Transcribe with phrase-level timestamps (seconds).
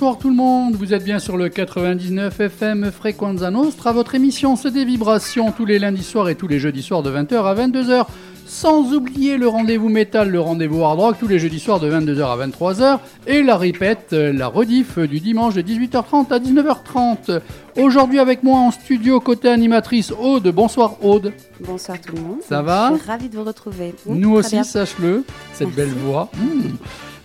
[0.00, 0.76] bonsoir tout le monde.
[0.76, 3.92] Vous êtes bien sur le 99 FM Frequenza Nostra.
[3.92, 7.10] Votre émission, c'est des vibrations tous les lundis soirs et tous les jeudis soirs de
[7.10, 8.06] 20h à 22h.
[8.46, 12.22] Sans oublier le rendez-vous métal, le rendez-vous hard rock tous les jeudis soirs de 22h
[12.22, 12.98] à 23h.
[13.26, 17.40] Et la répète, la rediff du dimanche de 18h30 à 19h30.
[17.76, 20.48] Aujourd'hui avec moi en studio, côté animatrice Aude.
[20.48, 21.32] Bonsoir Aude.
[21.60, 22.38] Bonsoir tout le monde.
[22.46, 23.94] Ça va Je suis ravie de vous retrouver.
[24.06, 25.76] Nous Mmh, aussi, sache-le, cette Merci.
[25.76, 26.28] belle voix.
[26.36, 26.74] Mmh.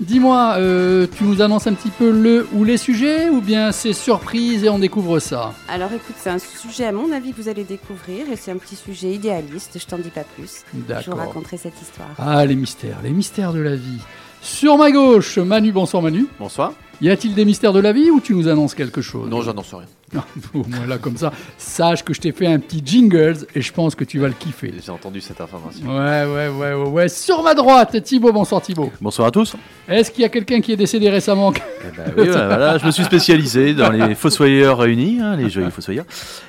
[0.02, 3.94] Dis-moi, euh, tu nous annonces un petit peu le ou les sujets ou bien c'est
[3.94, 7.48] surprise et on découvre ça Alors écoute, c'est un sujet à mon avis que vous
[7.50, 10.64] allez découvrir et c'est un petit sujet idéaliste, je t'en dis pas plus.
[10.74, 11.18] Je vous D'accord.
[11.18, 12.10] raconterai cette histoire.
[12.20, 14.00] Ah, les mystères, les mystères de la vie.
[14.42, 16.28] Sur ma gauche, Manu, bonsoir Manu.
[16.40, 16.74] Bonsoir.
[17.02, 19.74] Y a-t-il des mystères de la vie ou tu nous annonces quelque chose Non, j'annonce
[19.74, 19.88] rien.
[20.54, 23.74] Au moins là, comme ça, sache que je t'ai fait un petit jingles et je
[23.74, 24.74] pense que tu vas le kiffer.
[24.84, 25.88] J'ai entendu cette information.
[25.88, 27.10] Ouais, ouais, ouais, ouais, ouais.
[27.10, 28.92] Sur ma droite, Thibaut, bonsoir Thibaut.
[29.02, 29.56] Bonsoir à tous.
[29.90, 32.86] Est-ce qu'il y a quelqu'un qui est décédé récemment Eh ben oui, voilà, voilà, je
[32.86, 36.06] me suis spécialisé dans les fossoyeurs réunis, hein, les joyeux fossoyeurs.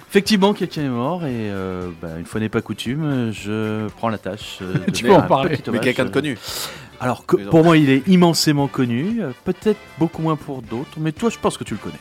[0.08, 4.19] Effectivement, quelqu'un est mort et euh, bah, une fois n'est pas coutume, je prends la
[4.19, 4.60] tâche.
[4.62, 5.58] euh, de Tu peux en un parler.
[5.72, 6.38] Mais quelqu'un de euh, connu.
[7.00, 11.12] Alors, que- pour moi, il est immensément connu, euh, peut-être beaucoup moins pour d'autres, mais
[11.12, 11.94] toi, je pense que tu le connais.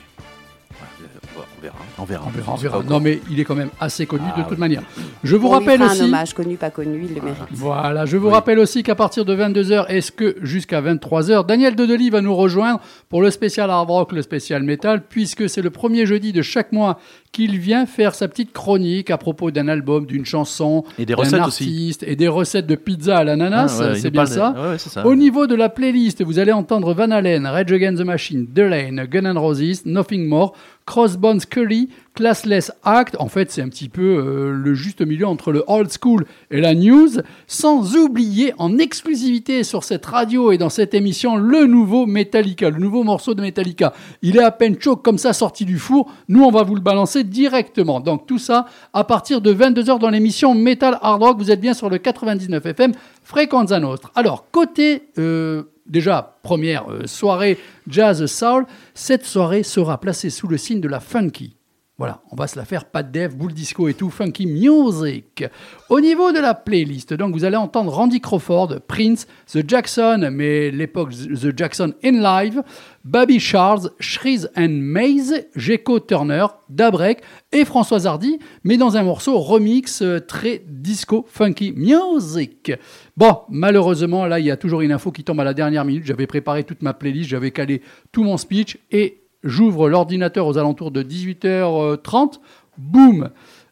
[1.38, 1.76] On verra.
[1.98, 2.24] On verra.
[2.28, 2.84] On verra, on verra.
[2.84, 4.58] Non, mais il est quand même assez connu de Ah, toute oui.
[4.58, 4.84] manière.
[5.24, 6.02] Je vous On lui rappelle fera aussi.
[6.04, 7.42] un hommage connu, pas connu, il le mérite.
[7.52, 8.34] Voilà, je vous Oui.
[8.34, 12.80] rappelle aussi qu'à partir de 22h, est-ce que jusqu'à 23h, Daniel Dedeli va nous rejoindre
[13.10, 16.72] pour le spécial hard rock, le spécial metal, puisque c'est le premier jeudi de chaque
[16.72, 17.00] mois
[17.36, 20.86] qu'il vient faire sa petite chronique à propos d'un album, d'une chanson,
[21.34, 21.64] d'un aussi.
[21.64, 24.54] artiste et des recettes de pizza à l'ananas, Ah, ouais, c'est bien de- ça.
[24.58, 25.06] Ouais, ouais, c'est ça.
[25.06, 29.06] Au niveau de la playlist, vous allez entendre Van Halen, Rage Against the Machine, Delane,
[29.12, 30.54] Gun N' Roses, Nothing More,
[30.86, 33.16] Crossbones Curry, Classless Act.
[33.20, 36.62] En fait, c'est un petit peu euh, le juste milieu entre le old school et
[36.62, 37.10] la news.
[37.48, 42.80] Sans oublier en exclusivité sur cette radio et dans cette émission le nouveau Metallica, le
[42.80, 43.94] nouveau morceau de Metallica.
[44.22, 46.10] Il est à peine chaud comme ça sorti du four.
[46.30, 48.00] Nous, on va vous le balancer directement.
[48.00, 51.38] Donc tout ça à partir de 22h dans l'émission Metal Hard Rock.
[51.38, 52.94] Vous êtes bien sur le 99 FM
[53.24, 54.12] Frequenza Nostra.
[54.16, 60.58] Alors, côté euh, déjà première euh, soirée jazz soul, cette soirée sera placée sous le
[60.58, 61.56] signe de la funky.
[61.98, 65.46] Voilà, on va se la faire pas de dev, boule disco et tout, funky music.
[65.88, 70.72] Au niveau de la playlist, donc vous allez entendre Randy Crawford, Prince, The Jackson, mais
[70.72, 72.64] l'époque The Jackson in live,
[73.06, 77.22] Baby Charles, Shreeze and Maze, Gecko Turner, Dabrek
[77.54, 82.74] et Françoise Hardy, mais dans un morceau remix euh, très disco funky music.
[83.16, 86.04] Bon, malheureusement, là, il y a toujours une info qui tombe à la dernière minute.
[86.06, 87.82] J'avais préparé toute ma playlist, j'avais calé
[88.12, 92.40] tout mon speech et j'ouvre l'ordinateur aux alentours de 18h30.
[92.78, 93.30] Boum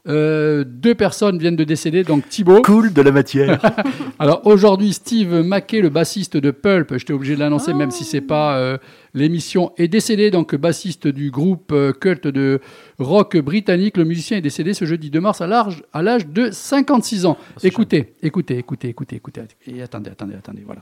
[0.08, 2.62] Euh, Deux personnes viennent de décéder, donc Thibaut.
[2.62, 3.60] Cool de la matière.
[4.20, 8.22] Alors aujourd'hui, Steve Mackey, le bassiste de Pulp, j'étais obligé de l'annoncer même si c'est
[8.22, 8.78] pas euh,
[9.14, 12.60] l'émission, est décédé, donc bassiste du groupe euh, culte de
[13.00, 13.96] rock britannique.
[13.96, 17.38] Le musicien est décédé ce jeudi 2 mars à l'âge à de 56 ans.
[17.58, 19.42] c'est Écoutez, écoutez, écoutez, écoutez, écoutez.
[19.68, 20.82] Et attendez, attendez, attendez, voilà.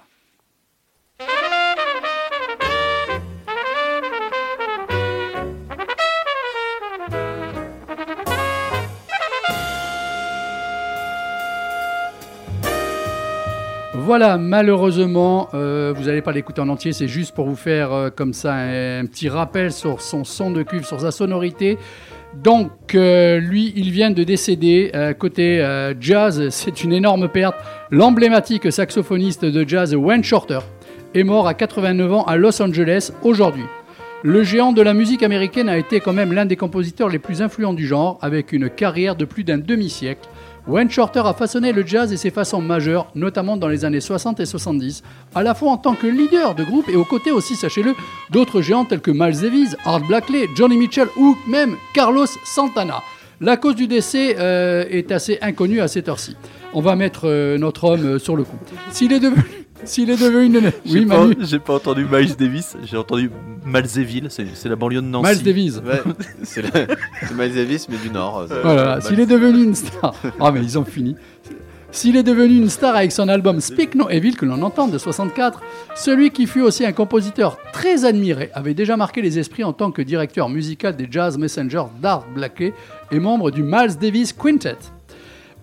[13.94, 18.10] Voilà, malheureusement, euh, vous n'allez pas l'écouter en entier, c'est juste pour vous faire euh,
[18.10, 21.78] comme ça un, petit rappel sur son son de cuivre, sur sa sonorité.
[22.34, 24.92] Donc, euh, lui, il vient de décéder.
[25.20, 25.62] Côté
[26.00, 27.56] jazz, c'est une énorme perte.
[27.90, 30.60] L'emblématique saxophoniste de jazz Wayne Shorter
[31.14, 33.66] est mort à 89 ans à Los Angeles aujourd'hui.
[34.24, 37.42] Le géant de la musique américaine a été quand même l'un des compositeurs les plus
[37.42, 40.30] influents du genre, avec une carrière de plus d'un demi-siècle.
[40.68, 44.40] Wayne Shorter a façonné le jazz et ses façons majeures, notamment dans les années 60
[44.40, 45.02] et 70,
[45.34, 47.96] à la fois en tant que leader de groupe et aux côtés aussi, sachez-le,
[48.30, 53.02] d'autres géants tels que Miles Davis, Art Blakey, Johnny Mitchell ou même Carlos Santana.
[53.40, 56.38] La cause du décès euh, est assez inconnue à cette heure-ci.
[56.76, 58.58] On va mettre euh, notre homme euh, sur le coup.
[58.92, 59.42] S'il est devenu...
[59.86, 60.60] S'il est devenu...
[60.60, 61.36] Oui, J'ai Manu.
[61.36, 63.32] pas, j'ai pas entendu Miles Davis, j'ai entendu
[63.66, 65.30] Malzéville, c'est c'est la banlieue de Nancy.
[65.34, 65.78] Miles Davis.
[65.86, 66.02] Ouais,
[66.44, 66.88] c'est le-
[67.28, 68.46] c'est Miles Davis, mais du Nord.
[68.52, 70.14] euh, Voilà, s'il est devenu une star.
[70.40, 71.16] Ah, mais ils ont fini.
[71.94, 74.98] S'il est devenu une star avec son album Speak No Evil, que l'on entend de
[74.98, 75.62] 64,
[75.96, 79.92] celui qui fut aussi un compositeur très admiré avait déjà marqué les esprits en tant
[79.92, 82.74] que directeur musical des Jazz Messengers d'Art Blakey
[83.12, 84.78] et membre du Miles Davis Quintet.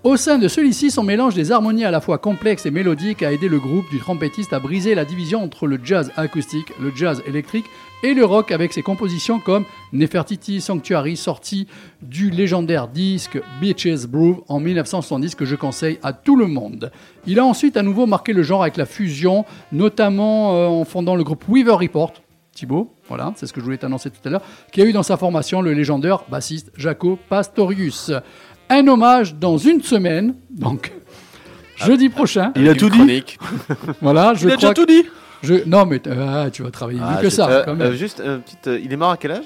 [0.04, 3.32] Au sein de celui-ci, son mélange des harmonies à la fois complexes et mélodiques a
[3.32, 7.20] aidé le groupe du trompettiste à briser la division entre le jazz acoustique, le jazz
[7.26, 7.66] électrique
[8.04, 11.66] et le rock avec ses compositions comme Nefertiti Sanctuary sorti
[12.00, 16.92] du légendaire disque Beaches Groove en 1970 que je conseille à tout le monde.
[17.26, 21.16] Il a ensuite à nouveau marqué le genre avec la fusion, notamment euh, en fondant
[21.16, 22.12] le groupe Weaver Report.
[22.58, 24.42] Thibaut, voilà, c'est ce que je voulais t'annoncer tout à l'heure,
[24.72, 28.10] qui a eu dans sa formation le légendaire bassiste Jaco Pastorius.
[28.70, 30.93] Un hommage dans une semaine, donc
[31.76, 32.53] jeudi prochain.
[32.56, 33.25] Il a tout dit.
[34.03, 35.05] Voilà, je Il a crois déjà tout dit.
[35.05, 35.09] que-
[35.43, 37.88] je- non mais euh, tu vas travailler Ah, mieux que c'est- ça Euh, quand même.
[37.88, 39.44] euh, juste, euh, petite, euh, il est mort à quel âge?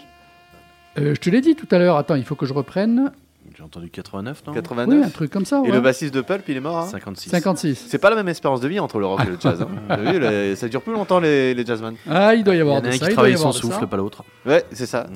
[0.98, 1.96] Euh, je te l'ai dit tout à l'heure.
[1.96, 3.12] Attends, il faut que je reprenne.
[3.56, 4.52] J'ai entendu 89, non?
[4.54, 5.58] 89 Oui, un truc comme ça.
[5.58, 5.72] Et ouais.
[5.72, 6.86] le bassiste de Pulp, il est mort hein?
[6.90, 7.30] 56.
[7.30, 7.84] 56.
[7.88, 9.60] C'est pas la même espérance de vie entre le rock et le jazz.
[9.62, 9.68] Hein.
[9.88, 11.94] T'as vu, les- ça dure plus longtemps les, les jazzmen.
[12.08, 12.98] Ah, il doit y Il y en avoir a de un ça.
[12.98, 13.74] qui il doit y travaille avoir son de ça.
[13.78, 14.24] souffle, pas l'autre.
[14.46, 15.06] Ouais, c'est ça.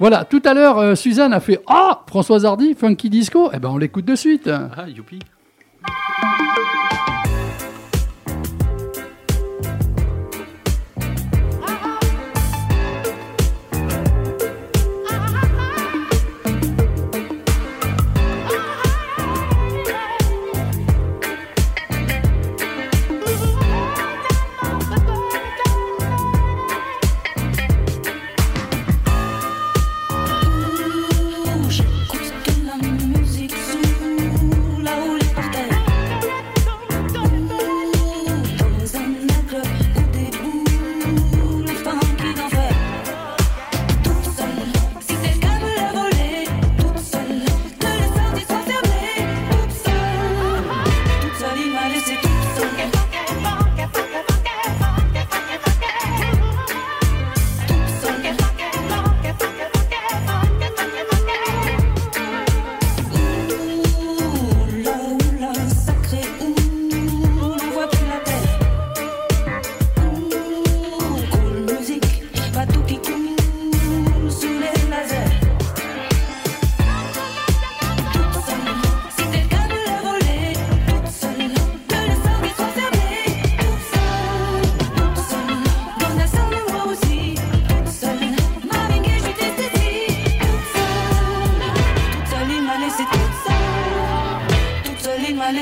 [0.00, 3.50] Voilà, tout à l'heure, euh, Suzanne a fait Ah, Françoise Hardy, Funky Disco.
[3.52, 4.48] Eh ben, on l'écoute de suite.
[4.48, 4.86] Ah.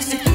[0.01, 0.28] Seule,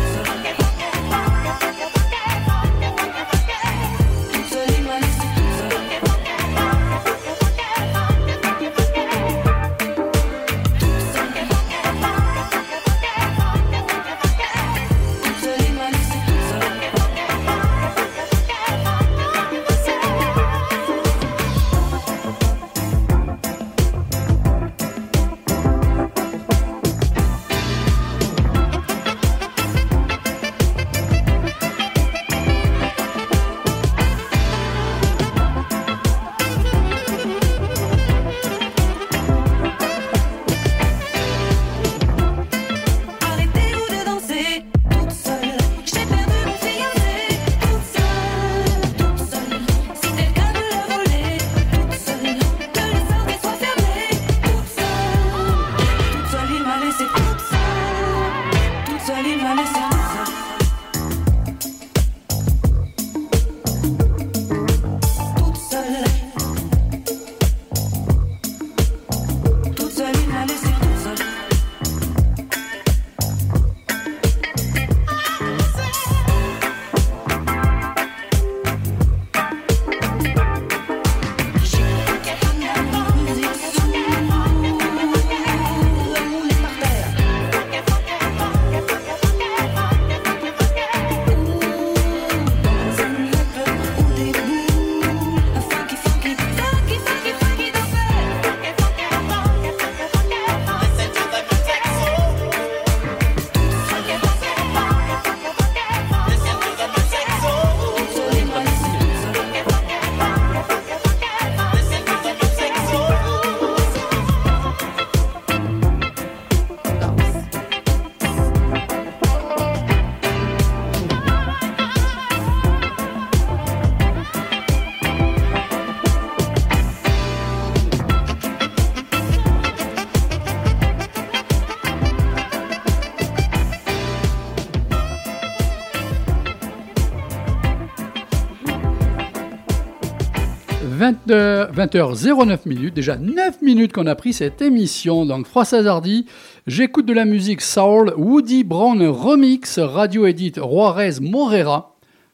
[141.73, 145.25] 20h09 minutes, déjà 9 minutes qu'on a pris cette émission.
[145.25, 146.25] Donc François Hardy,
[146.67, 151.92] j'écoute de la musique soul, Woody Brown remix, radio edit Juarez Morera.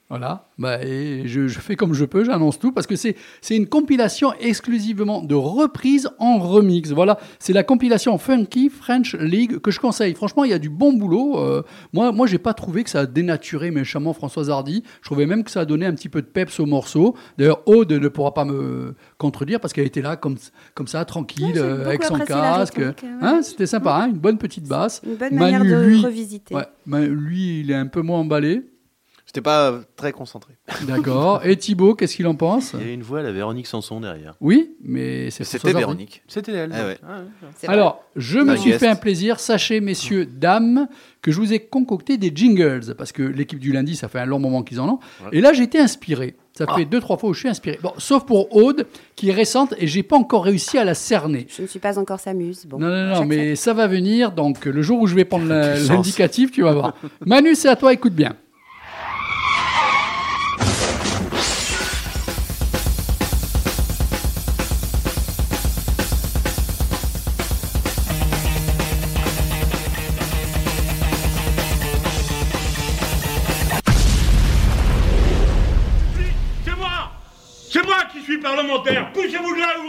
[0.10, 3.56] Voilà, bah, et je, je fais comme je peux, j'annonce tout, parce que c'est c'est
[3.56, 6.90] une compilation exclusivement de reprises en remix.
[6.92, 10.16] Voilà, c'est la compilation Funky French League que je conseille.
[10.16, 11.38] Franchement, il y a du bon boulot.
[11.38, 11.62] Euh,
[11.94, 14.84] moi, moi j'ai pas trouvé que ça a dénaturé méchamment Françoise Hardy.
[15.02, 17.16] Je trouvais même que ça a donné un petit peu de peps au morceau.
[17.38, 20.38] D'ailleurs, Aude ne pourra pas me contredire, parce qu'elle était là comme,
[20.74, 22.78] comme ça, tranquille, Ouais, euh, avec son casque.
[22.80, 22.96] ouais.
[23.22, 25.02] Hein, C'était sympa, hein, une bonne petite basse.
[25.06, 26.56] Une bonne Manu, manière de lui- revisiter.
[26.56, 28.64] Ouais, lui, il est un peu moins emballé.
[29.30, 30.56] J'étais pas euh, très concentré.
[30.88, 31.46] D'accord.
[31.46, 32.74] Et Thibaut, qu'est-ce qu'il en pense?
[32.74, 34.34] Il y a une voix, la Véronique Sanson derrière.
[34.42, 35.72] Oui, mais c'est C'était.
[35.72, 36.24] Véronique.
[36.28, 36.72] C'était elle.
[36.74, 36.98] Ah ouais.
[37.08, 37.70] Ah ouais.
[37.70, 38.80] Alors, je me suis guest.
[38.80, 39.40] fait un plaisir.
[39.40, 40.88] Sachez, messieurs, dames,
[41.22, 42.96] que je vous ai concocté des jingles.
[42.98, 45.00] Parce que l'équipe du lundi, ça fait un long moment qu'ils en ont.
[45.32, 46.36] Et là, j'ai été inspiré.
[46.54, 47.78] Ça fait deux, trois fois où je suis inspiré.
[47.84, 51.46] Bon, sauf pour Aude, qui est récente et j'ai pas encore réussi à la cerner.
[51.56, 52.66] Je ne suis pas encore s'amuse.
[52.66, 54.32] Bon, non, non, non, mais ça va venir.
[54.32, 56.96] Donc, le jour où je vais prendre l'indicatif, tu vas voir.
[57.28, 58.36] Manu, c'est à toi, écoute bien.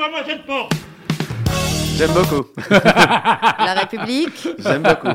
[0.00, 0.73] Ouvrez-moi cette porte
[1.97, 2.47] J'aime beaucoup.
[2.71, 4.49] La République.
[4.59, 5.09] J'aime beaucoup.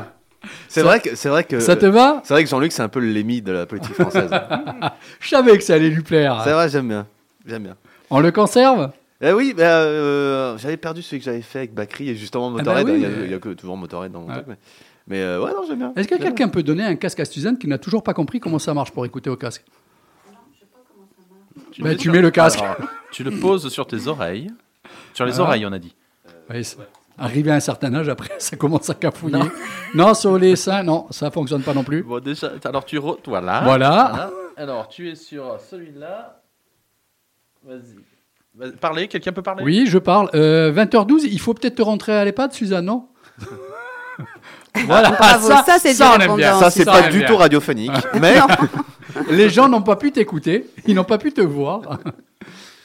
[0.68, 2.20] C'est vrai que c'est vrai que Ça te va?
[2.22, 4.30] c'est vrai que Jean-Luc c'est un peu le lémi de la politique française.
[5.20, 6.40] Je savais que ça allait lui plaire.
[6.44, 7.06] c'est vrai, j'aime bien.
[7.44, 7.76] J'aime bien.
[8.10, 8.92] On le conserve?
[9.20, 12.86] Eh oui, bah, euh, j'avais perdu celui que j'avais fait avec Bakri et justement Motorhead.
[12.86, 14.34] bah oui, il, y a, mais- il y a que toujours Motorhead dans mon Ouais.
[14.34, 14.46] truc.
[14.48, 14.56] Mais,
[15.08, 15.92] mais, euh, ouais, non, j'aime bien.
[15.96, 18.60] Est-ce que quelqu'un peut donner un casque à Suzanne qui n'a toujours pas compris comment
[18.60, 19.64] ça marche pour écouter au casque?
[21.72, 22.60] Tu, Bah, mets tu sur- mets le casque.
[22.60, 22.76] Alors,
[23.10, 24.50] tu le poses sur tes oreilles.
[25.16, 25.42] Sur les Ah.
[25.42, 25.94] oreilles, on a dit.
[26.50, 26.76] Oui, c'est-
[27.18, 29.40] Arrivé à un certain âge, après, ça commence à cafouiller.
[29.94, 32.02] Non, sur les seins, non, ça fonctionne pas non plus.
[32.02, 32.98] Bon, déjà, alors tu.
[32.98, 33.62] re- Voilà.
[33.64, 34.30] Voilà.
[34.58, 36.40] Alors, tu es sur celui-là.
[37.64, 37.96] Vas-y.
[38.54, 39.64] Vas- Parlez, quelqu'un peut parler?
[39.64, 40.28] Oui, je parle.
[40.34, 43.08] Euh, 20h12, il faut peut-être te rentrer à l'EHPAD, Suzanne, non?
[44.86, 46.36] Voilà, Bravo, ça, c'est du on aime bien.
[46.48, 46.60] répondant.
[46.60, 47.26] Ça, c'est ça, on pas aime du bien.
[47.28, 47.92] tout radiophonique.
[48.20, 48.34] mais
[49.30, 51.98] Les gens n'ont pas pu t'écouter, ils n'ont pas pu te voir.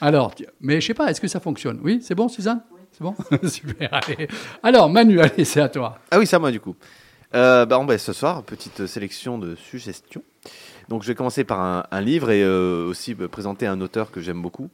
[0.01, 1.79] Alors, mais je sais pas, est-ce que ça fonctionne?
[1.83, 2.61] Oui, c'est bon, Suzanne?
[2.91, 3.15] C'est bon?
[3.47, 4.27] Super, allez.
[4.63, 5.99] Alors, Manu, allez, c'est à toi.
[6.09, 6.75] Ah oui, c'est à moi du coup.
[7.33, 10.23] Euh, bah, ce soir, petite sélection de suggestions.
[10.89, 14.19] Donc, je vais commencer par un, livre et euh, aussi bah, présenter un auteur que
[14.19, 14.69] j'aime beaucoup.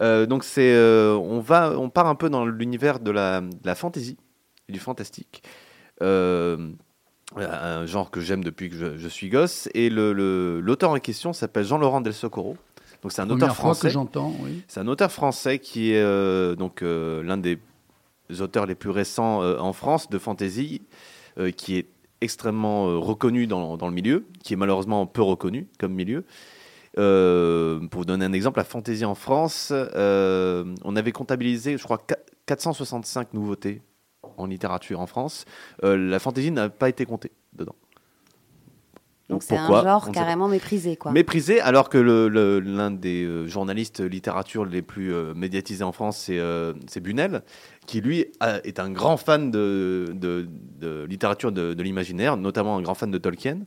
[0.00, 3.42] Euh, donc, c'est, euh, on va, on part un peu dans l'univers de la,
[3.74, 4.16] fantasy
[4.68, 5.42] du fantastique.
[6.02, 6.70] Euh,
[7.36, 9.68] un genre que j'aime depuis que je, suis gosse.
[9.74, 12.56] Et l'auteur en question s'appelle Jean-Laurent Del Socorro.
[13.02, 13.88] Donc, c'est un auteur français.
[13.88, 14.62] que j'entends, oui.
[14.68, 17.58] C'est un auteur français qui est euh, donc euh, l'un des
[18.40, 20.82] auteurs les plus récents euh, en France de fantasy,
[21.56, 21.86] qui est
[22.22, 26.24] extrêmement reconnu dans, dans le milieu, qui est malheureusement peu reconnu comme milieu.
[26.94, 32.16] Pour vous donner un exemple, la fantasy en France, on avait comptabilisé, je crois, qua-
[32.46, 33.82] 465 nouveautés
[34.38, 35.44] en littérature en France.
[35.82, 37.74] La fantasy n'a pas été comptée dedans.
[39.28, 41.10] Donc c'est un genre carrément méprisé, quoi.
[41.10, 45.90] Méprisé, alors que le- le- l'un des euh, journalistes littérature les plus euh, médiatisés en
[45.90, 47.42] France, c'est euh, Bunel,
[47.86, 50.48] qui lui a- est un grand fan de, de-
[50.80, 53.60] de littérature de, de l'imaginaire, notamment un grand fan de Tolkien.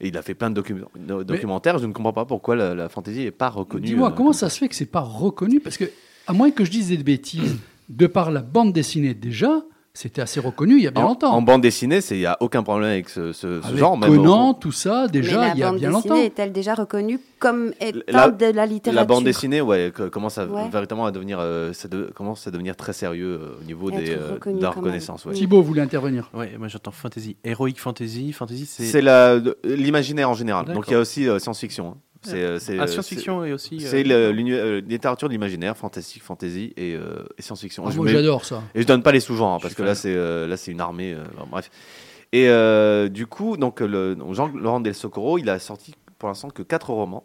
[0.00, 1.78] Et il a fait plein de docu- de- documentaires.
[1.78, 3.86] Je ne comprends pas pourquoi la, la fantasy n'est pas reconnue.
[3.86, 5.60] Dis-moi, euh, comment comme ça se fait que c'est pas reconnu?
[5.60, 5.84] Parce que,
[6.26, 7.58] à moins que je dise des bêtises,
[7.90, 9.62] de par la bande dessinée déjà,
[9.96, 11.32] c'était assez reconnu il y a bien en, longtemps.
[11.32, 13.96] en bande dessinée, il n'y a aucun problème avec ce, ce- ce Avec genre.
[13.96, 16.22] même Conan, au- tout ça, déjà, la il y a bande bien dessinée longtemps.
[16.24, 19.00] est-elle déjà reconnue comme étant La- de la littérature?
[19.00, 20.68] La bande dessinée, ouais, commence à Ouais.
[20.68, 24.36] véritablement à devenir, euh, de- commence à devenir très sérieux euh, au niveau des, euh,
[24.44, 25.24] de la reconnaissance.
[25.26, 25.32] ouais.
[25.32, 25.36] Mm.
[25.36, 26.28] Thibaut voulait intervenir.
[26.34, 27.36] Ouais, moi j'entends fantasy.
[27.44, 28.32] Heroic fantasy.
[28.32, 28.84] Fantasy, c'est.
[28.86, 30.66] C'est la- l'imaginaire en général.
[30.66, 31.86] Donc il y a aussi euh, science-fiction.
[31.90, 31.96] hein.
[32.24, 33.80] C'est euh, c'est, Ah, euh, science-fiction et aussi.
[33.80, 37.84] c'est- euh, C'est littérature de l'imaginaire, fantastique, fantasy et, euh, et science-fiction.
[37.86, 38.62] Ah, moi, j'adore ça.
[38.74, 40.80] et je donne pas les sous-genres hein, parce que là c'est euh, là c'est une
[40.80, 41.12] armée.
[41.14, 41.70] euh, bref.
[42.32, 46.50] Et euh, du coup, donc le donc, Jean-Laurent Del Socorro, il a sorti pour l'instant
[46.50, 47.24] que quatre romans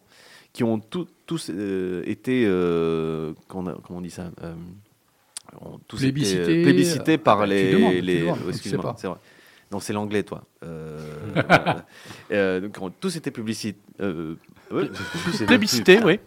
[0.54, 4.54] qui ont tout- tous euh, été euh, comment on dit ça euh,
[5.62, 6.62] ont tous été, Plébiscités.
[6.64, 8.96] plébiscités par Bah, les demandes, les oh, excuse-moi, pas.
[9.00, 9.18] c'est vrai.
[9.72, 10.44] Donc c'est l'anglais toi.
[10.64, 10.98] Euh,
[11.38, 11.74] euh,
[12.32, 13.80] euh, donc ont tous été plébiscités.
[15.48, 16.20] Plébiscité, oui.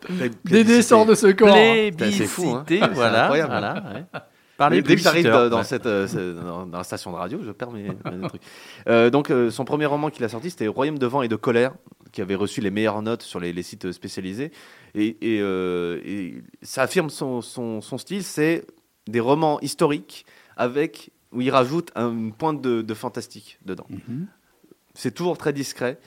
[0.44, 1.54] Dédé sort de ce corps.
[1.56, 2.64] c'est fou, hein.
[2.66, 3.22] Plébiscité, voilà.
[3.24, 3.50] incroyable.
[3.50, 4.20] voilà ouais.
[4.58, 5.64] Par les Dès que j'arrive dans, dans ouais.
[5.64, 8.42] cette, euh, dans, dans la station de radio, je perds mes, mes trucs.
[8.86, 11.36] Euh, donc, euh, son premier roman qu'il a sorti, c'était Royaume de vent et de
[11.36, 11.72] colère,
[12.12, 14.52] qui avait reçu les meilleures notes sur les, les sites spécialisés.
[14.94, 18.66] Et, et, euh, et ça affirme son, son, son style, c'est
[19.08, 23.86] des romans historiques avec où il rajoute un- une pointe de, de fantastique dedans.
[23.88, 24.26] Mhm.
[24.94, 25.98] C'est toujours très discret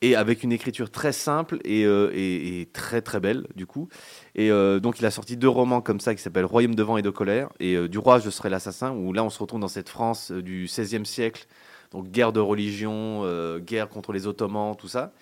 [0.00, 3.88] et avec une écriture très simple et, euh, très très belle du coup.
[4.34, 6.96] Et euh, donc il a sorti deux romans comme ça qui s'appellent Royaume de vent
[6.96, 9.60] et de colère et euh, Du roi je serai l'assassin où là on se retrouve
[9.60, 11.46] dans cette France du XVIe siècle,
[11.90, 13.26] donc guerre de religion,
[13.58, 15.12] guerre contre les Ottomans, tout ça.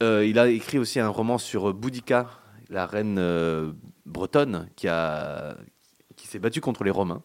[0.00, 2.28] Il a écrit aussi un roman sur Boudica,
[2.70, 3.20] la reine
[4.06, 5.56] bretonne qui, a,
[6.16, 7.22] qui s'est battue contre les Romains,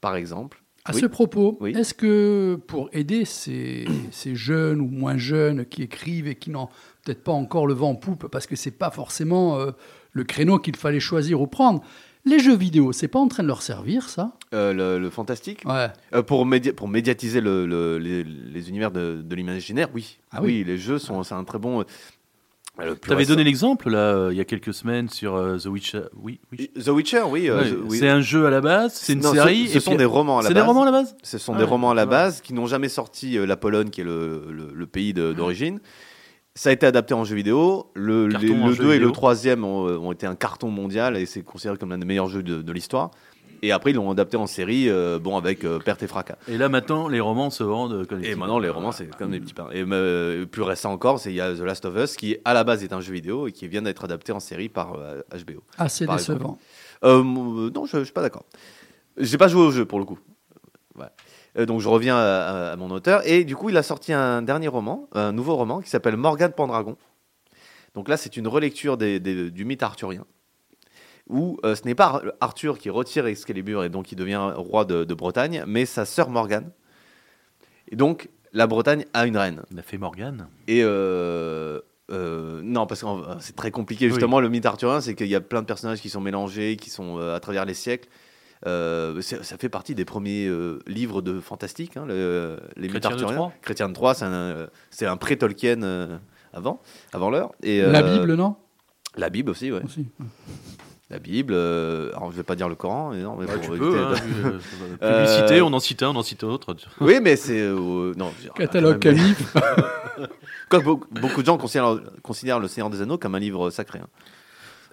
[0.00, 0.61] par exemple.
[0.84, 1.00] À Oui.
[1.00, 1.72] ce propos, Oui.
[1.76, 6.68] est-ce que pour aider ces, ces jeunes ou moins jeunes qui écrivent et qui n'ont
[7.04, 9.70] peut-être pas encore le vent en poupe, parce que c'est pas forcément euh,
[10.12, 11.82] le créneau qu'il fallait choisir ou prendre,
[12.24, 14.32] les jeux vidéo, c'est pas en train de leur servir ça?
[14.54, 15.62] Euh, le, le fantastique?
[15.64, 15.88] Ouais.
[16.14, 16.46] Euh, pour,
[16.76, 20.18] pour médiatiser le- le- les, les univers de, de l'imaginaire, oui.
[20.30, 20.62] Ah oui.
[20.64, 21.84] les jeux sont c'est un très bon.
[22.80, 25.66] Euh, Tu avais donné l'exemple là euh, il y a quelques semaines sur euh, The
[25.66, 26.02] Witcher.
[26.16, 26.70] Oui, oui.
[26.82, 27.48] The Witcher, oui.
[27.50, 27.98] euh, Ouais, The- oui.
[27.98, 29.68] C'est un jeu à la base, c'est une Non, série.
[29.68, 30.62] Ce, et sont puis- des romans à la C'est base.
[30.62, 32.08] des romans à la base Ce sont Ah des ouais, romans à la ouais.
[32.10, 35.32] base qui n'ont jamais sorti euh, la Pologne, qui est le, le- le pays de-
[35.32, 35.80] d'origine.
[36.54, 37.90] Ça a été adapté en jeu vidéo.
[37.94, 39.08] Le, Carton les- en le jeu 2 et vidéo.
[39.08, 42.28] le 3e ont, ont été un carton mondial et c'est considéré comme l'un des meilleurs
[42.28, 43.10] jeux de, de l'histoire.
[43.64, 46.36] Et après, ils l'ont adapté en série, euh, bon, avec euh, perte et fracas.
[46.48, 49.30] Et là maintenant, les romans se vendent comme des Et maintenant, les romans, c'est comme
[49.30, 49.68] des petits pains.
[49.72, 52.54] Et euh, plus récent encore, c'est il y a The Last of Us, qui à
[52.54, 55.22] la base est un jeu vidéo et qui vient d'être adapté en série par euh,
[55.32, 55.62] HBO.
[55.78, 56.58] Assez Par décevant.
[57.04, 58.44] Euh, non, je, je suis pas d'accord.
[59.16, 60.18] J'ai pas joué au jeu pour le coup.
[60.98, 61.06] Ouais.
[61.58, 64.12] Euh, donc je reviens à, à- à mon auteur et du coup il a sorti
[64.12, 66.96] un dernier roman, un nouveau roman qui s'appelle Morgane Pendragon.
[67.94, 70.24] Donc là c'est une relecture des- des- du mythe arthurien
[71.28, 74.84] où euh, ce n'est pas Ar- Arthur qui retire Excalibur et donc il devient roi
[74.84, 76.70] de, de Bretagne, mais sa sœur Morgane.
[77.90, 79.62] Et donc la Bretagne a une reine.
[79.70, 80.46] Il a fait Morgane.
[80.68, 83.06] Et euh, euh, non, parce que
[83.40, 84.06] c'est très compliqué.
[84.06, 84.10] Oui.
[84.12, 86.90] Justement, le mythe arthurien, c'est qu'il y a plein de personnages qui sont mélangés, qui
[86.90, 88.08] sont euh, à travers les siècles.
[88.66, 93.52] Euh, ça fait partie des premiers euh, livres de fantastique, hein, le- les mythes arthuriens.
[93.62, 96.16] Chrétien de Troyes, c'est un, c'est un pré-Tolkien euh,
[96.52, 96.80] avant,
[97.12, 97.52] avant l'heure.
[97.62, 98.54] Et, La Bible, non?
[99.16, 99.82] La Bible aussi, ouais.
[99.84, 100.06] Aussi.
[101.12, 101.52] La Bible.
[101.54, 103.92] euh, alors, je vais pas dire le Coran, mais non, mais pour tu éviter peux.
[103.92, 104.58] de- hein, vu, euh,
[105.02, 106.74] Euh, publicité, on en cite un, on en cite autre.
[107.00, 108.28] Oui, mais c'est euh, non.
[108.30, 108.98] veux dire, Catalogue.
[110.68, 113.98] Quoique beaucoup, beaucoup de gens considèrent, considèrent Le Seigneur des Anneaux comme un livre sacré.
[113.98, 114.08] hein.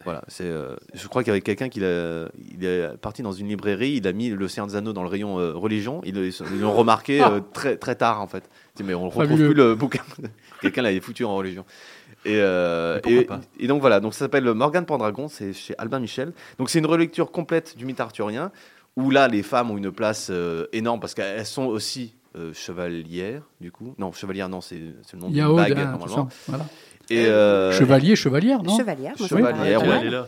[0.06, 0.46] Voilà, c'est.
[0.46, 4.08] euh, je crois qu'il y avait quelqu'un qui il est parti dans une librairie, il
[4.08, 6.02] a mis Le Seigneur des Anneaux dans le rayon euh, religion.
[6.06, 8.50] Ils ils l'ont remarqué euh, très très tard en fait.
[8.84, 9.46] Mais on ne retrouve Fabuleux.
[9.48, 10.02] plus le bouquin.
[10.62, 11.66] quelqu'un l'avait foutu en religion.
[12.26, 13.00] Et, euh,
[13.60, 16.34] et, donc voilà, donc ça s'appelle Morgane Pendragon, c'est chez Albin Michel.
[16.58, 18.52] Donc c'est une relecture complète du mythe arthurien
[18.98, 23.44] où là les femmes ont une place euh, énorme parce qu'elles sont aussi euh, chevalières
[23.62, 23.96] du coup.
[23.98, 26.30] Non, chevalière non, c'est le nom d'une bague hein, normalement.
[26.48, 26.66] voilà.
[27.12, 29.88] Et euh, Chevalier, chevalière, non Chevalière, moi, Chevalière, ouais.
[29.88, 30.00] mal.
[30.02, 30.28] Elle est là.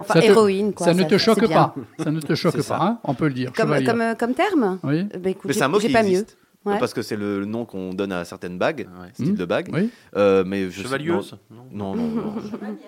[0.00, 0.86] Enfin, te- héroïne, quoi.
[0.86, 1.74] ça ne te choque pas.
[1.98, 3.52] Ça ne te choque pas, hein, on peut le dire.
[3.52, 3.84] Comme, chevalier.
[3.86, 5.04] comme, comme terme Oui.
[5.04, 6.24] Bah, écoute, Mais c'est un mot j'ai qui pas mieux.
[6.64, 6.78] Ouais.
[6.78, 9.08] Parce que c'est le nom qu'on donne à certaines bagues, Ouais.
[9.14, 9.36] style Hmm.
[9.36, 9.70] de bague.
[9.72, 9.90] Oui.
[10.16, 12.08] Euh, mais je sais- Chevalieuse Non, non, non.
[12.08, 12.34] non.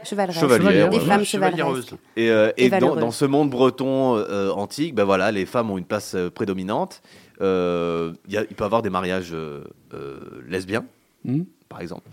[0.04, 0.40] Chevaleresque.
[0.40, 1.94] Chevalière, Des femmes chevaleresques.
[2.16, 5.78] Et, euh, Et et dans, ce monde breton euh, antique, ben voilà, les femmes ont
[5.78, 7.02] une place euh, prédominante.
[7.40, 10.84] Euh, il y a- il peut y avoir des mariages euh, euh, lesbiens,
[11.24, 11.42] Hmm.
[11.68, 12.08] par exemple.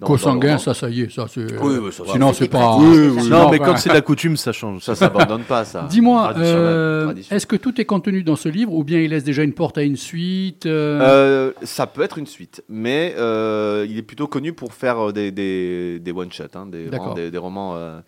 [0.00, 0.58] Roman.
[0.58, 1.10] ça, ça y est.
[1.10, 1.58] Ça, c'est...
[1.60, 2.76] Oui, oui, ça, Sinon, c'est pas.
[2.76, 4.82] Oui, oui, Non, mais quand c'est de la coutume, ça change.
[4.82, 5.86] Ça s'abandonne pas, ça.
[5.88, 9.42] Dis-moi, euh, est-ce que tout est contenu dans ce livre ou bien il laisse déjà
[9.42, 13.96] une porte à une suite euh, Euh, ça peut être une suite, mais euh, il
[13.96, 17.98] est plutôt connu pour faire des, des, des one-shots, hein, des, romans euh,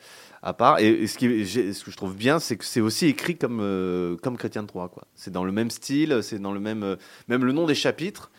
[0.42, 0.80] à part.
[0.80, 3.36] Et, et ce, qui, j'ai- ce que je trouve bien, c'est que c'est aussi écrit
[3.38, 4.88] comme, euh, comme Chrétien de Troyes.
[4.88, 5.04] quoi.
[5.14, 6.82] C'est dans le même style, c'est dans le même.
[6.82, 6.96] euh,
[7.28, 8.30] même le nom des chapitres.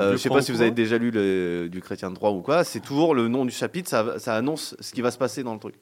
[0.00, 2.40] Euh, je sais pas si vous avez déjà lu le- du Chrétien de Troyes ou
[2.42, 2.64] quoi.
[2.64, 5.54] C'est toujours le nom du chapitre, ça, ça annonce ce qui va se passer dans
[5.54, 5.76] le truc.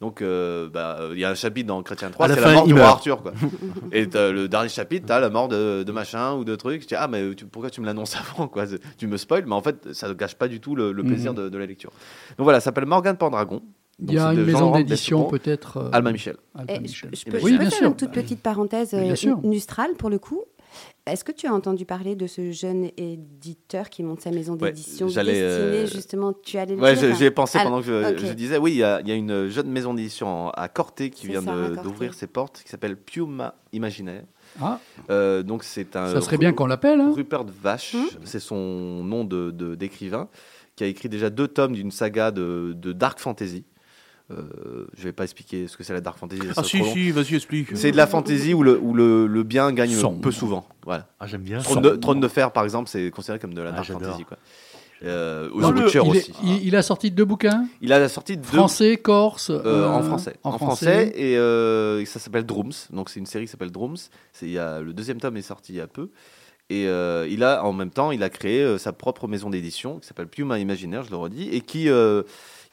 [0.00, 2.40] Donc, euh, bah, il y a un chapitre dans Chrétien de Troyes, À la c'est
[2.42, 2.88] la mort meurt.
[2.88, 3.22] Arthur.
[3.22, 3.32] Quoi.
[3.92, 6.82] Et le dernier chapitre, t'as la mort de, de machin ou de truc.
[6.82, 8.64] Je dis, ah, mais tu- pourquoi tu me l'annonces avant quoi?
[8.98, 11.32] Tu me spoil, mais en fait, ça ne gâche pas du tout le, le plaisir
[11.32, 11.38] Mhm.
[11.44, 11.90] de, de la lecture.
[12.36, 13.62] Donc voilà, ça s'appelle Morgane Pendragon.
[14.00, 16.36] Il y a une de maison d'édition peut-être euh, Michel.
[16.56, 17.10] Albin Eh, je, Michel.
[17.14, 17.86] je peux, Oui, je peux bien faire sûr.
[17.88, 19.14] une toute petite parenthèse euh.
[19.44, 20.42] Nustral pour le coup?
[21.06, 24.70] Est-ce que tu as entendu parler de ce jeune éditeur qui monte sa maison Ouais,
[24.70, 27.64] d'édition j'allais, destinée euh, justement Tu allais le Ouais, dire je- j'y ai pensé Ah,
[27.64, 28.56] pendant que je, disais.
[28.56, 31.42] Oui, il y, a il y a une jeune maison d'édition à Corté qui vient
[31.42, 34.24] d'ouvrir ses portes, qui s'appelle Piuma Imaginaire.
[34.62, 36.06] Ah, Euh, donc c'est un.
[36.10, 37.00] ça serait bien qu'on l'appelle.
[37.00, 37.12] hein.
[37.14, 38.06] Rupert Vache, Hmm.
[38.24, 40.28] c'est son nom de- de- d'écrivain,
[40.74, 43.64] qui a écrit déjà deux tomes d'une saga de, de dark fantasy.
[44.30, 46.40] Euh, je vais pas expliquer ce que c'est la dark fantasy.
[46.56, 47.76] Ah si, si, vas-y, explique.
[47.76, 50.20] C'est de la fantasy où le, où le, le bien gagne Sombre.
[50.22, 50.66] peu souvent.
[50.84, 51.06] Voilà.
[51.20, 51.58] Ah, j'aime bien.
[51.60, 54.24] Trône de, Trône de fer, par exemple, c'est considéré comme de la Ah, dark fantasy.
[54.24, 54.38] Quoi.
[55.02, 56.32] Euh, Non, The Witcher il, est- aussi.
[56.42, 59.50] il- il a sorti deux bouquins, Il a sorti deux français, corse.
[59.50, 60.36] euh, euh, en français.
[60.42, 62.72] En, En français, et euh, ça s'appelle Drooms.
[62.90, 63.96] Donc c'est une série qui s'appelle Drooms.
[64.40, 66.08] Y a le deuxième tome est sorti il y a peu.
[66.70, 69.98] Et euh, il a, en même temps, il a créé euh, sa propre maison d'édition
[69.98, 72.22] qui s'appelle Puma Imaginaire, je le redis, et qui, euh,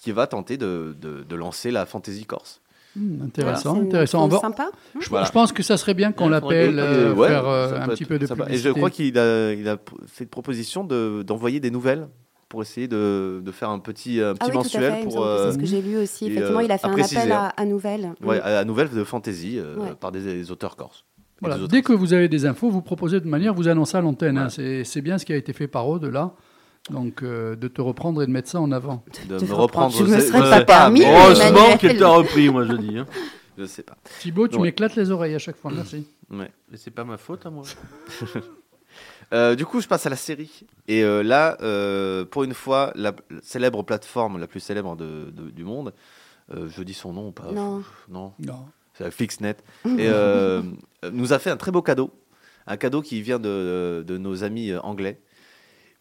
[0.01, 2.59] qui va tenter de, de- de lancer la fantasy corse.
[2.95, 4.27] Hmm, intéressant, intéressant.
[4.27, 4.69] Va- sympa.
[4.99, 5.25] je, Voilà.
[5.25, 8.03] je pense que ça serait bien qu'on Ouais, l'appelle, euh, ouais, faire euh, un petit
[8.03, 8.43] peu de sympa.
[8.43, 8.67] publicité.
[8.69, 12.09] Et je crois qu'il a, il a p- fait une proposition de- d'envoyer des nouvelles
[12.49, 15.03] pour essayer de, de faire un petit, un petit Ah oui, mensuel fait.
[15.03, 16.25] pour, euh, c'est ce que j'ai lu aussi.
[16.25, 17.51] Effectivement, euh, il a fait à un préciser, appel hein.
[17.55, 18.13] à, à nouvelles.
[18.23, 18.43] ouais, Mm.
[18.43, 19.93] à la nouvelle de fantasy euh, Ouais.
[19.97, 21.05] par des, des auteurs corses.
[21.39, 21.57] Voilà.
[21.69, 24.37] Dès que vous avez des infos, vous proposez de manière, vous annoncez à l'antenne.
[24.37, 24.49] hein.
[24.49, 26.33] C'est bien ce qui a été fait par Aude là.
[26.89, 29.03] Donc, euh, de te reprendre et de mettre ça en avant.
[29.29, 29.93] de te me reprendre.
[30.01, 32.97] me je sais- serais pas permis, Heureusement qu'elle t'a repris, moi je dis.
[32.97, 33.05] hein.
[33.57, 33.97] Je sais pas.
[34.21, 34.63] Thibaut, tu Ouais.
[34.63, 35.71] m'éclates les oreilles à chaque fois.
[35.75, 36.07] Merci.
[36.31, 36.49] Ouais.
[36.71, 37.63] Mais c'est pas ma faute à moi.
[39.33, 40.65] Euh, du coup, je passe à la série.
[40.89, 45.49] Et euh, là, euh, pour une fois, la célèbre plateforme la plus célèbre de- de-
[45.49, 45.93] du monde,
[46.53, 47.49] euh, je dis son nom ou pas?
[47.53, 47.81] Non.
[48.09, 48.65] Non, Non.
[48.93, 49.55] c'est Fixnet.
[49.85, 50.61] Et euh,
[51.13, 52.11] nous a fait un très beau cadeau.
[52.67, 55.21] Un cadeau qui vient de, de nos amis euh, anglais.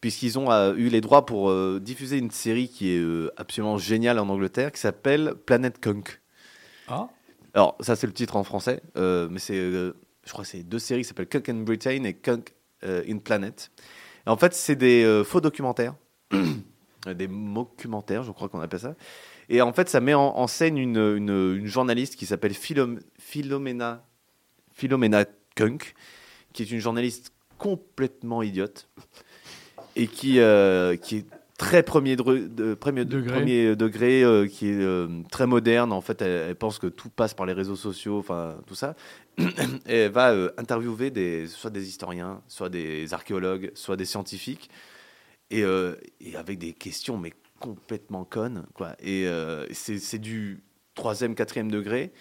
[0.01, 3.77] Puisqu'ils ont euh, eu les droits pour euh, diffuser une série qui est euh, absolument
[3.79, 6.21] géniale en Angleterre, qui s'appelle Planet Kunk.
[6.89, 7.09] Ah.
[7.53, 9.93] Alors, ça, c'est le titre en français, mais c'est, je
[10.33, 13.71] crois que c'est deux séries qui s'appellent Kunk in Britain et Kunk in Planet.
[14.27, 15.95] Et en fait, c'est des faux documentaires,
[17.15, 18.95] des mockumentaires, je crois qu'on appelle ça.
[19.49, 23.01] Et en fait, ça met en, en scène une, une- une journaliste qui s'appelle Philom-
[23.19, 24.07] Philomena,
[24.73, 25.25] Philomena
[25.57, 25.95] Kunk,
[26.53, 28.89] qui est une journaliste complètement idiote
[29.97, 31.27] et qui, euh, qui est
[31.59, 33.33] très premier, de, premier, Degré.
[33.33, 35.93] premier degré, euh, qui est euh, très moderne.
[35.93, 38.95] En fait, elle, elle pense que tout passe par les réseaux sociaux, enfin tout ça.
[39.39, 39.45] Et
[39.87, 44.71] elle va euh, interviewer des, soit des historiens, soit des archéologues, soit des scientifiques,
[45.51, 48.97] et, euh, et avec des questions mais complètement connes, quoi.
[49.01, 50.63] Et euh, c'est du
[50.95, 52.13] troisième, quatrième degré.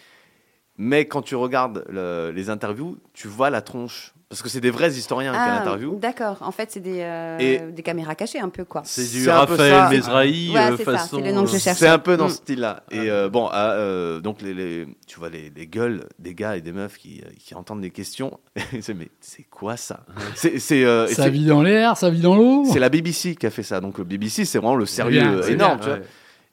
[0.81, 4.13] Mais quand tu regardes le- les interviews, tu vois la tronche.
[4.29, 5.97] Parce que c'est des vrais historiens qui Ah, interviewent.
[5.99, 6.37] d'accord.
[6.41, 8.83] En fait, c'est des, euh, des caméras cachées un peu, quoi.
[8.85, 9.27] C'est du.
[9.27, 11.17] Raphaël Mesrahi Ouais, euh, façon.
[11.17, 11.73] c'est le nom que je euh.
[11.75, 12.29] C'est un peu dans Mm.
[12.29, 12.83] ce style-là.
[12.91, 16.55] Et euh, bon, ah, euh, donc les, les- tu vois les, les gueules des gars
[16.55, 18.39] et des meufs qui, qui entendent des questions.
[18.81, 20.01] c'est mais c'est quoi ça?
[20.35, 22.65] C'est euh, Ça vit dans l'air, ça vit dans l'eau.
[22.71, 23.81] c'est la BBC qui a fait ça.
[23.81, 25.77] Donc le BBC, c'est vraiment le sérieux bien, énorme.
[25.79, 25.99] bien, tu vois.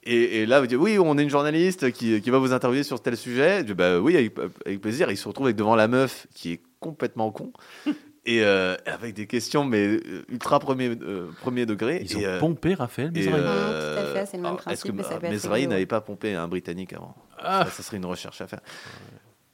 [0.06, 2.84] Et, et là, vous dites, oui, on est une journaliste qui, qui va vous interviewer
[2.84, 3.58] sur tel sujet.
[3.58, 5.10] Je dis, bah oui, avec, avec plaisir.
[5.10, 7.52] Il se retrouve avec devant la meuf qui est complètement con.
[8.24, 12.02] et euh, avec des questions, mais euh, ultra premier, euh, premier degré.
[12.04, 13.34] Ils ont euh, pompé Raphaël Mesrahi.
[13.36, 15.32] euh, tout à fait, c'est le même alors, Est-ce que principe, mais ça peut être
[15.32, 17.14] Mesrahi n'avait pas pompé un Britannique avant?
[17.38, 17.64] Ah.
[17.66, 18.60] ça, ça serait une recherche à faire.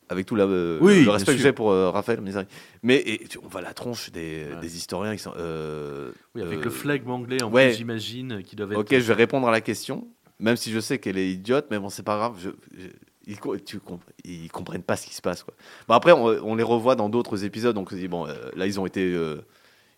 [0.09, 2.45] Avec tout la, euh, Oui, le respect que j'ai pour euh, Raphaël Mesrahi.
[2.83, 4.61] Mais et, tu- on voit la tronche des, Ouais.
[4.61, 5.33] des historiens qui sont.
[5.39, 7.69] euh, Oui, avec euh, le flegme anglais en ouais.
[7.69, 8.79] plus, j'imagine, qui doivent être.
[8.81, 10.07] Ok, je vais répondre à la question,
[10.43, 12.37] même si je sais qu'elle est idiote, mais bon, c'est pas grave.
[12.39, 12.89] Je, je-
[13.27, 13.79] ils, tu
[14.51, 15.45] comprennent pas ce qui se passe.
[15.45, 15.55] Quoi.
[15.89, 18.87] Bon, après, on, on les revoit dans d'autres épisodes, donc bon, euh, là, ils ont
[18.87, 19.01] été.
[19.15, 19.37] euh,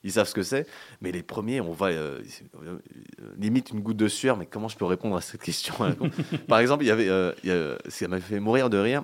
[0.06, 0.66] ils savent ce que c'est,
[1.00, 2.20] mais les premiers, on voit euh,
[2.62, 2.76] euh,
[3.38, 6.10] limite une goutte de sueur, mais comment je peux répondre à cette question à con
[6.48, 9.02] Par exemple, il y avait, euh, il y a- ça m'a fait mourir de rire.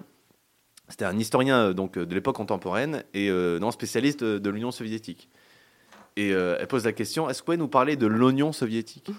[0.91, 4.51] C'était un historien euh, donc, euh, de l'époque contemporaine et euh, non spécialiste de, de
[4.51, 5.31] l'Union soviétique.
[6.17, 9.11] Et euh, elle pose la question est-ce que vous pouvez nous parler de l'oignon soviétique?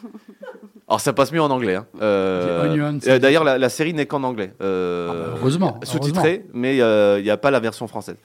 [0.87, 1.75] Alors ça passe mieux en anglais.
[1.75, 1.87] hein.
[2.01, 4.53] Euh, euh, D'ailleurs, la, la série n'est qu'en anglais.
[4.61, 8.17] Euh, Ah bah, heureusement, Sous-titré, mais euh, il n'y a pas la version française.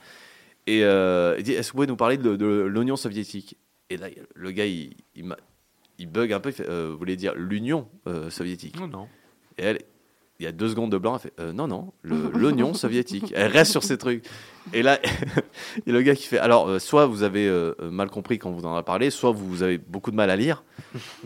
[0.67, 3.57] Et euh, il dit est-ce que vous pouvez nous parler de, de l'Union soviétique?
[3.89, 6.49] Et là, le gars, il, il, bug un peu.
[6.49, 8.77] Il fait euh, vous voulez dire l'Union euh, soviétique?
[8.77, 9.07] Non, non.
[9.57, 9.79] et elle,
[10.39, 13.33] il y a deux secondes de blanc, elle fait euh, non, non, l'oignon soviétique.
[13.35, 14.23] Elle reste sur ces trucs.
[14.73, 14.99] Et là,
[15.77, 18.37] il y a le gars qui fait alors, euh, soit vous avez euh, mal compris
[18.37, 20.63] quand vous en avez parlé, soit vous avez beaucoup de mal à lire.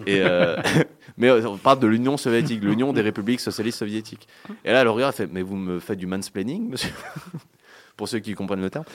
[0.06, 0.21] Et,
[1.17, 4.28] mais on parle de l'Union soviétique, l'Union des républiques socialistes soviétiques.
[4.63, 6.91] Et là, le regarde, elle fait mais vous me faites du mansplaining, monsieur?
[7.97, 8.86] Pour ceux qui comprennent le terme.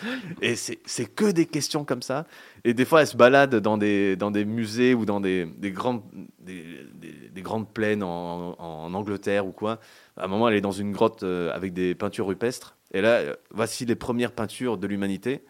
[0.43, 2.27] Et c'est que des questions comme ça.
[2.65, 5.71] Et des fois, elle se balade dans des, dans des musées ou dans des, des,
[5.71, 6.03] grandes,
[6.41, 6.63] des,
[6.95, 9.79] des- des grandes plaines en, en Angleterre ou quoi.
[10.17, 12.77] À un moment, elle est dans une grotte euh, avec des peintures rupestres.
[12.95, 15.43] Et là, euh, voici les premières peintures de l'humanité.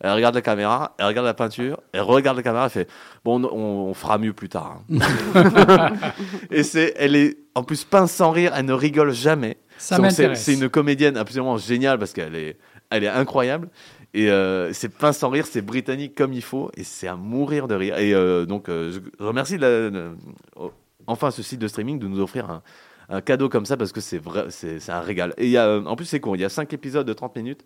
[0.00, 2.88] Elle regarde la caméra, elle regarde la peinture, elle regarde la caméra, elle fait
[3.24, 4.82] Bon, on, on fera mieux plus tard.
[4.94, 5.90] hein.
[6.50, 9.56] et c'est, elle est en plus pince sans rire, elle ne rigole jamais.
[9.76, 10.42] Ça m'intéresse.
[10.42, 12.56] c'est une comédienne absolument géniale parce qu'elle est,
[12.90, 13.68] elle est incroyable.
[14.14, 17.68] Et euh, c'est pince sans rire, c'est britannique comme il faut, et c'est à mourir
[17.68, 17.98] de rire.
[17.98, 19.58] Et euh, donc, euh, je remercie
[21.06, 22.62] enfin ce site de streaming de nous offrir
[23.10, 25.34] un, cadeau comme ça parce que c'est vrai, c'est, un régal.
[25.38, 27.64] Et en plus, c'est con, il y a 5 épisodes de 30 minutes.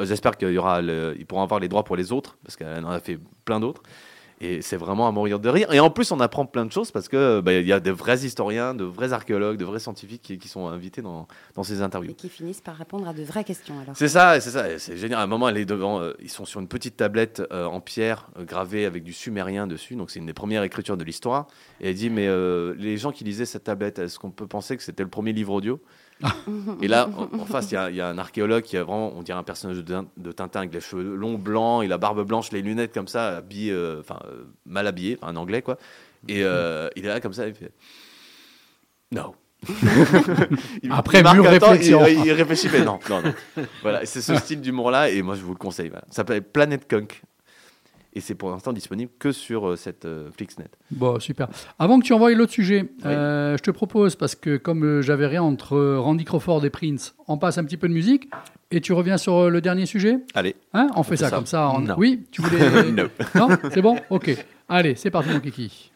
[0.00, 2.90] J'espère qu'il y aura, ils pourront avoir les droits pour les autres parce qu'elle en
[2.90, 3.82] a fait plein d'autres.
[4.44, 5.72] Et c'est vraiment à mourir de rire.
[5.72, 7.92] Et en plus, on apprend plein de choses parce que bah, il y a de
[7.92, 11.80] vrais historiens, de vrais archéologues, de vrais scientifiques qui, qui sont invités dans, dans ces
[11.80, 12.10] interviews.
[12.10, 13.96] Et qui finissent par répondre à de vraies questions alors.
[13.96, 14.78] C'est ça, c'est ça.
[14.80, 15.20] C'est génial.
[15.20, 16.00] À un moment, elle est devant.
[16.00, 19.68] euh, ils sont sur une petite tablette euh, en pierre euh, gravée avec du sumérien
[19.68, 19.94] dessus.
[19.94, 21.46] Donc c'est une des premières écritures de l'histoire.
[21.80, 22.28] Et elle dit mais
[22.76, 25.52] les gens qui lisaient cette tablette, est-ce qu'on peut penser que c'était le premier livre
[25.52, 25.80] audio?
[26.80, 28.84] Et là, en, en face, il y a- il y, a un archéologue qui a
[28.84, 31.88] vraiment, on dirait un personnage de, Tin- de Tintin avec les cheveux longs, blancs, et
[31.88, 35.36] la barbe blanche, les lunettes comme ça, habillé, euh, enfin euh, mal habillé, enfin un
[35.36, 35.78] anglais quoi.
[36.28, 37.72] Et euh, il est là comme ça, il fait
[39.10, 39.34] non.
[40.82, 42.06] Il- Après, il mûre réflexion.
[42.06, 43.32] Il, il réfléchit, mais non, non, non.
[43.82, 45.88] Voilà, c'est ce style d'humour-là, et moi je vous le conseille.
[45.88, 46.04] voilà.
[46.08, 47.22] Ça s'appelle Planet Kunk.
[48.14, 50.68] Et c'est pour l'instant disponible que sur euh, cette euh, Flixnet.
[50.90, 51.48] Bon, super.
[51.78, 55.42] Avant que tu envoies l'autre sujet, euh, je te propose, parce que comme j'avais rien
[55.42, 58.28] entre Randy Crawford et Prince, on passe un petit peu de musique
[58.70, 60.18] et tu reviens sur le dernier sujet?
[60.34, 60.56] Allez.
[60.74, 60.88] Hein?
[60.94, 61.36] On fait fait ça, ça.
[61.36, 61.70] comme ça.
[61.70, 61.94] on- Non.
[61.96, 62.90] Oui, tu voulais.
[62.92, 63.04] No.
[63.34, 63.48] Non?
[63.72, 63.96] C'est bon?
[64.10, 64.36] Ok.
[64.68, 65.90] Allez, c'est parti, mon kiki.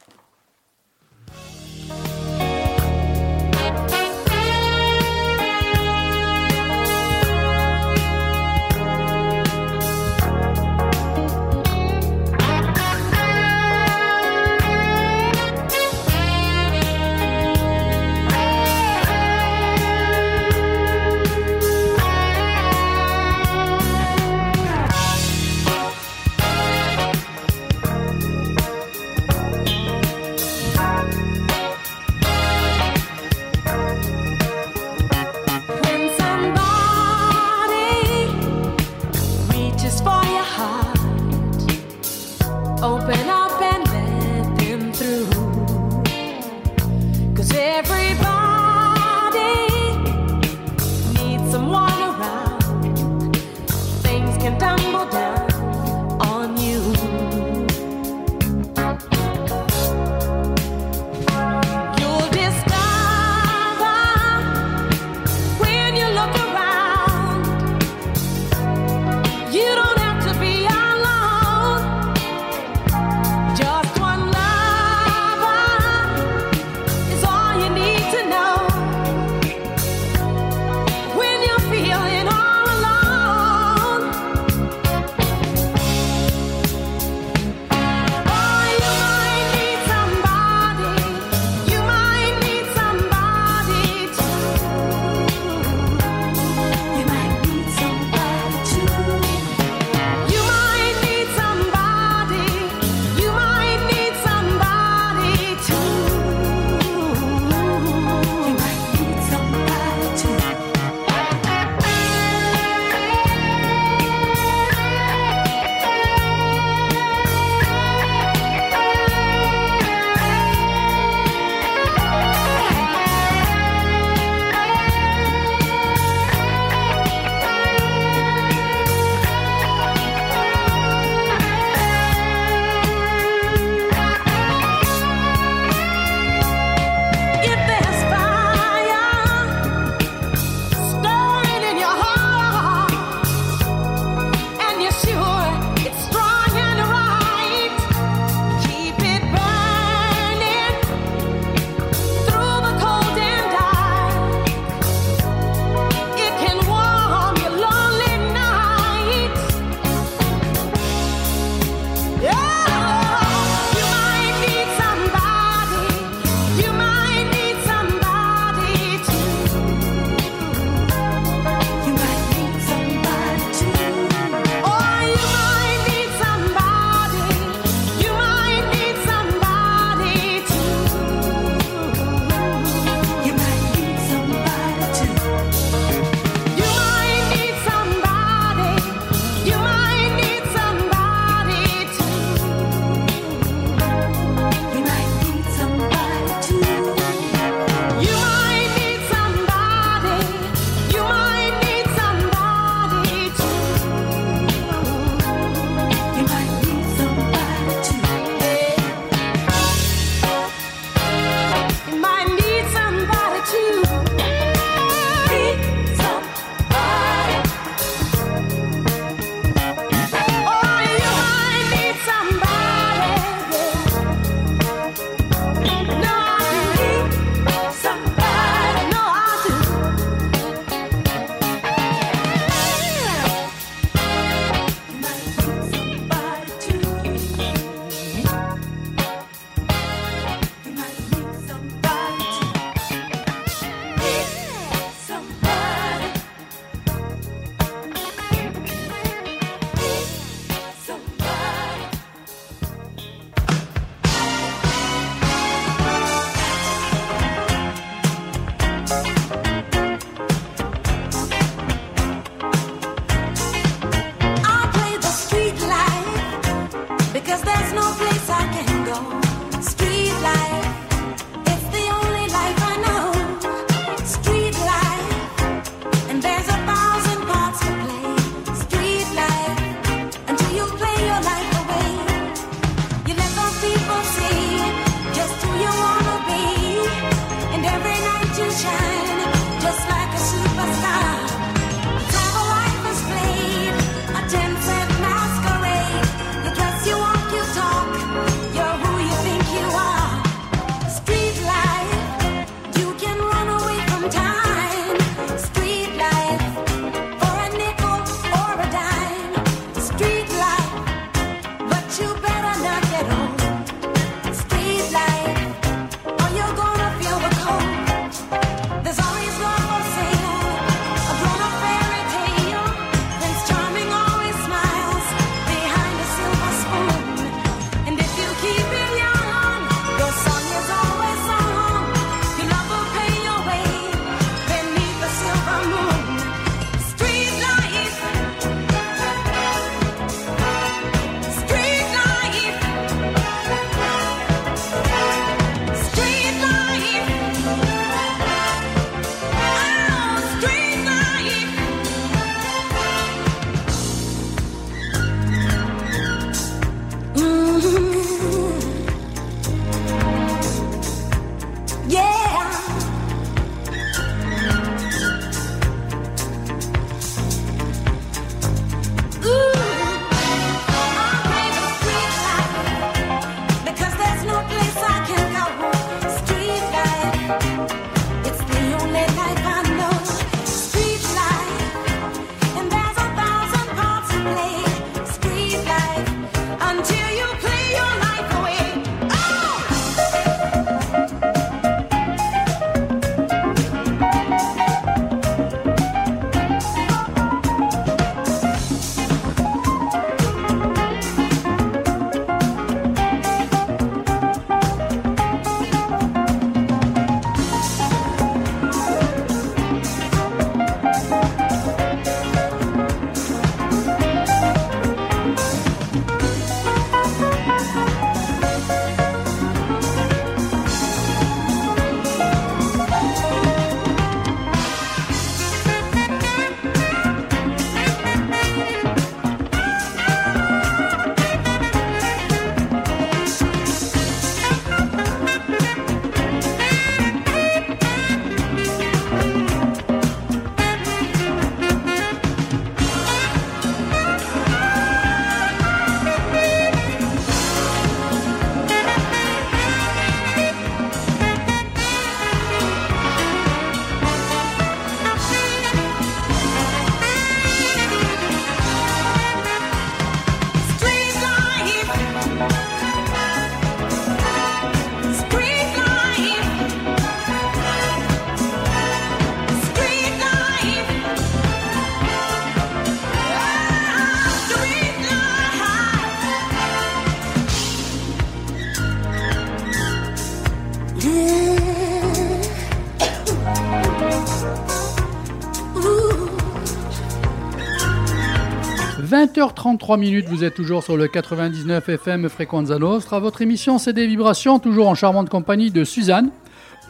[489.36, 493.20] 20h33 minutes, vous êtes toujours sur le 99 FM Frequenza Nostra.
[493.20, 496.30] Votre émission, c'est des vibrations, toujours en charmante compagnie de Suzanne,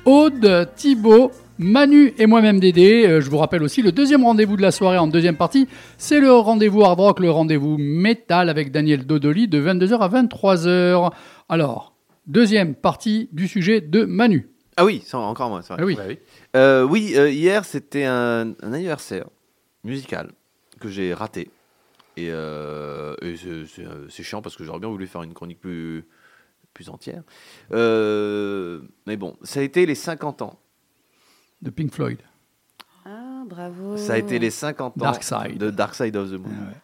[0.04, 3.04] Aude, Thibaut, Manu et moi-même Dédé.
[3.04, 5.66] Euh, Je vous rappelle aussi le deuxième rendez-vous de la soirée en deuxième partie,
[5.98, 11.10] c'est le rendez-vous hard rock, le rendez-vous métal avec Daniel Dodoli de 22h à 23h.
[11.48, 11.96] Alors,
[12.28, 14.48] deuxième partie du sujet de Manu.
[14.76, 15.62] Ah oui, encore moi.
[15.62, 15.82] c'est vrai.
[15.82, 16.18] Ah oui.
[16.54, 19.24] Euh, oui, euh, hier c'était un, un anniversaire
[19.82, 20.30] musical
[20.78, 21.50] que j'ai raté.
[22.16, 25.34] Et, euh, et c'est- c'est euh, c'est chiant parce que j'aurais bien voulu faire une
[25.34, 26.04] chronique plus,
[26.72, 27.22] plus entière.
[27.72, 30.58] Euh, mais bon, ça a été les 50 ans.
[31.62, 32.18] De Pink Floyd.
[33.04, 33.96] Ah, bravo.
[33.96, 35.58] Ça a été les 50 ans Dark Side.
[35.58, 36.50] de Dark Side of the Moon.
[36.50, 36.76] Ah ouais.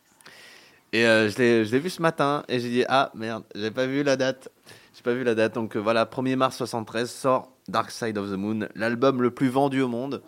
[0.94, 3.70] Et euh, je l'ai- je l'ai vu ce matin et j'ai dit ah merde, j'ai
[3.70, 4.50] pas vu la date.
[4.94, 5.54] J'ai pas vu la date.
[5.54, 9.48] Donc euh, voilà, 1er mars 73 sort Dark Side of the Moon, l'album le plus
[9.48, 10.22] vendu au monde.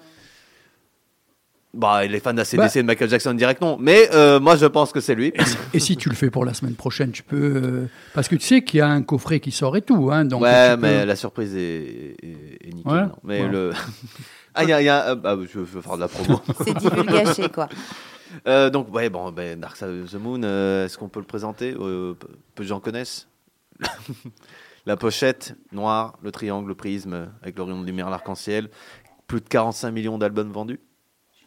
[1.76, 2.68] Bah, les fans d'ACDC Bah.
[2.74, 5.32] et de Michael Jackson direct non, mais euh, moi je pense que c'est lui.
[5.34, 7.36] Et si, et si tu le fais pour la semaine prochaine, tu peux.
[7.64, 10.10] euh, parce que tu sais qu'il y a un coffret qui sort et tout.
[10.12, 12.92] Hein, donc ouais, peux- mais la surprise est, est, est nickel.
[12.92, 13.02] Ouais.
[13.24, 13.48] Mais Ouais.
[13.48, 13.72] le
[14.54, 16.40] ah il y a, y a- euh, bah, je veux faire de la promo.
[16.64, 17.68] C'est divulgaché, quoi.
[18.48, 21.24] Euh, donc ouais bon ben Dark Side of the Moon, euh, est-ce qu'on peut le
[21.26, 21.72] présenter?
[21.78, 23.28] Euh, peu, de gens connaissent.
[24.86, 28.70] la pochette noire, le triangle, le prisme avec le rayon de lumière, l'arc-en-ciel.
[29.28, 30.80] Plus de 45 millions d'albums vendus.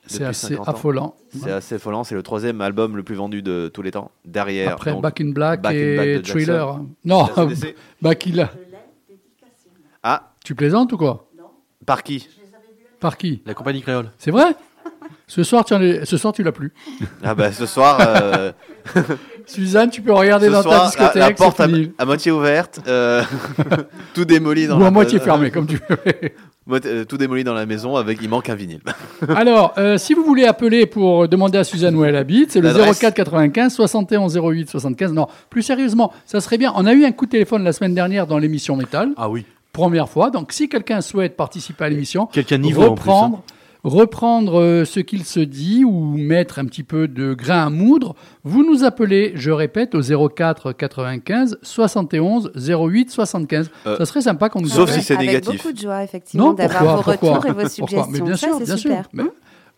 [0.07, 0.71] C'est assez 50 ans.
[0.71, 1.15] affolant.
[1.29, 2.03] C'est assez affolant.
[2.03, 4.11] C'est le troisième album le plus vendu de tous les temps.
[4.25, 4.73] Derrière.
[4.73, 6.67] Après donc, Back in Black Back in et Black de Thriller.
[6.67, 6.89] Jackson.
[7.05, 7.27] Non.
[8.01, 8.49] Back in
[10.03, 11.27] Ah, Tu plaisantes ou quoi?
[11.85, 12.27] Par qui?
[12.99, 13.41] Par qui?
[13.45, 14.11] La compagnie créole.
[14.17, 14.55] C'est vrai?
[15.27, 16.71] Ce soir, tu en es- ce soir, tu l'as plus.
[17.23, 18.51] Ah bah ce soir, euh,
[19.45, 21.21] Suzanne, tu peux regarder ce dans soir ta la, discothèque.
[21.21, 21.63] la porte c'est
[21.99, 23.23] à, à moitié ouverte, euh,
[24.13, 25.97] tout démoli dans Ou la à moitié fermée, comme tu veux.
[26.85, 28.81] Euh, tout démoli dans la maison avec il manque un vinyle.
[29.33, 32.67] Alors, euh, si vous voulez appeler pour demander à Suzanne où elle habite, c'est le
[32.67, 35.13] L'adresse 04 95 71 08 75.
[35.13, 36.73] Non, plus sérieusement, ça serait bien.
[36.75, 39.45] On a eu un coup de téléphone la semaine dernière dans l'émission Métal, Ah oui.
[39.71, 40.29] première fois.
[40.29, 42.99] Donc, si quelqu'un souhaite participer à l'émission, Quelqu'un niveau en plus.
[42.99, 43.43] reprendre,
[43.87, 48.15] reprendre euh, ce qu'il se dit ou mettre un petit peu de grain à moudre,
[48.43, 53.69] vous nous appelez, je répète, au 04 95 71 08 75.
[53.85, 55.57] Euh, ça serait sympa qu'on nous sauf si c'est Avec négatif.
[55.63, 58.07] beaucoup de joie, effectivement, d'avoir vos retours et vos suggestions.
[58.11, 59.01] Mais bien Ça, sûr, c'est bien super.
[59.03, 59.09] sûr.
[59.13, 59.23] Mais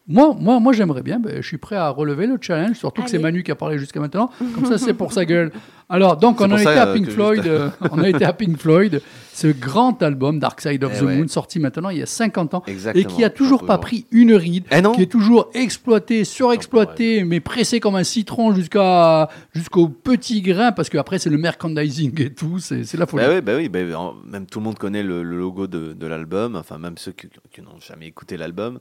[0.10, 1.20] moi, moi, moi j'aimerais bien.
[1.20, 3.20] ben, je suis prêt à relever le challenge, surtout que c'est.
[3.20, 4.30] Manu qui a parlé jusqu'à maintenant.
[4.55, 5.51] Comme ça, c'est pour sa gueule.
[5.91, 7.41] Alors, donc, on a été à euh, Pink Floyd.
[7.41, 9.01] juste- euh, on a été à Pink Floyd,
[9.34, 11.16] ce grand album Dark Side of Eh the ouais.
[11.18, 13.03] Moon, sorti maintenant il y a 50 ans, Exactement.
[13.03, 17.24] et qui a toujours pas pris une ride, Eh non qui est toujours exploité, surexploité,
[17.24, 22.34] mais pressé comme un citron jusqu'à jusqu'au petit grain, parce qu'après c'est le merchandising et
[22.34, 23.24] tout, c'est c'est la folie.
[23.26, 25.93] Bah oui, bah oui, bah, en- même tout le monde connaît le, le logo de,
[25.93, 28.80] de l'album, enfin même ceux qui, qui n'ont jamais écouté l'album.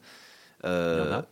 [0.64, 1.26] Euh, Il y en a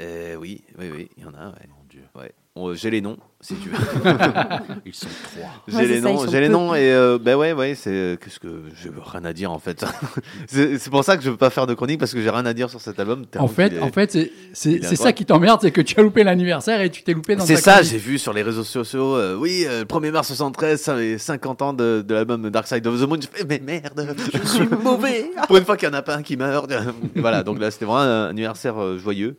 [0.00, 1.50] euh, Oui, oui, oui, il y en a.
[1.50, 1.66] Ouais.
[1.68, 2.04] Mon Dieu.
[2.14, 2.32] Ouais.
[2.56, 3.76] On- J'ai les noms, si tu veux.
[4.86, 5.50] Ils sont trois.
[5.66, 8.38] J'ai Ouais, les ça, noms, j'ai les noms et euh, bah ouais, ouais, c'est qu'est-ce
[8.38, 9.84] que j'ai rien à dire en fait.
[10.46, 12.52] c'est pour ça que je veux pas faire de chronique parce que j'ai rien à
[12.52, 13.24] dire sur cet album.
[13.38, 14.16] En fait, est- en fait,
[14.52, 17.44] c'est- ça qui t'emmerde, c'est que tu as loupé l'anniversaire et tu t'es loupé dans
[17.44, 19.16] C'est ça, j'ai vu sur les réseaux sociaux.
[19.16, 22.68] euh, oui, euh, le 1er mars 73, ça fait 50 ans de, de l'album Dark
[22.68, 23.18] Side of the Moon.
[23.20, 25.28] Je fais, mais merde, je suis mauvais.
[25.48, 26.72] Pour une fois qu'il n'y en a pas un qui meurt.
[27.16, 29.36] voilà, donc là, c'était vraiment un anniversaire euh, joyeux.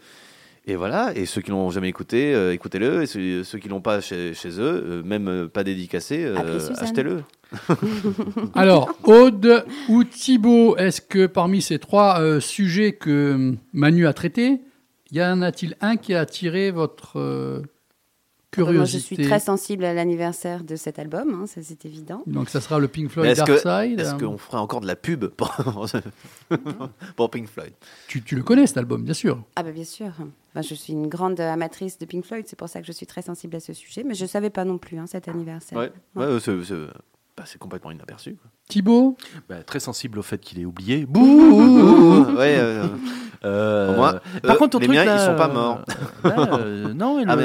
[0.68, 3.04] Et voilà, et ceux qui l'ont jamais écouté, euh, écoutez-le.
[3.04, 6.60] Et ceux, ceux qui l'ont pas chez, chez eux, euh, même euh, pas dédicacé, euh,
[6.80, 7.22] achetez-le.
[8.56, 14.62] Alors, Aude ou Thibaut, est-ce que parmi ces trois euh, sujets que Manu a traités,
[15.12, 17.62] y en a-t-il un qui a attiré votre euh,
[18.56, 22.24] curiosité Moi, je suis très sensible à l'anniversaire de cet album, hein, ça c'est évident.
[22.28, 24.00] Donc, ça sera le Pink Floyd Est-ce Dark que- Side.
[24.00, 25.56] est-ce qu'on ferait encore de la pub pour,
[27.16, 27.74] pour Pink Floyd?
[28.08, 29.42] Tu, tu le connais cet album, bien sûr.
[29.56, 30.08] Ah bah bien sûr.
[30.52, 33.06] Enfin, je suis une grande amatrice de Pink Floyd, c'est pour ça que je suis
[33.06, 35.78] très sensible à ce sujet, mais je ne savais pas non plus hein, cet anniversaire.
[35.78, 36.94] Ouais, ouais, c'est- c'est bah,
[37.46, 38.36] c'est complètement inaperçu.
[38.36, 38.50] quoi.
[38.70, 39.18] Thibaut
[39.50, 41.06] Bah, très sensible au fait qu'il est oublié.
[41.06, 42.86] Bouh ouais, euh,
[43.44, 45.82] Euh, Au moins, Par euh, contre, ton les truc, miens, là, ils sont pas morts.
[46.24, 47.36] là, euh, non, mais Ah,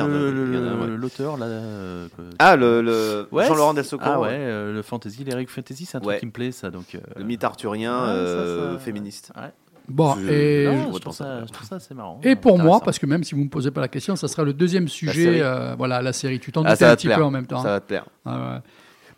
[0.96, 1.44] l'auteur là.
[1.46, 5.98] euh, Ah, le, le Ouais, Jean-Laurent Delsecourt, Ah ouais, euh, le fantasy, l'Eric Fantasy, c'est
[5.98, 6.70] un truc qui me plaît, ça.
[6.70, 9.32] Donc, euh, le mythe arthurien ouais, ça, euh, ça- féministe.
[9.36, 9.50] Ouais.
[9.88, 11.44] Bon, Je- et, Non, je trouve ça.
[11.44, 12.18] je trouve ça assez marrant.
[12.22, 14.28] et pour moi, parce que même si vous ne me posez pas la question, ça
[14.28, 15.40] sera le deuxième sujet, série.
[15.42, 16.38] euh, voilà, la série.
[16.40, 17.18] Tu t'en Ah, doutais un petit plaire.
[17.18, 17.60] peu en même temps.
[17.62, 18.06] Ça va te plaire.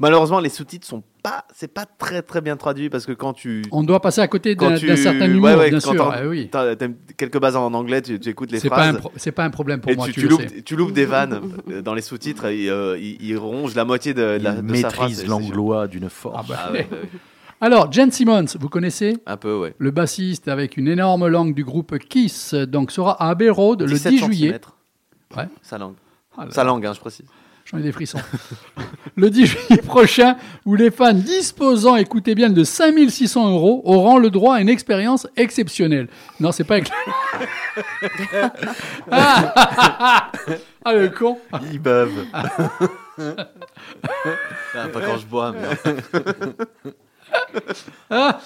[0.02, 0.06] Ah.
[0.08, 3.62] Malheureusement, les sous-titres sont pas, c'est pas très très bien traduit parce que quand tu,
[3.70, 6.14] On doit passer à côté d'un tu- certain humour, ouais, ouais, bien quand sûr.
[6.26, 6.48] oui.
[6.50, 6.74] t'as
[7.16, 8.98] quelques bases en anglais, tu, tu écoutes les C'est pas, un phrases.
[9.00, 10.42] pro- c'est pas un problème pour et moi, tu, tu, tu le sais.
[10.42, 11.40] loupes, tu loupes des vannes
[11.70, 14.74] euh, dans les sous-titres et euh, il, il ronge la moitié de, Il la, de
[14.74, 15.10] sa phrase.
[15.10, 16.46] maîtrise l'anglois d'une force.
[16.50, 16.72] Ah bah.
[16.90, 16.96] Ah.
[17.64, 19.74] Alors, Jen Simmons, vous connaissez Un peu, ouais.
[19.78, 23.86] le bassiste avec une énorme langue du groupe Kiss, donc sera à Abbey Road le
[23.86, 24.60] 17 10 juillet.
[25.36, 25.44] Ouais.
[25.62, 25.94] Sa langue.
[26.36, 27.26] Ah Sa langue, hein, je précise.
[27.72, 28.18] J'en ai des frissons.
[29.16, 34.28] le 10 juillet prochain, où les fans disposant, écoutez bien, de 5600 euros auront le
[34.30, 36.08] droit à une expérience exceptionnelle.
[36.38, 36.78] Non, c'est pas...
[36.78, 36.90] ex-
[39.10, 40.30] ah,
[40.84, 41.38] ah, le con
[41.72, 41.80] Ils.
[44.74, 45.68] Ah, pas quand je bois, mais.
[48.10, 48.40] Ah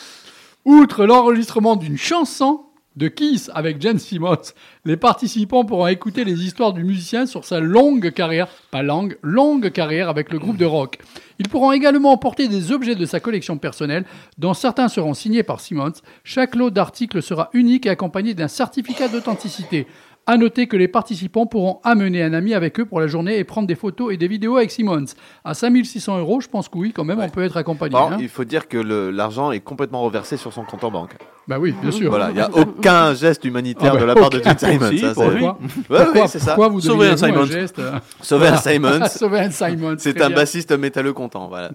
[0.65, 2.66] Outre l'enregistrement d'une chanson
[2.97, 4.53] de Kiss avec Jen Simmons,
[4.85, 9.71] les participants pourront écouter les histoires du musicien sur sa longue carrière, pas langue, longue
[9.71, 10.99] carrière avec le groupe de rock.
[11.39, 14.05] Ils pourront également emporter des objets de sa collection personnelle,
[14.39, 15.93] dont certains seront signés par Simmons.
[16.25, 19.87] Chaque lot d'articles sera unique et accompagné d'un certificat d'authenticité.
[20.29, 23.45] À noter que les participants pourront amener un ami avec eux pour la journée et
[23.45, 25.05] prendre des photos et des vidéos avec Simmons.
[25.45, 27.97] À 5600 euros, je pense que oui, quand même, on peut être accompagné.
[27.97, 28.17] Hein.
[28.21, 31.13] il faut dire que l'argent est complètement reversé sur son compte en banque.
[31.47, 32.11] Bah oui, bien sûr.
[32.11, 34.57] Voilà, il n'y a aucun geste humanitaire Ah bah, de la part de aucun.
[34.59, 34.89] Jim Simon.
[34.91, 35.45] Si, ça, pour c'est- lui.
[35.45, 35.53] Ouais,
[35.87, 36.47] Pourquoi, ouais, c'est ça.
[36.55, 37.57] pourquoi vous Sauver un devinez-vous Simon.
[37.57, 39.07] un geste euh, Sauver un Simon.
[39.09, 39.95] Sauver un Simon.
[39.99, 40.37] C'est un bien.
[40.37, 41.47] bassiste métalleux content.
[41.47, 41.71] Voilà.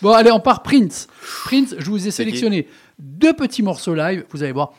[0.00, 1.08] Bon, allez, on part Prince.
[1.44, 4.72] Prince, je vous ai sélectionné deux petits morceaux live, vous allez voir,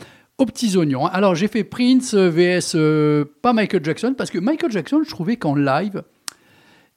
[0.46, 1.06] petits oignons.
[1.06, 1.12] Hein.
[1.14, 5.10] Alors j'ai fait Prince euh, vs euh, pas Michael Jackson parce que Michael Jackson, je
[5.10, 6.04] trouvais qu'en live,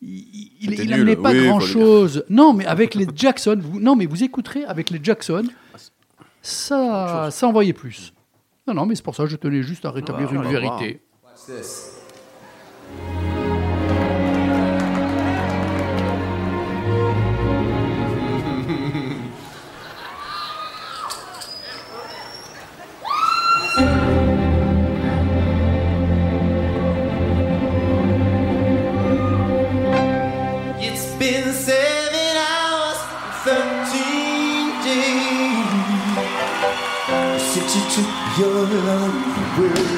[0.03, 2.25] il n'amenait pas grand chose.
[2.29, 5.45] Non, mais avec les Jackson, vous, non, mais vous écouterez avec les Jackson,
[6.43, 8.13] ça, ça envoyait plus.
[8.67, 11.01] Non, non, mais c'est pour ça que je tenais juste à rétablir une vérité.
[38.39, 39.96] your love will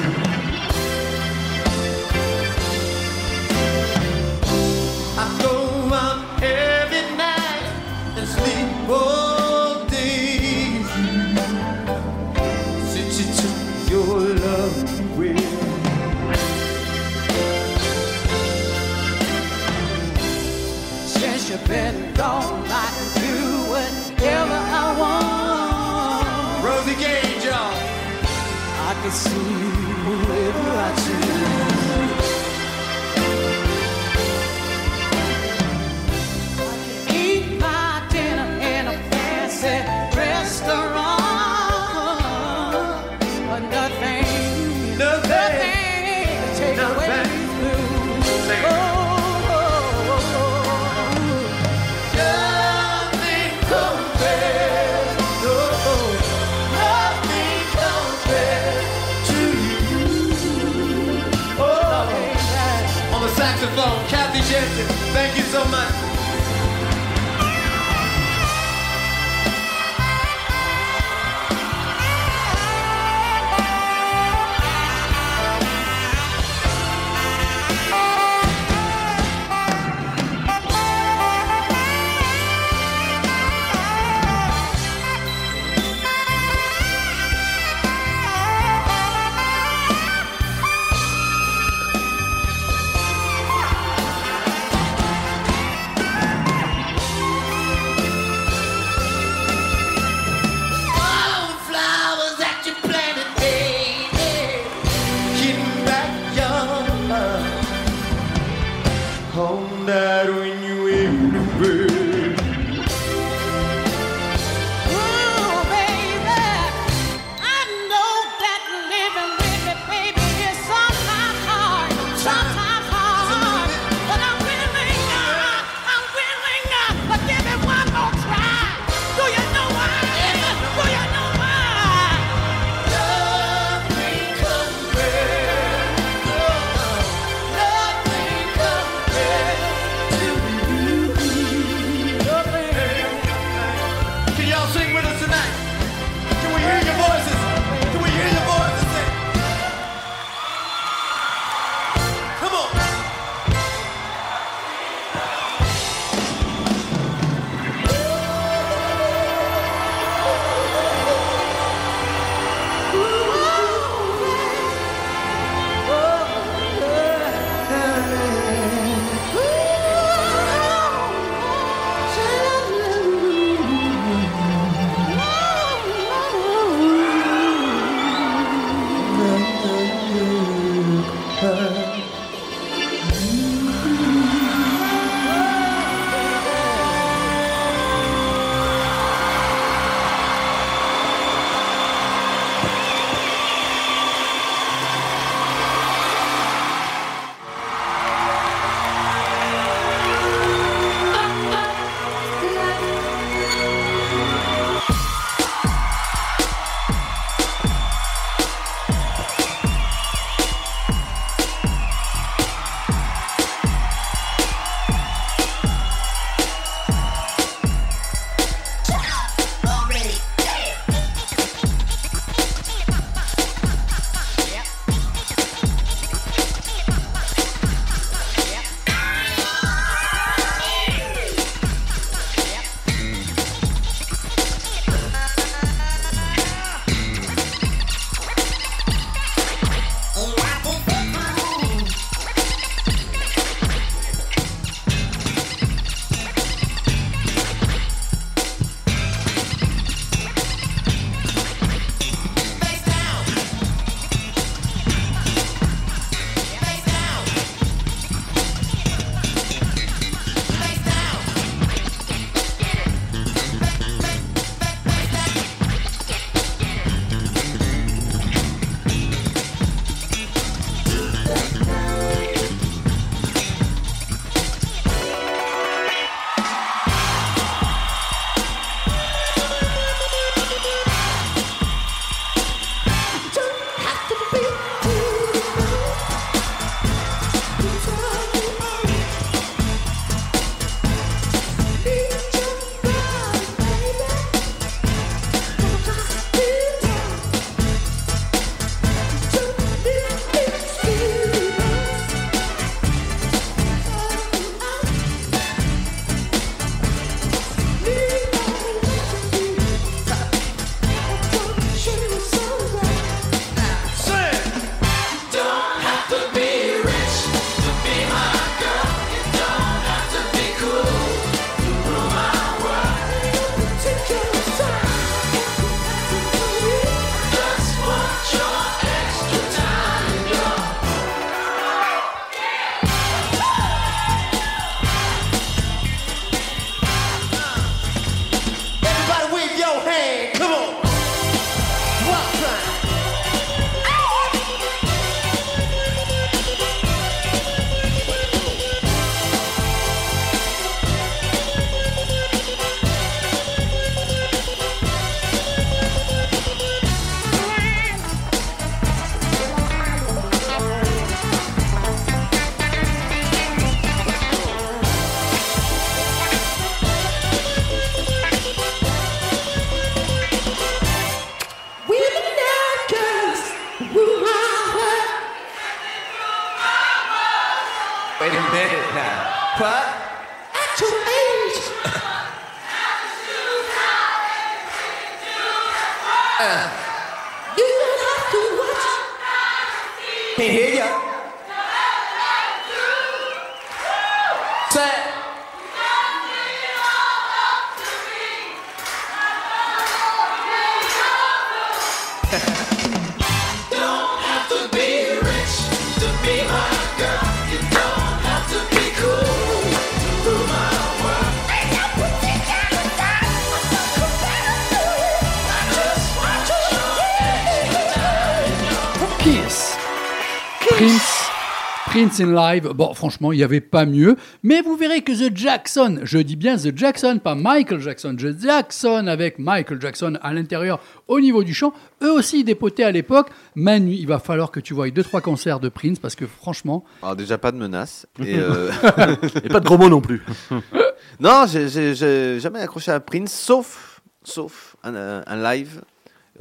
[422.21, 425.99] In Live, bon franchement il n'y avait pas mieux, mais vous verrez que The Jackson,
[426.03, 430.79] je dis bien The Jackson, pas Michael Jackson, The Jackson avec Michael Jackson à l'intérieur
[431.07, 434.73] au niveau du chant, eux aussi dépotés à l'époque, Manu, il va falloir que tu
[434.73, 438.05] voies deux trois concerts de Prince parce que franchement, Alors déjà pas de menaces.
[438.23, 438.71] Et, euh,
[439.43, 440.23] Et pas de gros mots non plus.
[441.19, 445.81] non, j'ai- jamais accroché à Prince, sauf, sauf un, euh, un live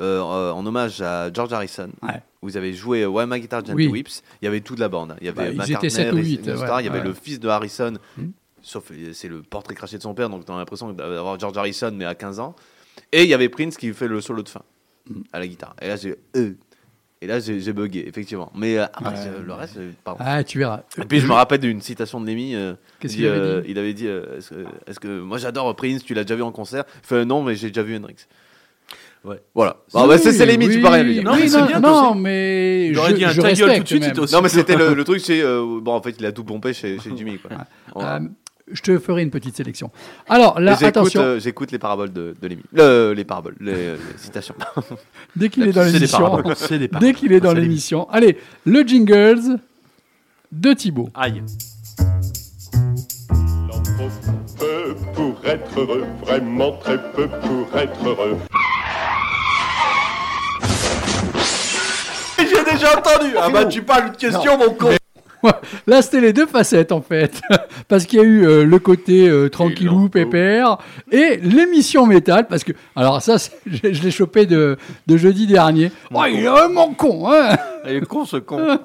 [0.00, 1.90] euh, en hommage à George Harrison.
[2.02, 2.22] Ouais.
[2.42, 3.92] Vous avez joué Why My Guitar Gently Oui.
[3.92, 4.22] Weeps.
[4.40, 5.16] Il y avait toute la bande.
[5.20, 7.48] Il y avait Bah, ils étaient ou Starr, ouais, il y avait le fils de
[7.48, 7.94] Harrison.
[8.16, 8.28] Hmm.
[8.62, 11.56] Sauf euh, c'est le portrait craché de son père, donc tu as l'impression d'avoir George
[11.56, 12.54] Harrison mais à 15 ans.
[13.12, 14.62] Et il y avait Prince qui fait le solo de fin
[15.08, 15.22] Hmm.
[15.32, 15.74] à la guitare.
[15.80, 16.52] Et là j'ai euh,
[17.22, 18.52] et là j'ai bugué effectivement.
[18.54, 20.22] Mais euh, euh, le reste, euh, pardon.
[20.24, 20.82] ah, tu verras.
[21.00, 23.78] Et puis je me rappelle d'une citation de euh, Qu'est-ce qu'il avait euh, dit Il
[23.78, 26.52] avait dit euh, est-ce que, est-ce que moi j'adore Prince, tu l'as déjà vu en
[26.52, 26.84] concert?
[27.02, 28.16] Il fait non, mais j'ai déjà vu Hendrix.
[29.28, 29.40] Ouais.
[29.54, 29.76] Voilà.
[29.92, 31.22] Bon, bah, c'est c'est Lemmy, oui, tu peux rien lui dire.
[31.24, 34.02] Non, mais non, bien, non, mais J'aurais je, dit un je ta gueule tout de
[34.04, 34.34] suite, aussi.
[34.34, 35.42] Non, mais c'était le, le truc, c'est.
[35.42, 37.38] euh, bon, en fait, il a tout pompé chez, chez Jimmy.
[37.38, 37.50] Quoi.
[37.94, 38.16] Voilà.
[38.16, 38.20] Euh,
[38.70, 39.90] je te ferai une petite sélection.
[40.28, 42.62] Alors là, attention, euh, J'écoute les paraboles de, de Lemmy.
[42.72, 44.54] Le- les paraboles, les, les citations.
[45.36, 46.42] dès qu'il est dans C'est des l'émission,
[47.00, 49.58] dès qu'il est dans l'émission, allez, le jingles
[50.52, 51.08] de Thibaut.
[51.14, 51.42] Aïe.
[51.98, 54.10] Il en faut
[54.58, 58.36] peu pour être heureux, vraiment très peu pour être heureux.
[62.72, 63.34] Déjà entendu.
[63.40, 64.90] Ah bah tu parles de question mon con.
[65.86, 67.40] Là, c'était les deux facettes en fait,
[67.88, 70.78] parce qu'il y a eu euh, le côté euh, tranquillou, pépère,
[71.12, 75.92] et l'émission métal, parce que alors ça, je, je l'ai chopé de, de jeudi dernier.
[76.12, 77.56] Oh, il est vraiment con, hein
[77.86, 78.78] Il est con ce con.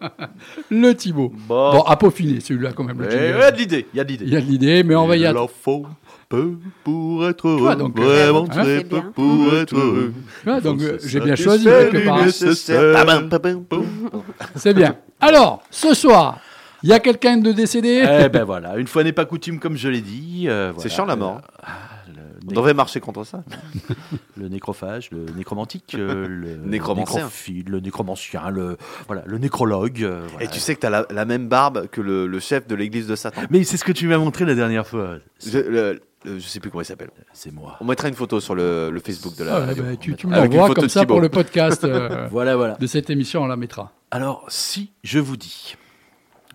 [0.70, 1.32] Le Thibaut.
[1.46, 1.72] Bon.
[1.72, 3.00] Bon, à peaufiner celui-là quand même.
[3.00, 3.86] Le Il y a de l'idée.
[3.92, 4.24] Il y a de l'idée.
[4.24, 5.30] Il y a de l'idée, mais on va y
[5.62, 5.86] faut
[6.30, 6.52] peu
[6.84, 7.58] pour être heureux.
[7.60, 9.12] vois, donc, vraiment hein, très peu bien.
[9.14, 10.14] pour être heureux.
[10.62, 13.28] Donc euh, j'ai bien choisi quelque part.
[13.30, 13.84] pabam, pam.
[14.54, 14.96] C'est bien.
[15.20, 16.38] Alors, ce soir,
[16.82, 18.02] il y a quelqu'un de décédé?
[18.24, 20.46] Eh ben voilà, une fois n'est pas coutume comme je l'ai dit.
[20.48, 21.38] euh, C'est chiant la mort.
[21.42, 22.16] Euh, ah,
[22.48, 23.42] On devrait marcher contre ça.
[24.36, 27.16] le nécrophage, le nécromantique, euh, le Nécromancien.
[27.16, 28.76] nécrophile, le nécromancien, le
[29.08, 30.02] voilà, le nécrologue.
[30.04, 30.44] euh, voilà.
[30.46, 32.74] Et tu sais que tu as la, la même barbe que le, le chef de
[32.76, 33.42] l'église de Satan.
[33.50, 35.16] Mais c'est ce que tu m'as montré la dernière fois.
[35.44, 37.10] Je, le- je sais plus comment il s'appelle.
[37.32, 37.76] C'est moi.
[37.80, 39.82] On mettra une photo sur le, le Facebook de la Ah, ouais, radio.
[39.84, 41.14] bah, tu, tu me l'envoies comme ça Thibaut.
[41.14, 42.74] pour le podcast euh, Voilà, voilà.
[42.74, 43.92] de cette émission, on la mettra.
[44.10, 45.76] Alors, si je vous dis,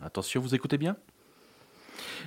[0.03, 0.95] attention, vous écoutez bien?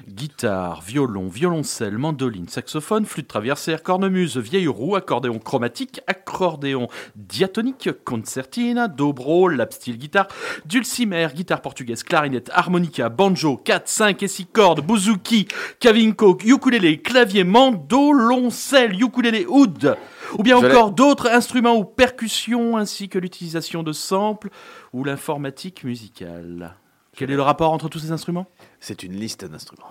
[0.07, 8.89] Guitare, violon, violoncelle, mandoline, saxophone, flûte traversière, cornemuse, vieille roue, accordéon chromatique, accordéon diatonique, concertina,
[8.89, 10.29] dobro, lap steel guitare,
[10.65, 15.49] dulcimer, guitare portugaise, clarinette, harmonica, banjo, 4, 5 et 6 cordes, bouzouki,
[15.81, 19.97] kavinko, ukulélé, clavier, mandoloncelle, ukulélé, oud,
[20.39, 24.51] ou bien encore d'autres instruments ou percussions, ainsi que l'utilisation de samples
[24.93, 26.77] ou l'informatique musicale.
[27.19, 28.47] Quel est le rapport entre tous ces instruments?
[28.79, 29.91] C'est une liste d'instruments.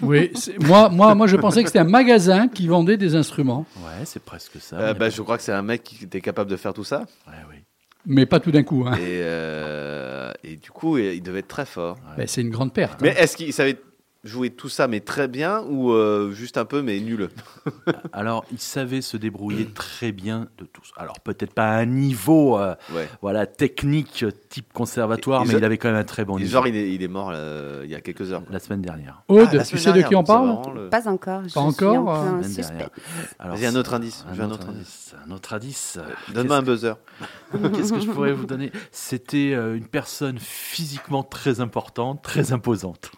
[0.00, 4.04] Oui, moi, moi, moi, je pensais que c'était un magasin qui vendait des instruments, Ouais,
[4.04, 4.76] c'est presque ça.
[4.78, 7.00] Euh, bah, je crois que c'est un mec qui était capable de faire tout ça.
[7.26, 7.56] Ouais, oui.
[8.06, 8.84] mais pas tout d'un coup.
[8.86, 8.94] hein.
[8.94, 11.96] Et, euh, et du coup, il devait être très fort.
[12.16, 13.00] Ben, c'est une grande perte.
[13.02, 13.76] Mais est-ce qu'il savait
[14.24, 17.28] jouer tout ça, mais très bien, ou euh, juste un peu, mais nul?
[18.12, 20.92] Alors, il savait se débrouiller très bien de tous.
[20.96, 23.08] Alors, peut-être pas à un niveau euh, Ouais.
[23.22, 26.50] voilà, technique type conservatoire, Et- et mais il avait quand même un très bon niveau.
[26.50, 28.42] genre, il est, il est mort euh, il y a quelques heures.
[28.50, 29.22] La semaine dernière.
[29.28, 31.42] Aude, Ah, la tu sais de qui on parle vraiment le- Pas encore.
[31.44, 32.42] je suis encore, en euh.
[33.38, 34.24] Alors, Vas-y, un autre indice.
[34.28, 35.14] Un autre indice.
[35.26, 35.98] Un autre indice.
[36.00, 36.94] Euh, Donne-moi un buzzer.
[37.52, 38.72] Qu'est-ce qu'est-ce que je pourrais vous donner?
[38.90, 43.12] C'était euh, une personne physiquement très importante, très imposante.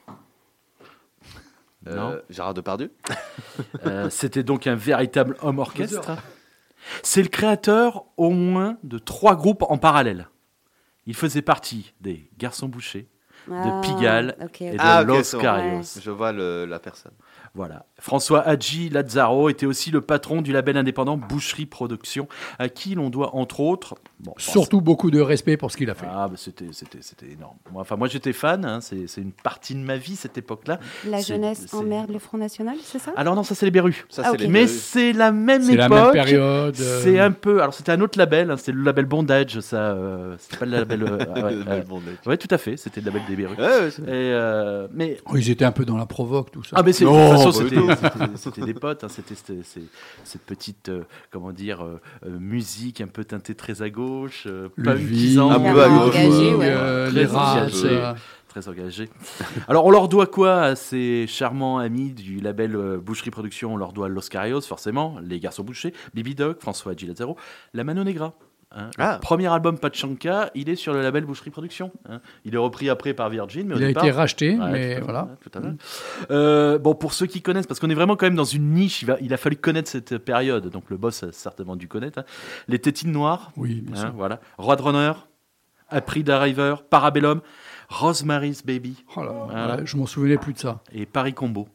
[1.86, 2.10] Non.
[2.12, 2.92] Euh, Gérard Depardieu
[3.86, 6.12] Euh, C'était donc un véritable homme orchestre.
[7.02, 10.28] C'est le créateur au moins de trois groupes en parallèle.
[11.06, 13.08] Il faisait partie des Garçons Bouchers,
[13.50, 15.36] Ah, Pigalle et de Ah, Los.
[15.38, 15.78] Carios.
[15.78, 16.00] Ouais.
[16.02, 17.12] Je vois le- la personne.
[17.54, 17.86] Voilà.
[17.98, 22.28] François Hadji Lazzaro était aussi le patron du label indépendant Boucherie Productions,
[22.58, 23.94] à qui l'on doit entre autres.
[24.22, 26.06] Bon, Surtout beaucoup de respect pour ce qu'il a fait.
[26.08, 27.56] Ah, bah, c'était, c'était, c'était énorme.
[27.72, 28.64] Moi, enfin, moi, j'étais fan.
[28.64, 30.78] hein, c'est, c'est une partie de ma vie cette époque-là.
[31.08, 33.12] La C'est- jeunesse c'est- emmerde le Front National, c'est ça?
[33.16, 34.04] Alors non, ça c'est les Berus.
[34.08, 34.40] Ça, Ah, c'est ok.
[34.42, 35.88] les Mais c'est la même C'est époque.
[35.90, 36.76] la même période.
[36.80, 37.60] euh, C'est un peu.
[37.62, 38.50] Alors c'était un autre label.
[38.50, 39.60] hein, c'était le label Bondage.
[39.60, 41.02] Ça, euh, c'était pas le label.
[41.02, 41.42] euh, ah
[42.26, 42.76] ouais, Le tout à fait.
[42.76, 43.58] C'était le label des Berus.
[43.58, 46.62] Ouais, ouais, c'est- Et euh, mais oh, ils étaient un peu dans la provoque, tout
[46.64, 46.76] ça.
[46.78, 47.52] ah mais c'est, de toute façon
[48.36, 49.04] c'était, des potes.
[49.04, 49.80] hein, c'était, c'est-
[50.24, 51.84] cette petite euh, comment dire
[52.26, 54.09] musique un peu teintée très à gauche,
[54.46, 56.66] euh, le punkisant, un peu à gauche, engagé, ouais.
[56.68, 57.56] euh, Très les races.
[57.84, 57.88] engagé.
[57.96, 58.12] euh,
[58.48, 59.08] très engagé.
[59.68, 63.74] Alors, on leur doit quoi à ces charmants amis du label euh, Boucherie Productions?
[63.74, 67.36] On leur doit Los Carios, forcément, Les Garçons Bouchers, Bibi Dog, François Gilazaro,
[67.74, 68.34] La Mano Negra.
[68.74, 68.90] Hein.
[68.98, 69.14] Ah.
[69.14, 71.90] Le Premier album Pachanka, il est sur le label Boucherie Productions.
[72.08, 72.20] hein.
[72.44, 74.62] Il est repris après par Virgin, mais au il a départ- été racheté, Ouais, tout
[74.62, 75.28] à mais voilà.
[75.40, 76.32] tout à.
[76.32, 79.02] Euh, bon, pour ceux qui connaissent, parce qu'on est vraiment quand même dans une niche,
[79.02, 82.18] il, va- il a fallu connaître cette période, donc le boss a certainement dû connaître.
[82.20, 82.24] hein.
[82.68, 84.12] Les Tétines Noires, Oui, bien Hein, sûr.
[84.14, 84.40] voilà.
[84.58, 85.12] Roadrunner,
[85.88, 87.40] Aprida River, Parabellum,
[87.88, 89.84] Rosemary's Baby Oh là, Voilà.
[89.84, 90.80] je m'en souvenais plus de ça.
[90.92, 91.68] et Paris Combo.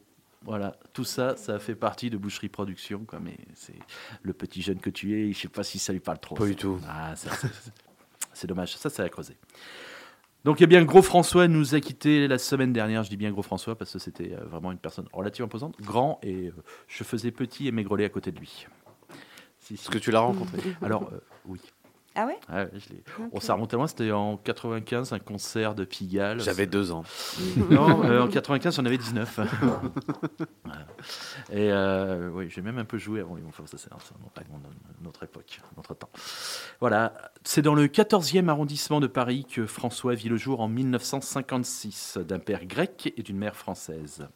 [0.46, 3.04] Voilà, tout ça, ça fait partie de Boucherie Production.
[3.04, 3.74] Quoi, mais c'est
[4.22, 6.36] le petit jeune que tu es, je sais pas si ça lui parle trop.
[6.36, 6.78] Pas du tout.
[6.88, 7.30] Ah, ça,
[8.32, 9.36] c'est- dommage, ça, ça a creusé.
[10.44, 13.02] Donc, eh bien, Gros François nous a quittés la semaine dernière.
[13.02, 16.20] Je dis bien Gros François parce que c'était euh, vraiment une personne relativement imposante, grand,
[16.22, 16.54] et euh,
[16.86, 18.66] je faisais petit et maigrelet à côté de lui.
[19.58, 19.82] Si, si.
[19.82, 21.60] Est-ce que tu l'as rencontré Alors, euh, oui.
[22.18, 22.38] Ah ouais?
[22.48, 22.94] Ah ouais, je.
[23.32, 26.40] On s'est remonté loin, c'était en 95, un concert de Pigalle.
[26.40, 27.04] J'avais deux ans.
[27.70, 29.40] Non, euh, en 95, j'en avais 19.
[30.64, 30.86] Voilà.
[31.52, 33.44] Et euh, oui, j'ai même un peu joué avant lui.
[33.46, 33.90] Enfin, ça, c'est
[35.06, 36.10] autre époque, un autre temps.
[36.80, 37.12] Voilà,
[37.44, 42.38] c'est dans le 14e arrondissement de Paris que François vit le jour en 1956, d'un
[42.38, 44.26] père grec et d'une mère française.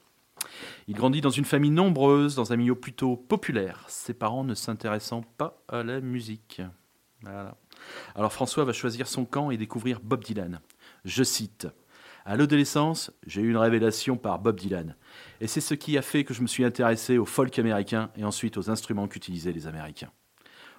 [0.88, 5.22] Il grandit dans une famille nombreuse, dans un milieu plutôt populaire, ses parents ne s'intéressant
[5.36, 6.62] pas à la musique.
[7.22, 7.56] Voilà.
[8.14, 10.60] Alors François va choisir son camp et découvrir Bob Dylan.
[11.04, 11.66] Je cite
[12.24, 14.94] À l'adolescence, j'ai eu une révélation par Bob Dylan.
[15.40, 18.24] Et c'est ce qui a fait que je me suis intéressé au folk américain et
[18.24, 20.10] ensuite aux instruments qu'utilisaient les Américains.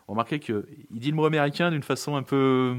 [0.07, 2.75] Remarquez qu'il dit le mot américain d'une façon un peu.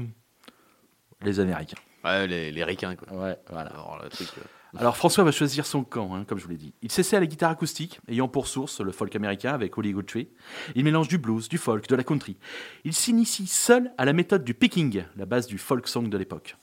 [1.21, 1.77] Les Américains.
[2.03, 3.07] Ouais, les, les ricains, quoi.
[3.13, 3.69] Ouais, voilà.
[3.69, 4.27] Alors, le truc.
[4.37, 4.41] euh,
[4.75, 6.73] Alors François va choisir son camp, hein, comme je vous l'ai dit.
[6.81, 10.29] Il s'essaie à la guitare acoustique, ayant pour source le folk américain avec Holly Goodtree.
[10.73, 12.37] Il mélange du blues, du folk, de la country.
[12.83, 16.57] Il s'initie seul à la méthode du picking, la base du folk song de l'époque.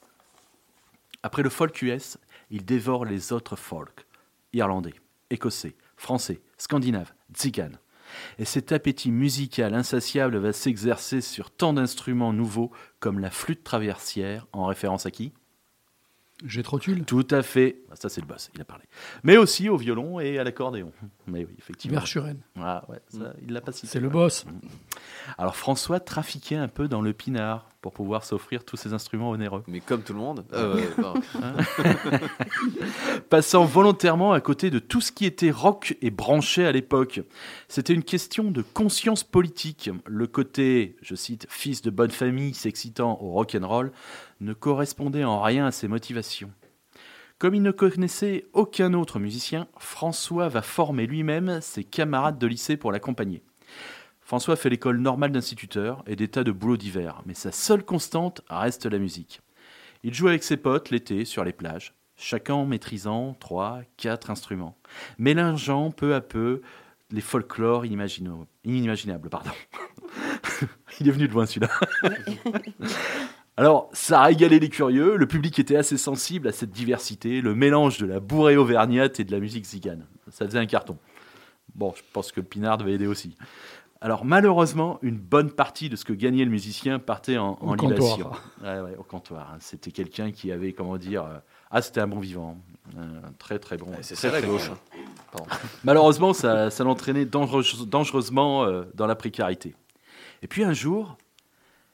[1.23, 2.19] Après le folk US,
[2.51, 4.07] il dévore les autres folk,
[4.53, 4.95] irlandais,
[5.31, 7.79] écossais, français, scandinaves, tziganes.
[8.39, 14.49] Et cet appétit musical insatiable va s'exercer sur tant d'instruments nouveaux comme la flûte traversière,
[14.53, 15.33] en référence à qui?
[16.45, 17.05] J'ai trop tulle.
[17.05, 17.83] tout à fait.
[17.91, 18.85] Ah, Ça, c'est le boss, il a parlé.
[19.23, 20.93] Mais aussi au violon et à l'accordéon.
[21.27, 21.99] Mais oui, effectivement.
[22.59, 23.87] Ah, ouais, ça, il l'a pas cité.
[23.89, 24.47] C'est le boss.
[25.39, 29.63] Alors, François trafiquait un peu dans le pinard pour pouvoir s'offrir tous ces instruments onéreux.
[29.67, 30.45] Mais comme tout le monde.
[30.53, 31.15] Euh, ouais, non.
[33.31, 37.21] Passant volontairement à côté de tout ce qui était rock et branché à l'époque.
[37.69, 39.91] C'était une question de conscience politique.
[40.07, 43.93] Le côté, je cite, fils de bonne famille s'excitant au rock and roll
[44.41, 46.51] ne correspondait en rien à ses motivations.
[47.39, 52.77] Comme il ne connaissait aucun autre musicien, François va former lui-même ses camarades de lycée
[52.77, 53.43] pour l'accompagner.
[54.31, 58.43] François fait l'école normale d'instituteur et des tas de boulots divers, mais sa seule constante
[58.49, 59.41] reste la musique.
[60.05, 64.79] Il joue avec ses potes l'été sur les plages, chacun en maîtrisant trois, quatre instruments,
[65.19, 66.63] mélangeant peu à peu
[67.11, 69.29] les folklores inimaginables.
[69.29, 69.51] Pardon.
[71.01, 71.71] Il est venu de loin celui-là.
[73.57, 77.57] Alors, ça a régalé les curieux, le public était assez sensible à cette diversité, le
[77.57, 80.07] mélange de la bourrée auvergnate et de la musique zigane.
[80.31, 80.99] Ça faisait un carton.
[81.75, 83.37] Bon, je pense que le pinard devait aider aussi.
[84.03, 87.77] Alors, malheureusement, une bonne partie de ce que gagnait le musicien partait en, en Au
[87.77, 88.17] comptoir.
[88.17, 88.31] libation.
[88.63, 89.51] Ouais, ouais, au comptoir.
[89.53, 89.59] hein.
[89.61, 91.39] C'était quelqu'un qui avait, comment dire, euh,
[91.71, 92.57] ah, c'était un bon vivant.
[92.99, 93.87] Un très, très bon.
[94.01, 94.71] c'est très, très gauche,
[95.37, 95.45] bon.
[95.85, 99.75] Malheureusement, ça, ça l'entraînait dangereuse- dangereusement euh, dans la précarité.
[100.43, 101.17] Et puis un jour,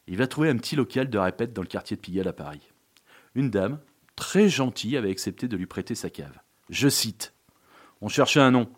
[0.07, 2.61] il va trouver un petit local de répète dans le quartier de Pigalle à Paris.
[3.35, 3.79] Une dame,
[4.15, 6.39] très gentille, avait accepté de lui prêter sa cave.
[6.71, 7.35] Je cite
[8.01, 8.69] On cherchait un nom.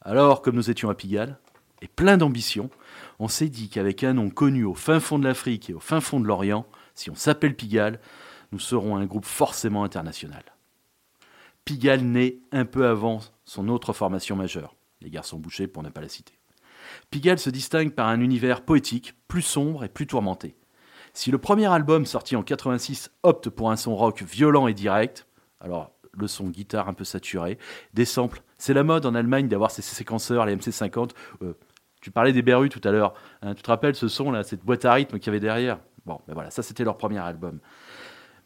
[0.00, 1.38] Alors, comme nous étions à Pigalle,
[1.82, 2.70] et plein d'ambition,
[3.18, 6.00] on s'est dit qu'avec un nom connu au fin fond de l'Afrique et au fin
[6.00, 8.00] fond de l'Orient, si on s'appelle Pigalle,
[8.52, 10.44] nous serons un groupe forcément international.
[11.64, 16.00] Pigalle naît un peu avant son autre formation majeure, les garçons bouchés pour ne pas
[16.00, 16.34] la citer.
[17.10, 20.56] Pigalle se distingue par un univers poétique, plus sombre et plus tourmenté.
[21.14, 25.26] Si le premier album sorti en 86 opte pour un son rock violent et direct,
[25.60, 27.58] alors le son guitare un peu saturé,
[27.94, 28.42] des samples.
[28.58, 31.10] C'est la mode en Allemagne d'avoir ces séquenceurs, les MC50.
[31.42, 31.54] Euh,
[32.02, 33.14] tu parlais des Berus tout à l'heure.
[33.40, 35.78] hein, tu te rappelles ce son là, cette boîte à rythme qu'il y avait derrière?
[36.04, 37.60] Bon, ben voilà, ça c'était leur premier album.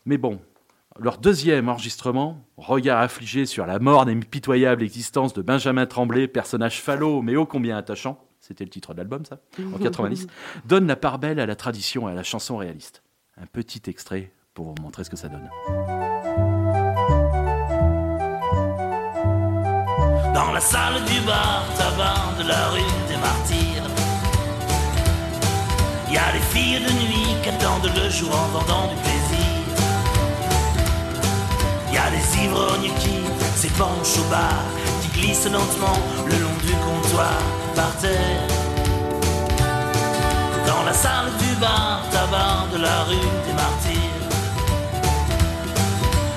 [0.04, 0.38] Mais bon,
[0.98, 6.80] leur deuxième enregistrement, regard affligé sur la morne et impitoyable existence de Benjamin Tremblay, personnage
[6.82, 9.38] falot mais ô combien attachant, c'était le titre de l'album ça,
[9.74, 10.26] en 90,
[10.66, 13.02] donne la part belle à la tradition et à la chanson réaliste.
[13.40, 15.48] Un petit extrait pour vous montrer ce que ça donne.
[20.34, 23.15] Dans la salle du bar tabac de la rue
[26.08, 29.46] Il y a les filles de nuit qui attendent le jour en vendant du plaisir.
[31.88, 33.16] Il y a des ivrognes qui
[33.54, 34.62] s'épanchent au bar
[35.02, 37.38] Qui glissent lentement le long du comptoir
[37.74, 38.48] par terre.
[40.66, 44.26] Dans la salle du bar tabac de la rue des Martyrs.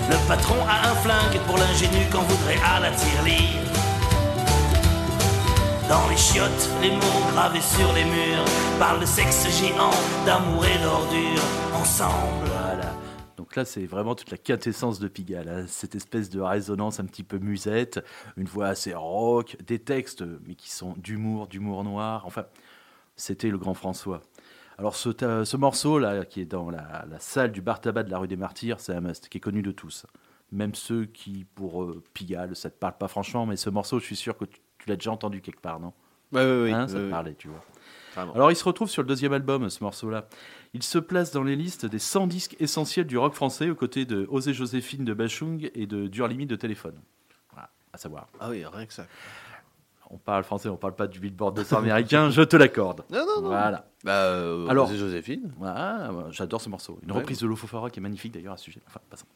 [0.09, 3.78] Le patron a un flingue pour l'ingénu qu'on voudrait à la tirelire.
[5.89, 8.45] Dans les chiottes, les mots gravés sur les murs
[8.77, 9.89] parlent de sexe géant,
[10.23, 11.41] d'amour et d'ordure.
[11.73, 12.45] Ensemble.
[12.45, 12.93] Voilà.
[13.37, 15.49] Donc là, c'est vraiment toute la quintessence de Pigalle.
[15.49, 15.65] hein.
[15.67, 18.05] Cette espèce de résonance un petit peu musette,
[18.37, 22.23] une voix assez rock, des textes, mais qui sont d'humour, d'humour noir.
[22.27, 22.45] Enfin,
[23.15, 24.21] c'était le grand François.
[24.77, 28.37] Alors ce, morceau-là, qui est dans la, salle du bar tabac de la rue des
[28.37, 30.05] Martyrs, c'est un must, qui est connu de tous.
[30.51, 34.05] Même ceux qui, pour euh, Pigalle, ça te parle pas franchement, mais ce morceau, je
[34.05, 35.93] suis sûr que tu, tu l'as déjà entendu quelque part, non?
[36.31, 37.63] Ouais, ouais, Hein, Ça te parlait, tu vois.
[38.15, 38.33] Vraiment.
[38.33, 40.27] Alors il se retrouve sur le deuxième album, ce morceau-là.
[40.73, 44.05] Il se place dans les listes des 100 disques essentiels du rock français, aux côtés
[44.05, 46.99] de Osée Joséphine de Bachung et de Dur Limite de Téléphone.
[47.51, 48.27] Voilà, à savoir.
[48.39, 49.05] Ah oui, rien que ça.
[50.11, 53.03] On parle français, on parle pas du Billboard 200 américain, je te l'accorde.
[53.11, 53.47] Non, non, non.
[53.49, 53.85] Voilà.
[54.03, 55.51] Bah, euh, Alors- c'est Joséphine.
[56.31, 56.97] J'adore ce morceau.
[57.03, 57.17] Une Ouais.
[57.19, 58.81] reprise de Lofofora qui est magnifique d'ailleurs à ce sujet.
[58.87, 59.27] Enfin, passons.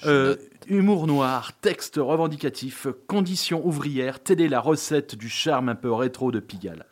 [0.00, 0.36] Je Euh,
[0.68, 6.32] humour noir, texte revendicatif, conditions ouvrières, telle est la recette du charme un peu rétro
[6.32, 6.86] de Pigalle.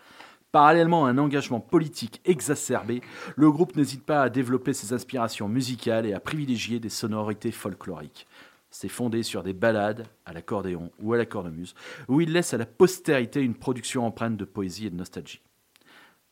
[0.53, 3.01] Parallèlement à un engagement politique exacerbé,
[3.35, 8.27] le groupe n'hésite pas à développer ses inspirations musicales et à privilégier des sonorités folkloriques.
[8.77, 11.77] C'est fondé sur des ballades à l'accordéon ou à la cornemuse,
[12.09, 15.41] où il laisse à la postérité une production empreinte de poésie et de nostalgie.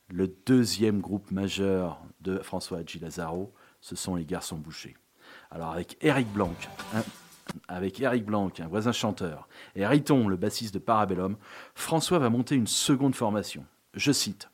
[0.09, 4.97] Le deuxième groupe majeur de François Hadji Lazaro, ce sont les Garçons Bouchés.
[5.51, 6.53] Alors avec Eric Blanc,
[6.93, 7.03] un-
[7.69, 11.37] avec Eric Blanc, un voisin chanteur, et Riton, le bassiste de Parabellum,
[11.75, 13.65] François va monter une seconde formation.
[13.93, 14.49] Je cite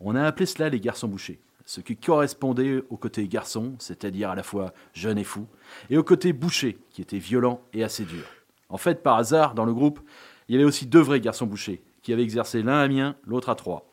[0.00, 4.34] On a appelé cela les Garçons Bouchés, ce qui correspondait au côté garçon, c'est-à-dire à
[4.34, 5.46] la fois jeune et fou,
[5.90, 8.24] et au côté boucher, qui était violent et assez dur.
[8.68, 10.00] En fait, par hasard, dans le groupe,
[10.48, 13.48] il y avait aussi deux vrais garçons bouchés, qui avaient exercé l'un à Amiens, l'autre
[13.48, 13.84] à Troyes.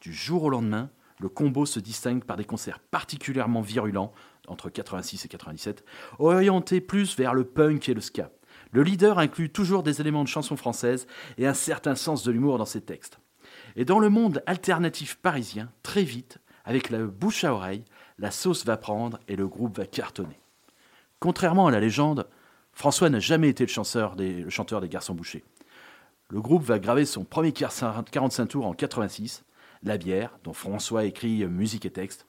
[0.00, 0.90] Du jour au lendemain,
[1.20, 4.12] le combo se distingue par des concerts particulièrement virulents,
[4.48, 5.84] entre 86 et 97,
[6.18, 8.30] orientés plus vers le punk et le ska.
[8.72, 11.06] Le leader inclut toujours des éléments de chansons françaises
[11.38, 13.18] et un certain sens de l'humour dans ses textes.
[13.76, 16.38] Et dans le monde alternatif parisien, très vite,
[16.68, 17.82] avec la bouche à oreille,
[18.18, 20.38] la sauce va prendre et le groupe va cartonner.
[21.18, 22.28] Contrairement à la légende,
[22.72, 24.44] François n'a jamais été le chanteur des,
[24.90, 25.44] Garçons Bouchés.
[26.28, 29.44] Le groupe va graver son premier 45 tours en 86,
[29.82, 32.26] La bière, dont François écrit musique et texte.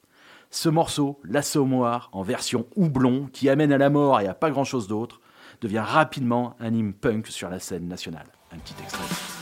[0.50, 4.88] Ce morceau, L'Assommoir, en version houblon, qui amène à la mort et à pas grand-chose
[4.88, 5.20] d'autre,
[5.60, 8.26] devient rapidement un hymne punk sur la scène nationale.
[8.52, 9.39] Un petit extrait.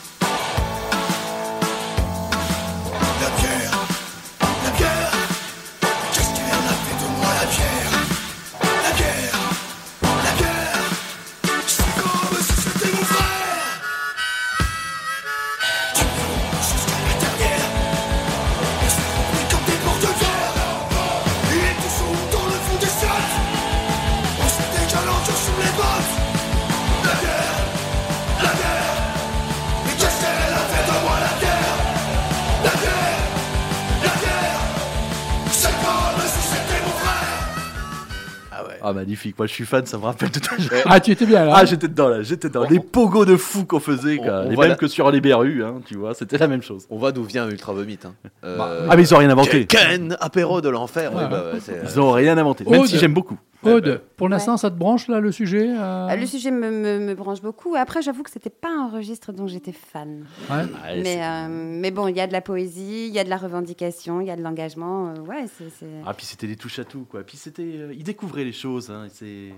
[38.89, 40.83] Ah magnifique, moi je suis fan, ça me rappelle tout à l'heure.
[40.87, 41.53] Ah, tu étais bien là.
[41.57, 42.65] Ah, j'étais dedans là, j'étais dedans.
[42.71, 44.27] Les pogos de fous qu'on faisait, quoi.
[44.27, 46.63] On- on les mêmes la- que sur les berrues, hein, tu vois, c'était la même
[46.63, 46.87] chose.
[46.89, 47.99] On voit d'où vient Ultra Vomit.
[48.05, 48.15] Hein.
[48.45, 49.67] Euh, Ah, mais ils ont rien inventé.
[49.67, 51.13] Ken, apéro de l'enfer.
[51.15, 51.25] Ouais.
[51.25, 51.45] Ouais, bah,
[51.85, 52.89] Ils ont rien inventé, même Aude.
[52.89, 53.39] si j'aime beaucoup.
[53.65, 56.09] Aude, pour l'instant, ça te branche là le sujet euh?
[56.09, 57.75] Euh, Le sujet me, me- me branche beaucoup.
[57.75, 60.25] Après, j'avoue que c'était pas un registre dont j'étais fan.
[60.49, 60.57] Ouais.
[60.59, 63.29] Ouais, Mais, euh, mais bon, il y a de la poésie, il y a de
[63.31, 65.09] la revendication, il y a de l'engagement.
[65.09, 65.71] euh, ouais, c'est.
[65.71, 67.25] c'est- Ah, puis c'était des touches à tout, quoi.
[67.25, 67.63] Puis c'était.
[67.63, 69.49] euh, ils découvraient les choses, hein, et,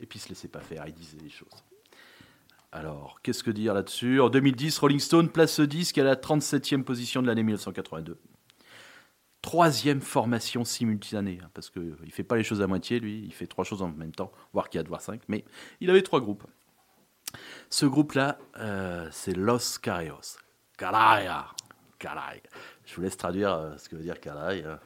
[0.00, 1.48] et puis ils se laissaient pas faire, ils disaient les choses.
[2.72, 4.20] Alors, qu'est-ce que dire là-dessus?
[4.20, 8.18] En 2010, Rolling Stone place ce disque à la 37e position de l'année 1982.
[9.46, 13.32] Troisième formation simultanée, hein, parce qu'il ne fait pas les choses à moitié, lui, il
[13.32, 15.44] fait trois choses en même temps, voire quatre, voire cinq, mais
[15.80, 16.44] il avait trois groupes.
[17.70, 20.38] Ce groupe-là, euh, c'est Los Carayos.
[20.76, 21.46] Caraya.
[22.00, 22.40] Caraya.
[22.86, 24.80] Je vous laisse traduire euh, ce que veut dire Caraya.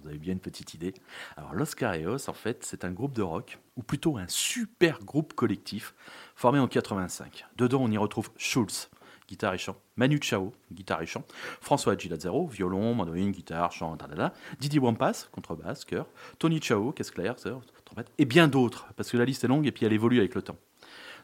[0.00, 0.94] Vous avez bien une petite idée.
[1.36, 5.34] Alors, Los Carayos, en fait, c'est un groupe de rock, ou plutôt un super groupe
[5.34, 5.94] collectif,
[6.36, 7.44] formé en 85.
[7.56, 8.88] Dedans, on y retrouve Schulz,
[9.28, 11.24] guitare et chant, Manu Chao, guitare et chant,
[11.60, 13.96] François Gilazzaro, violon, mandoline, guitare, chant,
[14.60, 16.06] Didier Wampas, contrebasse, chœur,
[16.38, 17.36] Tony Chao, caisse claire,
[17.84, 20.34] trompette, et bien d'autres, parce que la liste est longue et puis elle évolue avec
[20.34, 20.56] le temps.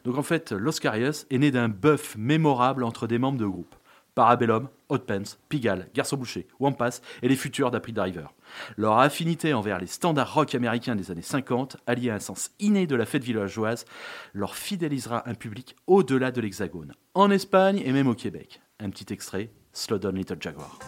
[0.03, 3.75] Donc en fait, Los Carayos est né d'un bœuf mémorable entre des membres de groupe.
[4.15, 8.31] Parabellum, Hot Pants, Pigalle, Garçon Boucher, Wampas et les futurs d'April Driver.
[8.77, 12.87] Leur affinité envers les standards rock américains des années 50, alliée à un sens inné
[12.87, 13.85] de la fête villageoise,
[14.33, 18.61] leur fidélisera un public au-delà de l'Hexagone, en Espagne et même au Québec.
[18.79, 20.79] Un petit extrait, Slow Down Little Jaguar.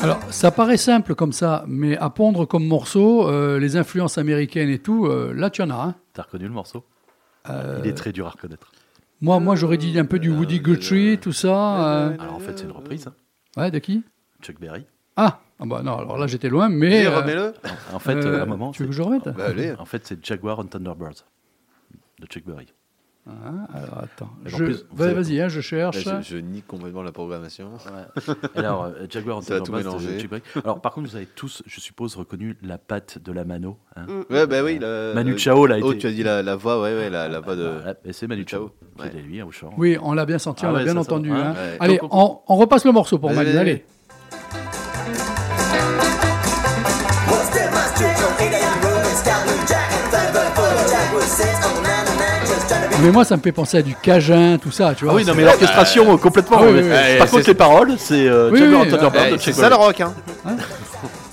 [0.00, 4.68] Alors, ça paraît simple comme ça, mais à pondre comme morceau, euh, les influences américaines
[4.70, 5.74] et tout, euh, là tu en as.
[5.82, 5.94] Hein.
[6.14, 6.84] T'as reconnu le morceau?
[7.50, 8.70] Euh, Il est très dur à reconnaître.
[9.20, 11.84] moi, moi j'aurais dit un peu du Woody Guthrie, tout ça.
[12.08, 13.14] euh, Alors en fait, c'est une reprise, hein.
[13.60, 14.04] Ouais, de qui?
[14.40, 14.86] Chuck Berry.
[15.16, 17.02] Ah, ah bah non, alors là j'étais loin, mais.
[17.02, 17.54] Et euh, remets-le.
[17.92, 19.24] En fait, euh, à un moment, Tu veux c'est- que je remette?
[19.24, 19.74] Bah, allez.
[19.76, 21.24] en fait, c'est Jaguar and Thunderbirds
[22.20, 22.66] de Chuck Berry.
[23.28, 24.30] Ah, Alors attends.
[24.46, 26.04] Je- plus, Vas-y, hein, je cherche.
[26.06, 27.70] Là, je, je nie complètement la programmation.
[28.54, 29.84] Alors, euh, Jaguar Ça va tout Berry.
[30.64, 33.76] Alors, par contre, vous avez tous, je suppose, reconnu la patte de la mano.
[33.96, 34.06] hein.
[34.30, 34.78] Ouais, bah oui.
[34.78, 37.10] la- Manu euh, Chao, là, Oh, était- tu as dit la, la voix, ouais, ouais,
[37.10, 37.68] la, la voix de.
[37.68, 38.70] Voilà, et c'est Manu Chao.
[38.96, 39.04] Chao.
[39.04, 39.70] C'était lui, hein, au chant.
[39.76, 41.30] Oui, on l'a bien senti, Ah on l'a ouais, bien entendu.
[41.30, 41.52] ouais, hein.
[41.54, 41.76] ouais.
[41.80, 43.50] Allez, Donc, on, on repasse le morceau pour Manu.
[43.52, 43.58] vas-y.
[43.58, 43.84] Allez.
[53.08, 55.14] Mais moi, ça me fait penser à du Cajun, tout ça, tu vois.
[55.14, 56.58] Ah oui, non, mais l'orchestration, euh, complètement.
[56.60, 57.16] Ah oui, oui, oui.
[57.18, 58.50] Par contre, c'est- les paroles, c'est euh,
[59.40, 60.12] c'est ça le rock, hein.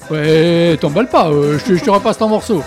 [0.10, 2.64] Ouais, t'emballes pas, euh, je, te, je te repasse ton morceau.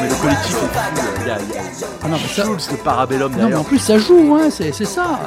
[0.00, 0.66] Mais le collectif est fou.
[1.20, 3.64] Il y a, il y a Ah non, mais ça- le Parabellum Non, mais en
[3.64, 5.20] plus, ça joue, hein, c'est c'est ça.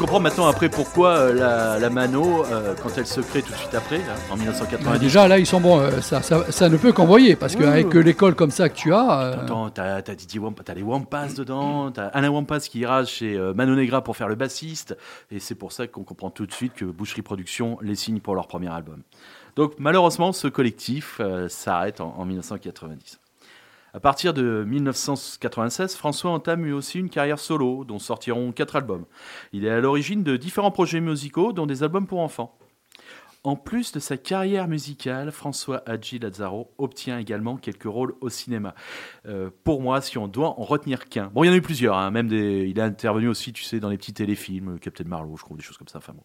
[0.00, 3.56] Comprends maintenant après pourquoi euh, la, la Mano, euh, quand elle se crée tout de
[3.58, 5.78] suite après, là, en Bah, 1990, déjà, là, ils sont bons.
[5.78, 9.08] euh, ça, ça, ça ne peut qu'envoyer, parce qu'avec l'école comme ça que tu as.
[9.42, 10.14] Attends, t'as t'as
[10.74, 14.96] les Wampas dedans, t'as Alain Wampas qui ira chez Mano Negra pour faire le bassiste,
[15.30, 18.34] et c'est pour ça qu'on comprend tout de suite que Boucherie Productions les signe pour
[18.34, 19.02] leur premier album.
[19.56, 23.18] Donc malheureusement, ce collectif s'arrête en, en 1990.
[23.92, 29.04] À partir de 1996, François entame lui aussi une carrière solo, dont sortiront quatre albums.
[29.52, 32.56] Il est à l'origine de différents projets musicaux, dont des albums pour enfants.
[33.42, 38.74] En plus de sa carrière musicale, François Hadji Lazzaro obtient également quelques rôles au cinéma.
[39.24, 41.62] Euh, pour moi, si on doit en retenir qu'un, bon, il y en a eu
[41.62, 45.04] plusieurs, hein, même des, il a intervenu aussi, tu sais, dans les petits téléfilms, Captain
[45.04, 45.98] Marlowe, je crois, des choses comme ça.
[45.98, 46.22] Enfin bon,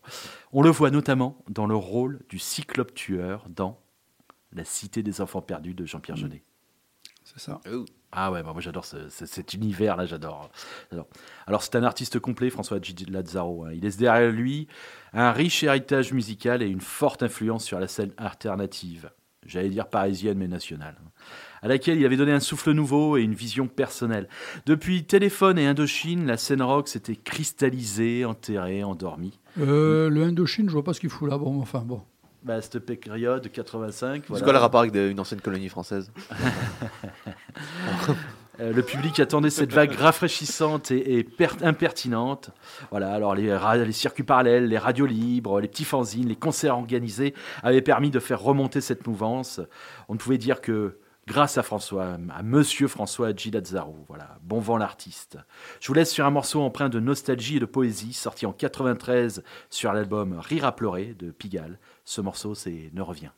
[0.52, 3.80] on le voit notamment dans le rôle du cyclope tueur dans
[4.52, 6.44] La Cité des enfants perdus de Jean-Pierre Jeunet.
[7.36, 7.60] C'est ça.
[8.12, 10.50] Ah ouais, bah moi j'adore ce- ce- cet univers-là, j'adore.
[10.90, 11.08] j'adore.
[11.48, 12.80] Alors c'est un artiste complet, François
[13.10, 13.66] Lazzaro.
[13.66, 13.72] hein.
[13.74, 14.68] Il laisse derrière lui
[15.12, 19.12] un riche héritage musical et une forte influence sur la scène alternative,
[19.46, 21.10] j'allais dire parisienne mais nationale, hein,
[21.62, 24.30] à laquelle il avait donné un souffle nouveau et une vision personnelle.
[24.66, 29.40] Depuis Téléphone et Indochine, la scène rock s'était cristallisée, enterrée, endormie.
[29.60, 31.38] Euh, le Indochine, je vois pas ce qu'il fout là.
[31.38, 32.02] Bon, enfin, bon.
[32.46, 34.22] Bah, cette période, 85.
[34.22, 34.44] C'est voilà.
[34.44, 36.12] quoi le rapport avec une ancienne colonie française
[38.62, 42.52] Euh, le public attendait cette vague rafraîchissante et, et per- impertinente.
[42.90, 47.34] Voilà, alors les, circuits parallèles, les radios libres, les petits fanzines, les concerts organisés
[47.64, 49.60] avaient permis de faire remonter cette mouvance.
[50.08, 54.06] On ne pouvait dire que grâce à François, à Monsieur François Gilazzaro.
[54.08, 55.38] Voilà, bon vent l'artiste.
[55.82, 59.44] Je vous laisse sur un morceau empreint de nostalgie et de poésie, sorti en 93
[59.70, 61.78] sur l'album Rire à pleurer de Pigalle.
[62.06, 63.34] Ce morceau, c'est Ne reviens.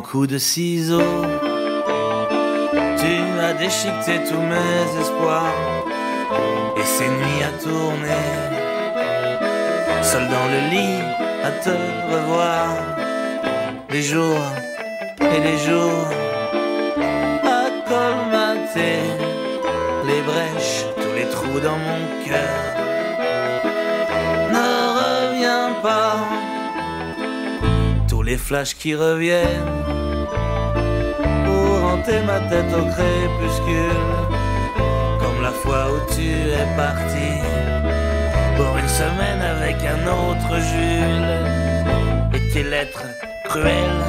[0.00, 1.00] Coups de ciseaux.
[2.72, 5.54] Tu as déchiqueté tous mes espoirs
[6.76, 8.26] et ces nuits à tourner.
[10.02, 11.02] Seul dans le lit
[11.44, 11.70] à te
[12.12, 12.68] revoir.
[13.90, 14.46] Les jours
[15.20, 16.08] et les jours
[17.44, 19.00] à colmater
[20.06, 22.85] les brèches, tous les trous dans mon cœur.
[28.26, 29.72] Les flashs qui reviennent.
[31.44, 34.04] Pour hanter ma tête au crépuscule,
[35.20, 36.28] comme la fois où tu
[36.60, 37.30] es parti.
[38.56, 41.36] Pour une semaine avec un autre Jules.
[42.34, 43.06] Et tes lettres
[43.44, 44.04] cruelles.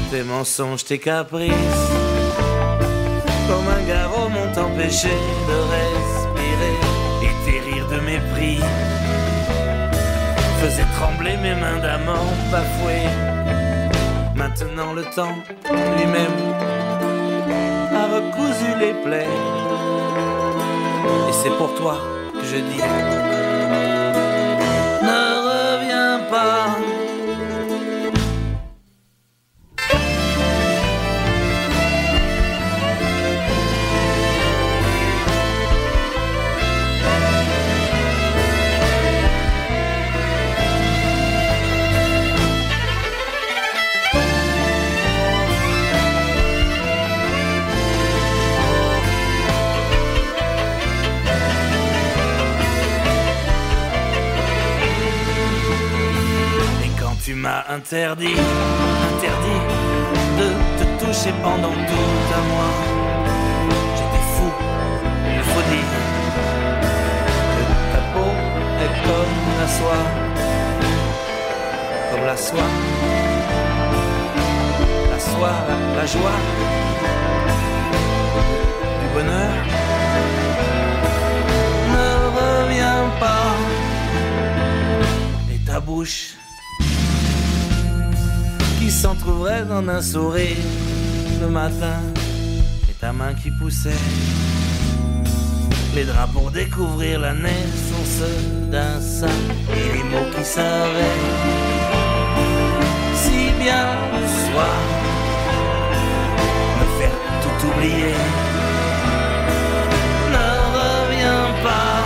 [0.09, 1.51] Tes mensonges, tes caprices,
[3.47, 5.09] comme un garrot m'ont empêché
[5.49, 6.77] de respirer
[7.23, 8.59] et tes rires de mépris
[10.59, 13.09] faisaient trembler mes mains d'amant bafouées.
[14.35, 15.35] Maintenant le temps
[15.95, 16.37] lui-même
[17.93, 19.35] a recousu les plaies.
[21.29, 21.97] Et c'est pour toi
[22.33, 23.36] que je dis
[57.77, 58.37] interdit,
[59.09, 59.61] interdit
[60.39, 60.47] de
[60.77, 62.75] te toucher pendant tout un mois,
[63.97, 64.49] j'étais fou,
[65.37, 65.93] il faut dire
[67.53, 67.63] que
[67.93, 68.31] ta peau
[68.83, 70.05] est comme la soie,
[72.09, 72.71] comme la soie,
[75.11, 75.57] la soie,
[75.97, 76.39] la, joie,
[79.01, 79.53] du bonheur.
[81.93, 82.09] Ne
[82.39, 83.49] reviens pas.
[85.53, 86.36] Et ta bouche
[88.87, 90.55] qui s'entr'ouvrait en un sourire
[91.41, 91.99] le matin.
[92.89, 94.03] Et ta main qui poussait.
[95.93, 98.21] Les draps pour découvrir la naissance
[98.71, 99.41] d'un sein
[99.75, 101.21] et les mots qui savaient
[103.23, 103.87] si bien
[104.21, 104.77] le soir.
[106.77, 108.15] Me faire tout oublier.
[110.35, 110.49] Ne
[110.79, 111.97] reviens pas.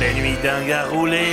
[0.00, 1.28] Les nuits d'un gars roulé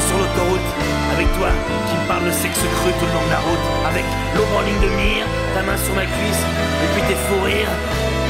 [0.00, 0.68] sur l'autoroute.
[1.12, 1.50] Avec toi
[1.88, 3.64] qui me parle de sexe cru tout le long de la route.
[3.86, 4.04] Avec
[4.34, 6.44] l'aube en ligne de mire, ta main sur ma cuisse.
[6.82, 7.76] Et puis tes fous rires.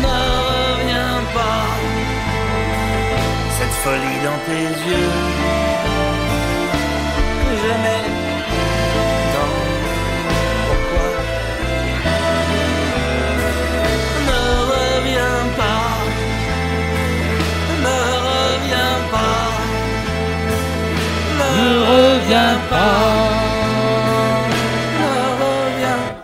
[0.02, 1.64] Ne reviens pas.
[3.58, 5.10] Cette folie dans tes yeux.
[7.44, 8.23] Que j'aimais
[21.64, 23.28] Ne reviens pas.
[25.00, 25.08] Ne
[25.40, 26.14] reviens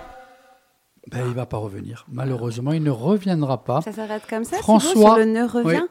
[1.11, 2.05] Ben, il va pas revenir.
[2.13, 3.81] Malheureusement, il ne reviendra pas.
[3.81, 5.83] Ça s'arrête comme ça François- sur le ne revient?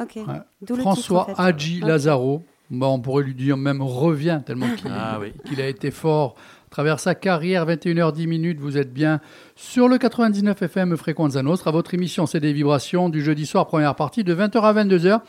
[0.00, 0.16] Ok.
[0.16, 0.22] Ouais.
[0.60, 1.48] D'où le François titre, en fait.
[1.48, 1.88] Hadji Ok.
[1.88, 2.42] Lazaro.
[2.70, 5.32] Bon, on pourrait lui dire même revient tellement qu'il Ah oui.
[5.46, 6.34] qu'il a été fort
[6.66, 7.64] à travers sa carrière.
[7.66, 9.20] 21h10 minutes, vous êtes bien
[9.56, 11.70] sur le 99 FM Fréquenza Nostra.
[11.70, 15.20] Votre émission, c'est des vibrations du jeudi soir, première partie de 20h à 22h.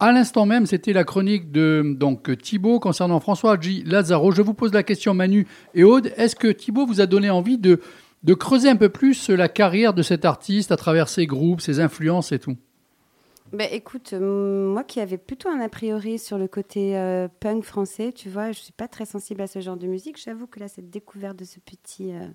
[0.00, 4.30] À l'instant même, c'était la chronique de donc Thibaut concernant François Hadji Lazaro.
[4.30, 6.12] Je vous pose la question, Manu et Aude.
[6.16, 7.80] Est-ce que Thibaut vous a donné envie de,
[8.22, 11.80] de creuser un peu plus la carrière de cet artiste à travers ses groupes, ses
[11.80, 12.56] influences et tout?
[13.52, 17.64] Ben, écoute, euh, moi qui avais plutôt un a priori sur le côté euh, punk
[17.64, 20.20] français, tu vois, je suis pas très sensible à ce genre de musique.
[20.22, 22.26] J'avoue que là, cette découverte de ce petit euh,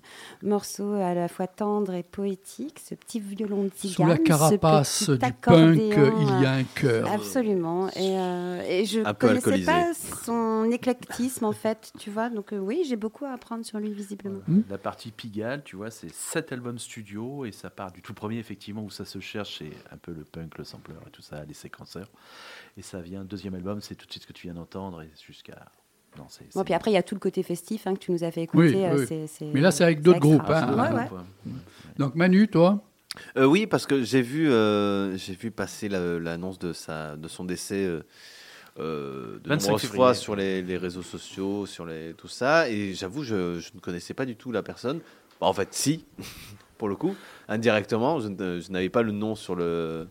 [0.42, 5.12] morceau à la fois tendre et poétique, ce petit violon de Sous la carapace ce
[5.12, 7.10] du petit punk, il y a un cœur.
[7.10, 7.88] Absolument.
[7.90, 9.66] Et, euh, et je peu connaissais alcoolisé.
[9.66, 12.28] pas son éclectisme, en fait, tu vois.
[12.28, 14.40] Donc euh, oui, j'ai beaucoup à apprendre sur lui, visiblement.
[14.68, 18.38] La partie Pigalle, tu vois, c'est sept albums studio et ça part du tout premier,
[18.38, 21.44] effectivement, où ça se cherche, c'est un peu le punk, le sampler et tout ça,
[21.44, 22.10] les séquenceurs.
[22.76, 25.10] Et ça vient, deuxième album, c'est tout de suite ce que tu viens d'entendre et
[25.26, 25.66] jusqu'à.
[26.16, 26.52] Non, c'est.
[26.54, 28.30] Bon, puis après, il y a tout le côté festif hein, que tu nous as
[28.30, 28.74] fait écouter.
[28.76, 29.06] Oui, euh, oui.
[29.06, 30.72] c'est- c'est- Mais là, c'est avec d'autres groupes, hein.
[30.72, 31.10] Ouais, ouais.
[31.10, 31.52] ouais.
[31.98, 32.82] Donc Manu, toi?
[33.36, 37.28] Euh, oui, parce que j'ai vu, euh, j'ai vu passer la- l'annonce de, sa, de
[37.28, 38.02] son décès euh,
[38.78, 39.96] euh, de 25 nombreuses février.
[39.98, 42.68] fois sur les, les réseaux sociaux, sur les, tout ça.
[42.68, 45.00] Et j'avoue, je, je ne connaissais pas du tout la personne.
[45.40, 46.04] Bah, en fait, si.
[46.78, 47.14] pour le coup,
[47.48, 48.18] indirectement.
[48.20, 50.08] Je n'avais pas le nom sur, le,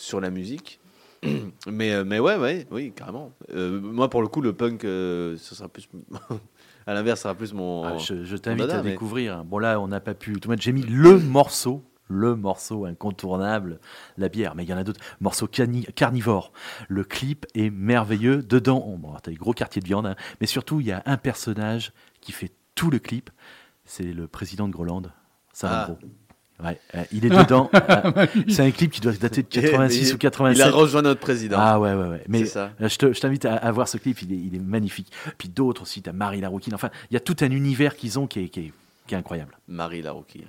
[0.00, 0.80] sur la musique.
[1.66, 3.32] Mais, euh, mais ouais, ouais, oui, carrément.
[3.52, 5.86] Euh, moi, pour le coup, le punk, euh, ce sera plus.
[6.86, 7.84] à l'inverse, ce sera plus mon.
[7.84, 9.44] Ah, je t'invite à mais- découvrir.
[9.44, 10.62] Bon là, on n'a pas pu tout mettre.
[10.62, 13.80] J'ai mis le morceau, le morceau incontournable,
[14.16, 14.54] la bière.
[14.54, 15.00] Mais il y en a d'autres.
[15.20, 16.52] Morceau carnivore.
[16.88, 18.42] Le clip est merveilleux.
[18.42, 20.16] Dedans, on, bon, t'as des gros quartiers de viande, hein.
[20.40, 23.28] mais surtout il y a un personnage qui fait tout le clip.
[23.84, 25.02] C'est le président de Groland,
[25.52, 26.06] Savon Ah.
[26.62, 27.70] Ouais, euh, il est dedans.
[27.90, 30.56] Euh, c'est un clip qui doit dater de 86 Mais ou 87.
[30.58, 31.56] Il a rejoint notre président.
[31.58, 32.24] Ah ouais, ouais, ouais.
[32.28, 32.70] Mais ça.
[32.80, 35.10] euh, je te- je t'invite à, à voir ce clip, il est, il est magnifique.
[35.38, 36.74] Puis d'autres aussi, t'as Marie Larouquine.
[36.74, 38.72] Enfin, il y a tout un univers qu'ils ont qui est, qui est-
[39.06, 39.56] qui est incroyable.
[39.68, 40.44] Marie Larouki.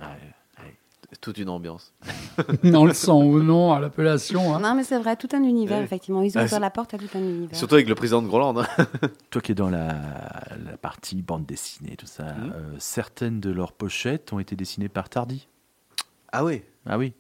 [1.20, 1.92] Toute une ambiance.
[2.64, 4.56] On le sent ou non à l'appellation.
[4.56, 4.62] hein.
[4.62, 5.84] Non, mais c'est vrai, tout un univers, Ouais.
[5.84, 6.22] effectivement.
[6.22, 7.58] Ils ont Ah, ouvert la porte à tout un univers.
[7.58, 8.58] Surtout avec le président de Groland.
[8.58, 8.66] hein.
[9.30, 12.54] Toi qui es dans la, la partie bande dessinée, tout ça, Mhm.
[12.56, 15.48] euh, certaines de leurs pochettes ont été dessinées par Tardy.
[16.32, 17.14] Ah oui Ah oui.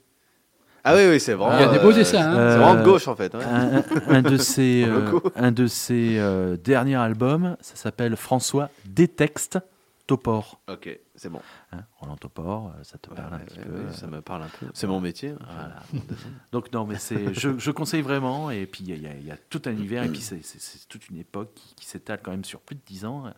[0.84, 1.58] Ah oui, oui, c'est vraiment.
[1.58, 2.34] Il y a des beaux euh, dessins, hein.
[2.54, 3.34] C'est vraiment de gauche, en fait.
[3.36, 3.44] ouais.
[4.08, 9.60] Un, de ses, euh, un de ses euh, derniers albums, ça s'appelle François Détexte
[10.08, 10.60] Topor.
[10.68, 11.40] Ok, c'est bon.
[11.72, 13.72] Hein, Roland Topor, euh, ça te parle un ouais, petit ouais, peu.
[13.76, 14.66] euh, ça me parle un peu.
[14.74, 15.36] C'est mon métier.
[15.54, 15.76] Voilà.
[16.52, 18.50] Donc non, mais c'est, je, je conseille vraiment.
[18.50, 20.04] Et puis il y, a- y y tout un univers.
[20.04, 22.76] Et puis c'est, c'est- c'est toute une époque qui, qui s'étale quand même sur plus
[22.76, 23.28] de 10 ans.
[23.28, 23.32] euh,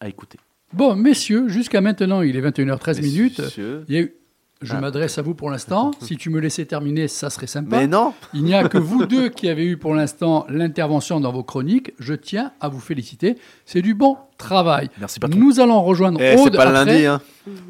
[0.00, 0.38] À écouter.
[0.72, 3.38] Bon, messieurs, jusqu'à maintenant, il est 21h13 minutes.
[3.40, 3.84] Messieurs.
[3.88, 4.14] Il y a eu-
[4.62, 4.80] Je Ah.
[4.82, 5.90] m'adresse à vous pour l'instant.
[6.02, 7.78] Si tu me laissais terminer, ça serait sympa.
[7.78, 11.32] Mais non Il n'y a que vous deux qui avez eu pour l'instant l'intervention dans
[11.32, 11.94] vos chroniques.
[11.98, 13.36] Je tiens à vous féliciter.
[13.64, 14.90] C'est du bon travail.
[15.00, 15.38] Merci patron.
[15.40, 16.84] Nous allons rejoindre Eh, c'est Aude pas après.
[16.84, 17.22] lundi, hein.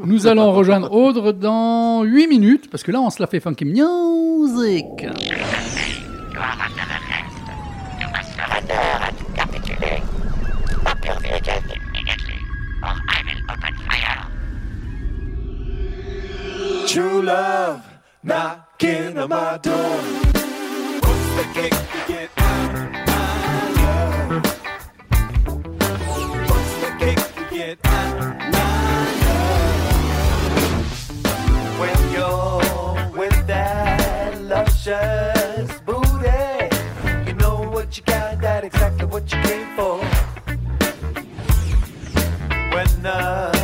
[0.04, 3.64] Nous allons rejoindre Aude dans 8 minutes, parce que là, on se la fait funky
[3.66, 5.06] music.
[16.90, 17.86] True love
[18.24, 20.00] knocking on my door.
[21.04, 22.72] What's the kick to get out
[23.06, 24.44] my love?
[26.50, 28.18] What's the kick to get out
[28.50, 29.70] my love?
[31.78, 32.60] When you're
[33.16, 36.74] with that luscious booty,
[37.24, 39.98] you know what you got, that exactly what you came for.
[42.74, 43.59] When above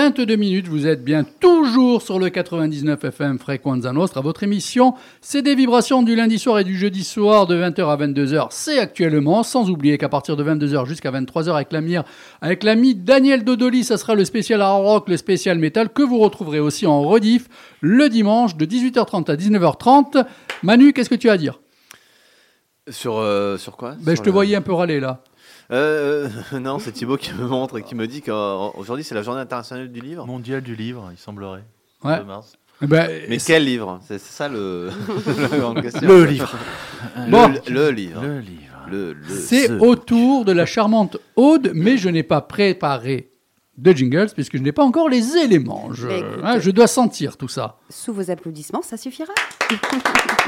[0.00, 4.20] 21h22 minutes, vous êtes bien toujours sur le 99 FM Frequenza Nostra.
[4.20, 4.92] Votre émission,
[5.22, 8.48] c'est des vibrations du lundi soir et du jeudi soir de 20h à 22h.
[8.50, 11.96] C'est actuellement, sans oublier qu'à partir de 22h jusqu'à 23h avec l'ami,
[12.42, 16.18] avec l'ami Daniel Dodoli, ça sera le spécial hard rock, le spécial métal que vous
[16.18, 17.48] retrouverez aussi en rediff
[17.80, 20.26] le dimanche de 18h30 à 19h30.
[20.62, 21.58] Manu, qu'est-ce que tu as à dire?
[22.90, 23.92] Sur, euh, sur quoi?
[24.00, 25.22] Ben, Sur Je te le- voyais un peu râler là.
[25.72, 29.22] Euh, euh, non, c'est Thibaut qui me montre et qui me dit qu'aujourd'hui c'est la
[29.22, 30.26] journée internationale du livre.
[30.26, 31.64] Mondial du livre, il semblerait.
[32.04, 32.22] Ouais.
[32.24, 32.52] Mars.
[32.82, 34.00] Eh ben, Mais quel livre?
[34.06, 34.90] C'est ça le
[35.50, 36.06] la grande question.
[36.06, 36.54] Le livre.
[37.16, 37.52] Le, Bon.
[37.68, 38.20] le livre.
[38.22, 38.60] Le livre.
[38.90, 43.30] Le, le- C'est ce- au tour de la charmante Aude, mais je n'ai pas préparé
[43.78, 45.88] de jingles puisque je n'ai pas encore les éléments.
[45.92, 47.76] Je, écoute- hein, je dois sentir tout ça.
[47.90, 49.32] Sous vos applaudissements, ça suffira.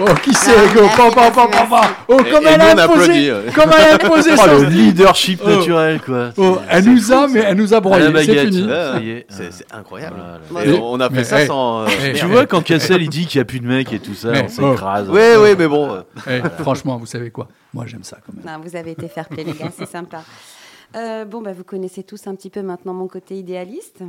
[0.00, 1.90] Oh, qui c'est Non, go, merci, pa, pa, pa, merci, pa, pa.
[2.06, 5.48] Oh, comme et elle a imposé, comme elle a imposé Oh, le leadership Oh.
[5.50, 6.30] naturel, quoi.
[6.36, 8.06] Oh, elle nous fou, a, mais elle nous a broyé.
[8.24, 8.62] C'est fini.
[8.62, 9.26] Ouais, Ça y est.
[9.28, 10.14] C'est incroyable.
[10.50, 10.68] Voilà.
[10.68, 11.80] Et Mais- on a fait mais, ça hey, sans.
[11.80, 13.98] euh, hey, Tu vois, quand Cassel il dit qu'il n'y a plus de mecs et
[13.98, 15.09] tout ça, on s'écrase.
[15.10, 15.92] Oui, oui, mais bon.
[15.92, 17.48] euh, Eh, franchement, vous savez quoi?
[17.74, 18.60] Moi, j'aime ça quand même.
[18.64, 20.22] Vous avez été fair play, les gars, c'est sympa.
[20.97, 24.02] Euh, bon, bah, vous connaissez tous un petit peu maintenant mon côté idéaliste.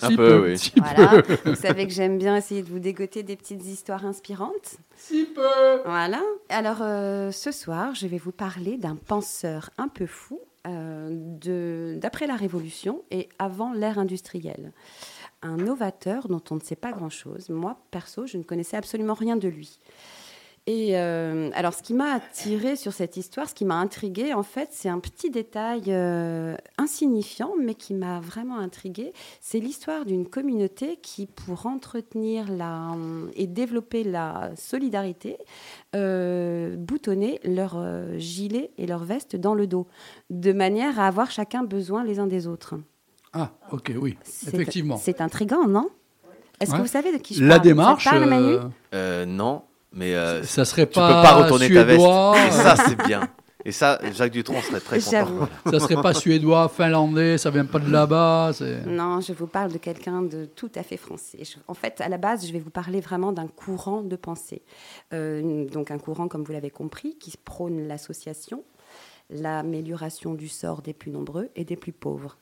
[0.00, 0.58] Un Si peu, oui.
[0.58, 1.22] si Voilà.
[1.22, 1.36] peu.
[1.44, 4.76] vous savez que j'aime bien essayer de vous dégoter des petites histoires inspirantes.
[4.96, 5.80] Si peu.
[5.84, 6.22] Voilà.
[6.50, 11.96] Alors, euh, ce soir, je vais vous parler d'un penseur un peu fou euh, de-
[12.00, 14.72] d'après la Révolution et avant l'ère industrielle.
[15.42, 17.48] Un novateur dont on ne sait pas grand-chose.
[17.48, 19.78] Moi, perso, je ne connaissais absolument rien de lui.
[20.70, 24.42] Et euh, alors, ce qui m'a attiré sur cette histoire, ce qui m'a intrigué, en
[24.42, 29.14] fait, c'est un petit détail euh, insignifiant, mais qui m'a vraiment intrigué.
[29.40, 32.88] C'est l'histoire d'une communauté qui, pour entretenir la,
[33.34, 35.38] et développer la solidarité,
[35.96, 39.86] euh, boutonnait leur euh, gilet et leur veste dans le dos,
[40.28, 42.74] de manière à avoir chacun besoin les uns des autres.
[43.32, 44.98] Ah, ok, oui, C'est- effectivement.
[44.98, 45.88] C'est intriguant, non?
[46.60, 46.76] Est-ce Ouais.
[46.76, 47.62] que vous savez de qui je La parle?
[47.62, 48.56] Démarche, Ça te parle, Manu
[49.32, 49.62] non,
[49.92, 52.00] mais euh, ça serait tu peux pas, pas retourner ta veste.
[52.00, 52.34] suédois.
[52.46, 53.28] Et ça, c'est bien.
[53.64, 55.48] Et ça, Jacques Dutronc serait très content.
[55.70, 58.52] Ça serait pas suédois, finlandais, ça vient pas de là-bas.
[58.86, 61.38] Non, je vous parle de quelqu'un de tout à fait français.
[61.42, 64.62] Je- en fait, à la base, je vais vous parler vraiment d'un courant de pensée.
[65.12, 68.62] Euh, donc un courant, comme vous l'avez compris, qui prône l'association,
[69.28, 72.38] l'amélioration du sort des plus nombreux et des plus pauvres,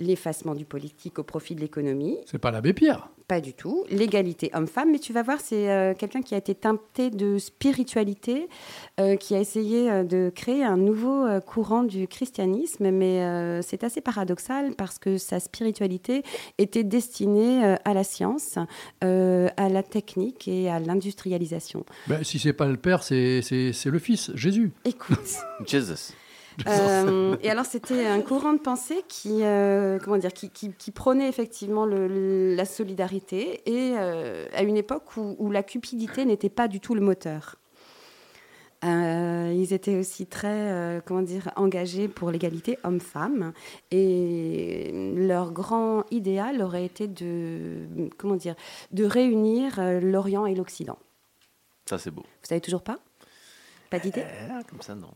[0.00, 3.08] l'effacement du politique au profit de l'économie, C'est pas l'abbé Pierre.
[3.28, 6.54] pas du tout, l'égalité homme-femme, mais tu vas voir, c'est euh, quelqu'un qui a été
[6.54, 8.48] teinté de spiritualité,
[9.00, 13.62] euh, qui a essayé euh, de créer un nouveau euh, courant du christianisme, mais euh,
[13.62, 16.22] c'est assez paradoxal parce que sa spiritualité
[16.58, 18.58] était destinée euh, à la science,
[19.02, 21.84] euh, à la technique et à l'industrialisation.
[22.06, 24.72] Ben, si c'est pas le père, c'est c'est- c'est le fils, Jésus.
[24.84, 25.18] Écoute.
[25.66, 26.12] Jesus.
[26.68, 30.90] Euh, et alors, c'était un courant de pensée qui, euh, comment dire, qui, qui- qui
[30.92, 36.48] prônait effectivement le- la solidarité et euh, à une époque où, où la cupidité n'était
[36.50, 37.56] pas du tout le moteur.
[38.86, 43.54] Ils étaient aussi très, comment dire, engagés pour l'égalité homme-femme
[43.90, 47.86] et leur grand idéal aurait été de,
[48.18, 48.54] comment dire,
[48.92, 50.98] de réunir l'Orient et l'Occident.
[51.86, 52.22] Ça, c'est beau.
[52.22, 52.98] Vous savez toujours pas?
[53.88, 54.24] Pas d'idée?
[54.50, 55.10] Ah, comme ça, non.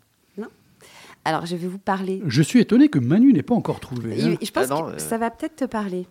[1.24, 4.22] Alors, je vais vous parler Je suis étonné que Manu n'ait pas encore trouvé.
[4.22, 4.36] hein.
[4.42, 4.98] Je pense Ah non, que euh.
[4.98, 6.06] ça va peut-être te parler.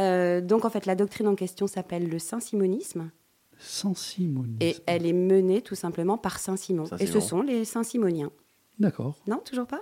[0.00, 3.10] Euh, donc, en fait, la doctrine en question s'appelle le Saint-Simonisme
[3.58, 4.44] Saint-Simon.
[4.60, 6.84] et elle est menée tout simplement par Saint-Simon.
[7.00, 8.30] Et ce sont les Saint-Simoniens.
[8.78, 9.16] D'accord.
[9.26, 9.80] Non, toujours pas?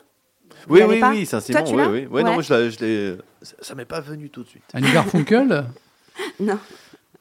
[0.69, 1.11] Oui, oui, pas?
[1.11, 1.91] oui, Toi, Saint-Simon, tu oui, l'as?
[1.91, 2.07] oui.
[2.07, 4.63] Ouais, non, moi, je l'ai- je l'ai- ça- Ça m'est pas venu tout de suite.
[4.73, 5.65] Annie Garfunkel?
[6.41, 6.59] Non.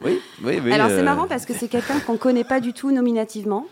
[0.04, 0.72] Oui, oui, oui.
[0.72, 3.66] Alors, c'est euh, marrant parce que c'est quelqu'un qu'on ne connaît pas du tout nominativement.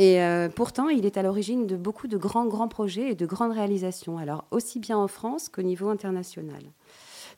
[0.00, 3.26] Et euh, pourtant, il est à l'origine de beaucoup de grands, grands projets et de
[3.26, 4.16] grandes réalisations.
[4.16, 6.62] Alors, aussi bien en France qu'au niveau international.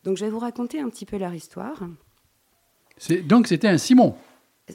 [0.04, 1.82] Donc, je vais vous raconter un petit peu leur histoire.
[3.24, 4.14] Donc c'était un Simon.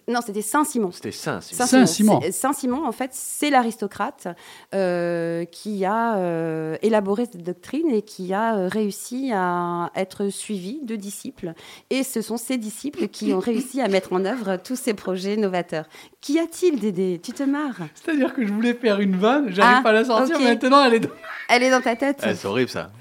[0.10, 0.92] Non, c'était Saint-Simon.
[0.92, 1.66] C'était Saint-Simon.
[1.66, 2.20] Saint-Simon.
[2.22, 4.28] C'est- Saint-Simon, en fait, c'est l'aristocrate
[4.76, 10.80] euh, qui a euh, élaboré cette doctrine et qui a euh, réussi à être suivi
[10.84, 11.54] de disciples.
[11.90, 15.38] Et ce sont ces disciples qui ont réussi à mettre en œuvre tous ces projets
[15.38, 15.86] novateurs.
[16.20, 17.22] Qu'y a-t-il, Dédé?
[17.24, 17.80] Tu te marres?
[17.96, 20.96] C'est-à-dire que je voulais faire une vanne, j'arrive Ah, pas à la sortir, maintenant elle
[20.96, 21.10] est dans...
[21.50, 22.92] Elle est dans ta tête Ah, c'est horrible, ça.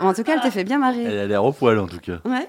[0.00, 1.04] En tout cas, elle te fait bien marrer.
[1.04, 2.18] Elle a l'air au poil en tout cas.
[2.24, 2.48] Ouais.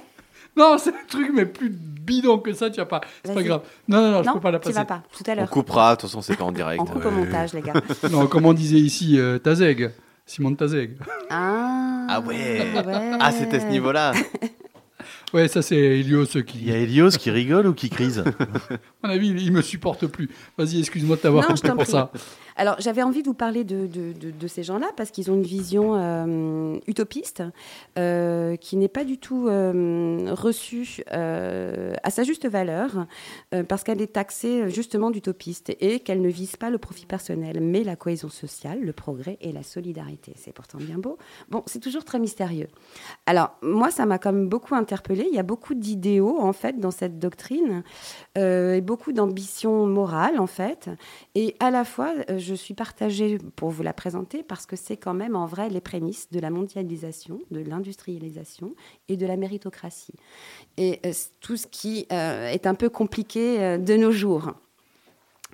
[0.58, 3.02] Non, c'est un truc mais plus bidon que ça, tu vas pas.
[3.24, 3.62] C'est pas grave.
[3.88, 4.76] Non, non, non, je non, peux pas la tu passer.
[4.80, 5.50] vas pas, tout à On l'heure.
[5.50, 6.82] coupera, de toute façon, c'est pas en direct.
[6.84, 7.74] On coupe au montage, les gars.
[8.12, 9.92] Non, comme on disait ici, euh, Tazeg.
[10.26, 10.98] Simon de Tazeg.
[11.30, 12.36] Ah, Ah ouais.
[12.76, 13.12] ouais.
[13.20, 14.14] Ah, c'était ce niveau-là.
[15.34, 16.66] Ouais, ça c'est Elios Il qui.
[16.66, 18.20] y a Elios qui rigole ou qui crise?
[18.20, 20.30] À mon avis, il, il me supporte plus.
[20.58, 21.86] Vas-y, excuse-moi de t'avoir coupé pour prie.
[21.92, 22.12] ça.
[22.60, 25.94] Alors, j'avais envie de vous parler de, de- ces gens-là parce qu'ils ont une vision
[25.96, 27.44] euh, utopiste
[28.00, 33.06] euh, qui n'est pas du tout euh, reçue à sa juste valeur
[33.68, 37.84] parce qu'elle est taxée justement d'utopiste et qu'elle ne vise pas le profit personnel, mais
[37.84, 40.34] la cohésion sociale, le progrès et la solidarité.
[40.38, 41.18] C'est pourtant bien beau.
[41.50, 42.68] Bon, c'est toujours très mystérieux.
[43.26, 45.28] Alors, moi, ça m'a quand même beaucoup interpellée.
[45.30, 47.84] Il y a beaucoup d'idéaux, en fait, dans cette doctrine
[48.36, 50.90] et beaucoup d'ambition morale, en fait.
[51.36, 54.98] Et à la fois, euh, je suis partagée pour vous la présenter parce que c'est
[54.98, 58.74] quand même en vrai les prémices de la mondialisation, de l'industrialisation
[59.10, 60.14] et de la méritocratie.
[60.78, 61.12] Et euh,
[61.42, 64.54] tout ce qui euh, est un peu compliqué euh, de nos jours.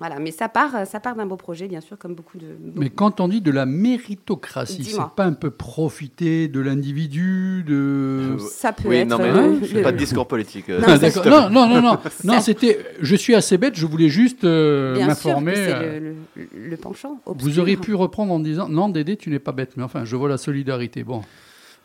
[0.00, 2.46] Voilà, mais ça part, ça part d'un beau projet, bien sûr, comme beaucoup de.
[2.74, 5.08] Mais quand on dit de la méritocratie, Dis-moi.
[5.12, 8.36] c'est pas un peu profiter de l'individu, de.
[8.38, 9.08] Ça peut Oui, être.
[9.08, 10.68] non, mais euh, je fais le- pas de discours politique.
[10.68, 11.24] euh, Non, Ah, d'accord.
[11.26, 12.84] Non, non, non, non, non, c'était.
[13.00, 13.76] Je suis assez bête.
[13.76, 15.54] Je voulais juste euh, Bien sûr que m'informer.
[15.54, 17.20] c'est euh, le, le- le penchant.
[17.26, 19.76] Vous auriez pu reprendre en disant non, Dédé, tu n'es pas bête.
[19.76, 21.04] Mais enfin, je vois la solidarité.
[21.04, 21.22] Bon,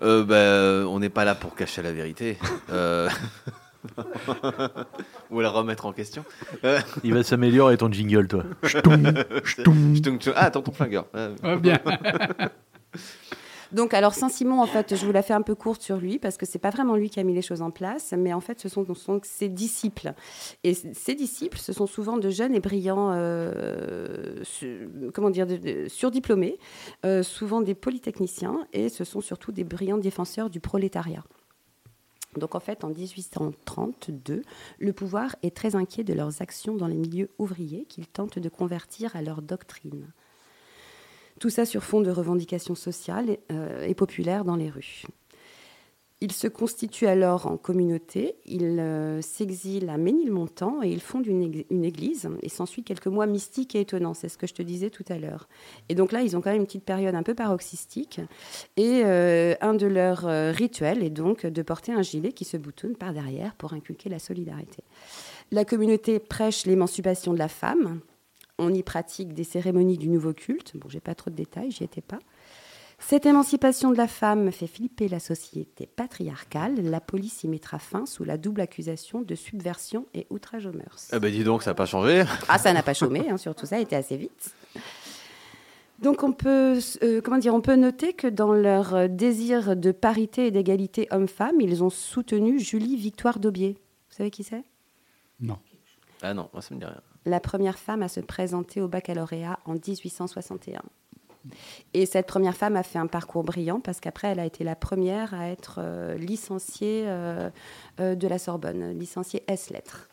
[0.01, 2.37] Euh, ben, on n'est pas là pour cacher la vérité.
[2.71, 3.07] Euh,
[5.31, 6.23] Ou la remettre en question.
[7.03, 8.43] Il va s'améliorer ton jingle, toi.
[10.35, 11.05] Ah, tonton flingueur.
[11.15, 11.79] Euh, Ah, bien.
[13.71, 16.37] Donc, alors Saint-Simon, en fait, je vous la fais un peu courte sur lui parce
[16.37, 18.59] que c'est pas vraiment lui qui a mis les choses en place, mais en fait,
[18.59, 20.13] ce sont, ce sont ses disciples.
[20.63, 25.57] Et ces disciples, ce sont souvent de jeunes et brillants, euh, su- comment dire, de-
[25.57, 26.57] de- surdiplômés,
[27.05, 31.23] euh, souvent des polytechniciens, et ce sont surtout des brillants défenseurs du prolétariat.
[32.39, 34.41] Donc en fait, en 1832,
[34.79, 38.49] le pouvoir est très inquiet de leurs actions dans les milieux ouvriers qu'ils tentent de
[38.49, 40.11] convertir à leur doctrine.
[41.39, 45.03] Tout ça sur fond de revendications sociales et, euh, et populaires dans les rues.
[46.21, 51.43] Ils se constituent alors en communauté, ils euh, s'exilent à Ménilmontant et ils fondent une,
[51.49, 52.29] ég- une église.
[52.41, 55.17] Et s'ensuit quelques mois mystiques et étonnants, c'est ce que je te disais tout à
[55.17, 55.47] l'heure.
[55.87, 58.19] Et donc là, ils ont quand même une petite période un peu paroxystique.
[58.75, 62.57] Et euh, un de leurs euh, rituels est donc de porter un gilet qui se
[62.57, 64.83] boutonne par derrière pour inculquer la solidarité.
[65.51, 68.01] La communauté prêche l'émancipation de la femme,
[68.61, 70.75] On y pratique des cérémonies du nouveau culte.
[70.75, 72.19] Bon, j'ai pas trop de détails, j'y étais pas.
[72.99, 76.75] Cette émancipation de la femme fait flipper la société patriarcale.
[76.81, 81.09] La police y mettra fin sous la double accusation de subversion et outrage aux mœurs.
[81.13, 82.23] Eh ben dis donc, ça n'a pas changé.
[82.47, 84.53] Ah, ça n'a pas chômé, hein, surtout ça a été assez vite.
[85.99, 90.47] Donc on peut, euh, comment dire, on peut noter que dans leur désir de parité
[90.47, 93.77] et d'égalité homme-femme, ils ont soutenu Julie Victoire d'Aubier.
[94.09, 94.63] Vous savez qui c'est?
[95.39, 95.57] Non.
[96.21, 97.01] Ah non, moi ça me dit rien.
[97.25, 100.81] La première femme à se présenter au baccalauréat en 1861.
[101.93, 104.75] Et cette première femme a fait un parcours brillant parce qu'après, elle a été la
[104.75, 107.49] première à être euh, licenciée euh,
[107.99, 110.09] euh, de la Sorbonne, licenciée S-lettres.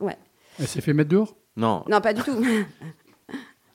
[0.00, 0.16] Ouais.
[0.58, 1.34] Elle s'est fait mettre dehors?
[1.56, 1.84] Non.
[1.88, 2.44] Non, pas du tout.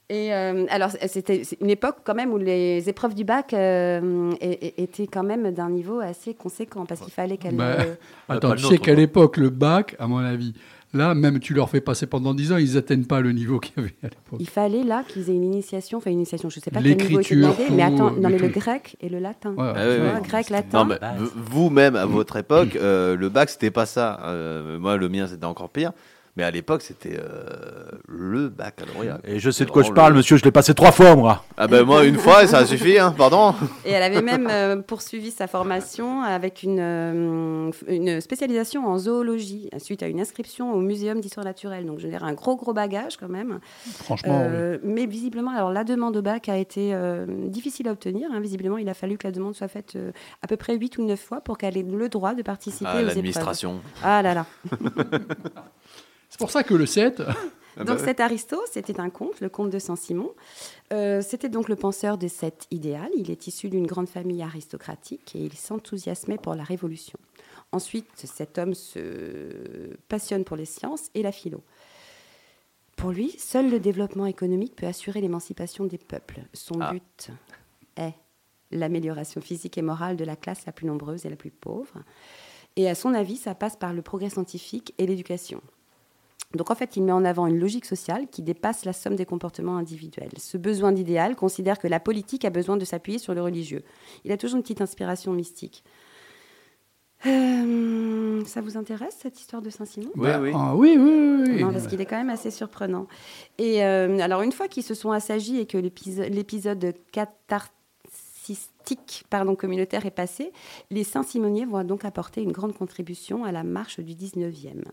[0.10, 5.08] Et euh, alors, c'était une époque quand même où les épreuves du bac euh, étaient
[5.08, 7.58] quand même d'un niveau assez conséquent parce qu'il fallait qu'elles.
[7.58, 7.96] Bah, euh,
[8.30, 10.54] Attends, tu sais qu'à l'époque, le bac, à mon avis,
[10.94, 13.74] là, même tu leur fais passer pendant 10 ans, ils n'atteignent pas le niveau qu'il
[13.78, 14.40] y avait à l'époque.
[14.40, 16.98] il fallait là qu'ils aient une initiation, enfin une initiation, je ne sais pas quel
[16.98, 19.54] niveau était L'écriture, demandé, mais attends, euh, non mais le grec et le latin.
[19.56, 19.74] Ouais.
[19.76, 20.28] Ah oui, vois, oui.
[20.28, 20.86] grec, latin.
[20.86, 20.96] Non,
[21.36, 24.20] vous-même, à votre époque, euh, le bac, c'était pas ça.
[24.24, 25.92] Euh, moi, le mien, c'était encore pire.
[26.38, 29.20] Mais à l'époque, c'était euh, le baccalauréat.
[29.24, 31.44] Et je sais de quoi je parle, le- monsieur, je l'ai passé trois fois, moi.
[31.58, 33.56] Ah ben moi, une fois, ça a suffi, hein, pardon.
[33.86, 39.72] Et elle avait même euh, poursuivi sa formation avec une, euh, une spécialisation en zoologie
[39.80, 41.88] suite à une inscription au Muséum d'histoire naturelle.
[41.88, 43.60] Donc je veux dire un gros gros bagage quand même.
[44.04, 48.30] Franchement, Euh, Mais visiblement, alors la demande au bac a été euh, difficile à obtenir.
[48.32, 48.40] hein.
[48.42, 50.12] Visiblement, il a fallu que la demande soit faite euh,
[50.44, 52.94] à peu près 8 ou 9 fois pour qu'elle ait le droit de participer Ah,
[52.98, 53.16] aux épreuves.
[53.16, 53.82] l'administration.
[54.04, 54.46] Ah là là.
[56.38, 57.34] c'est pour ça que le 7, Ah
[57.78, 58.06] bah Donc ouais.
[58.06, 60.34] cet Aristo, c'était un conte, le conte de Saint-Simon.
[60.94, 63.10] Euh, c'était donc le penseur de cet idéal.
[63.16, 67.20] Il est issu d'une grande famille aristocratique et il s'enthousiasmait pour la Révolution.
[67.72, 71.64] Ensuite, cet homme se passionne pour les sciences et la philo.
[72.96, 76.40] Pour lui, seul le développement économique peut assurer l'émancipation des peuples.
[76.54, 76.94] Son Ah.
[76.94, 77.30] but
[77.96, 78.14] est
[78.72, 81.94] l'amélioration physique et morale de la classe la plus nombreuse et la plus pauvre.
[82.76, 85.62] Et à son avis, ça passe par le progrès scientifique et l'éducation.
[86.56, 89.26] Donc en fait, il met en avant une logique sociale qui dépasse la somme des
[89.26, 90.30] comportements individuels.
[90.38, 93.84] Ce besoin d'idéal considère que la politique a besoin de s'appuyer sur le religieux.
[94.24, 95.84] Il a toujours une petite inspiration mystique.
[97.26, 100.52] Euh, ça vous intéresse cette histoire de Saint-Simon Oui, oui.
[100.54, 101.62] ah, oui, oui, oui.
[101.64, 103.08] non, parce qu'il est quand même assez surprenant.
[103.58, 109.56] Et euh, alors, une fois qu'ils se sont assagis et que l'épiso- l'épisode catharsistique pardon,
[109.56, 110.54] communautaire est passé,
[110.92, 114.84] les Saint-Simoniers vont donc apporter une grande contribution à la marche du 19e.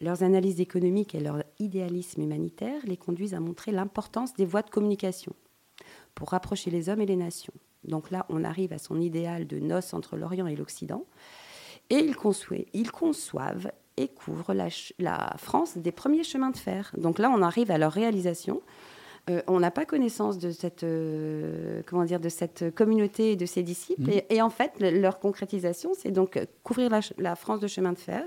[0.00, 4.70] Leurs analyses économiques et leur idéalisme humanitaire les conduisent à montrer l'importance des voies de
[4.70, 5.32] communication
[6.14, 7.54] pour rapprocher les hommes et les nations.
[7.84, 11.04] Donc là, on arrive à son idéal de noces entre l'Orient et l'Occident.
[11.90, 16.90] Et ils, conçoivent- ils conçoivent et couvrent la, France des premiers chemins de fer.
[16.96, 18.62] Donc là, on arrive à leur réalisation.
[19.30, 23.46] Euh, on n'a pas connaissance de cette, euh, comment dire, de cette communauté et de
[23.46, 24.10] ses disciples.
[24.10, 27.92] Et, et en fait, le- leur concrétisation, c'est donc euh, couvrir la, France de chemin
[27.92, 28.24] de fer,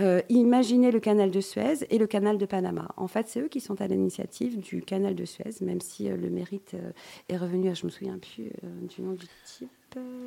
[0.00, 2.88] euh, imaginer le canal de Suez et le canal de Panama.
[2.96, 6.16] En fait, c'est eux qui sont à l'initiative du canal de Suez, même si euh,
[6.16, 6.90] le mérite euh,
[7.28, 9.68] est revenu, à- je me souviens plus euh, du nom du type.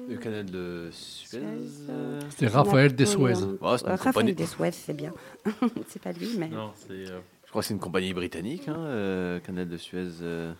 [0.10, 1.39] Le canal de Suez.
[1.39, 2.91] Suez, C'était Raphaël.
[2.98, 4.34] Oh, c'est une Euh, Raphaël compagnie.
[4.34, 5.14] Dessuez, c'est bien.
[5.88, 6.48] c'est pas lui, mais.
[6.48, 6.91] Non, c'est.
[6.94, 10.07] euh, Je crois que c'est une compagnie britannique, hein, euh, canal de Suez.
[10.22, 10.53] euh.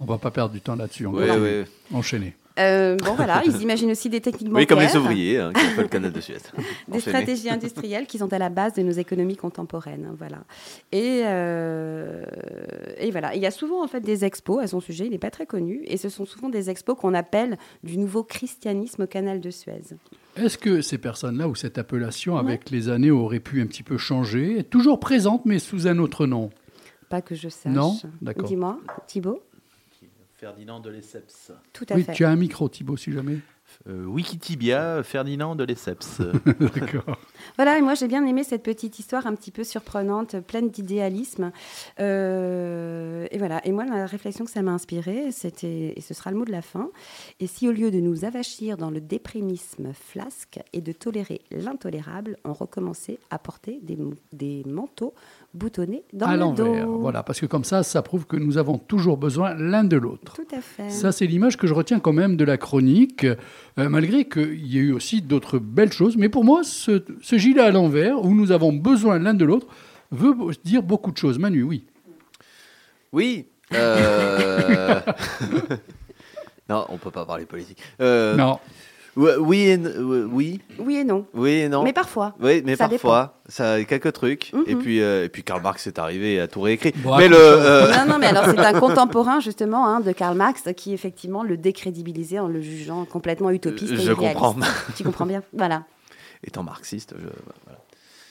[0.00, 1.06] On va pas perdre du temps là-dessus.
[1.06, 1.64] On Ouais, va ouais.
[1.92, 2.34] enchaîner.
[2.58, 5.64] Euh, bon, voilà, ils imaginent aussi des techniques Oui, comme les bancaires, ouvriers hein, qui
[5.64, 6.38] ont fait le canal de Suez.
[6.88, 10.06] des stratégies industrielles qui sont à la base de nos économies contemporaines.
[10.10, 10.38] hein, Voilà.
[10.92, 12.24] Et, euh,
[12.98, 15.18] et voilà, il y a souvent en fait des expos à son sujet, il n'est
[15.18, 19.06] pas très connu, et ce sont souvent des expos qu'on appelle du nouveau christianisme au
[19.06, 19.82] canal de Suez.
[20.36, 23.98] Est-ce que ces personnes-là ou cette appellation, avec les années, aurait pu un petit peu
[23.98, 26.50] changer Est toujours présente, mais sous un autre nom?
[27.08, 27.72] Pas que je sache.
[27.72, 27.96] Non?
[28.20, 28.46] D'accord.
[28.46, 29.42] Dis-moi, Thibaut?
[30.38, 31.50] Ferdinand de Lesseps.
[31.72, 32.12] Tout à Oui, fait.
[32.12, 33.38] tu as un micro, Thibaut, si jamais.
[33.88, 36.20] Euh, Wikitibia, Ferdinand de Lesseps.
[36.60, 37.18] D'accord.
[37.56, 41.52] Voilà, et moi j'ai bien aimé cette petite histoire un petit peu surprenante, pleine d'idéalisme.
[42.00, 46.30] Euh, et voilà, et moi la réflexion que ça m'a inspirée, c'était, et ce sera
[46.30, 46.90] le mot de la fin,
[47.40, 52.36] et si au lieu de nous avachir dans le déprimisme flasque et de tolérer l'intolérable,
[52.44, 55.14] on recommençait à porter des, manteaux
[55.54, 56.86] boutonnés dans à le l'envers.
[56.86, 56.98] dos.
[56.98, 60.34] Voilà, parce que comme ça, ça prouve que nous avons toujours besoin l'un de l'autre.
[60.34, 60.90] Tout à fait.
[60.90, 63.26] Ça, c'est l'image que je retiens quand même de la chronique,
[63.78, 66.16] euh, malgré qu'il y ait eu aussi d'autres belles choses.
[66.16, 69.66] Mais pour moi, ce, ce gilet à l'envers, où nous avons besoin l'un de l'autre,
[70.10, 71.38] veut dire beaucoup de choses.
[71.38, 71.84] Manu, oui.
[73.12, 73.46] Oui.
[73.74, 75.00] euh,
[76.68, 77.78] non, on peut pas parler politique.
[78.00, 78.58] Euh, non.
[79.16, 80.60] Oui et, oui.
[80.78, 81.26] Oui et non.
[81.34, 81.82] Oui et non.
[81.82, 82.34] Mais parfois.
[82.40, 83.22] Oui, mais parfois.
[83.22, 83.32] Dépend.
[83.48, 84.52] Ça a quelques trucs.
[84.66, 84.82] Et mhm.
[84.82, 86.92] puis, euh, et puis Karl Marx est arrivé à tout réécrit.
[87.16, 87.36] Mais le.
[87.38, 91.42] Euh, non, non, mais alors c'est un contemporain justement hein, de Karl Marx qui effectivement
[91.42, 93.92] le décrédibilisait en le jugeant complètement utopiste.
[93.92, 94.54] Euh, je comprends.
[94.96, 95.42] tu comprends bien.
[95.52, 95.84] Voilà.
[96.46, 97.14] Étant marxiste,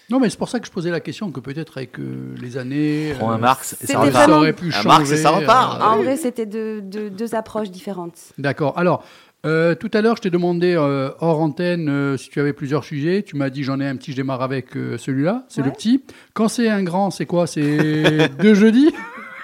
[0.10, 1.98] Non, mais c'est pour ça que je posais la question que peut-être avec
[2.40, 3.14] les années.
[3.18, 4.30] Prends un Marx, et ça, repart.
[4.30, 4.88] aurait pu changer.
[4.88, 5.80] Un Marx et ça repart.
[5.82, 8.18] Ah, en vrai, c'était deux approches différentes.
[8.38, 8.78] D'accord.
[8.78, 9.04] Alors,
[9.48, 12.84] euh, tout à l'heure, je t'ai demandé euh, hors antenne euh, si tu avais plusieurs
[12.84, 13.24] sujets.
[13.24, 15.45] Tu m'as dit j'en ai un petit, je démarre avec celui-là.
[15.48, 16.03] C'est le petit.
[16.34, 17.48] Quand c'est un grand, c'est quoi?
[17.48, 18.94] C'est deux jeudis?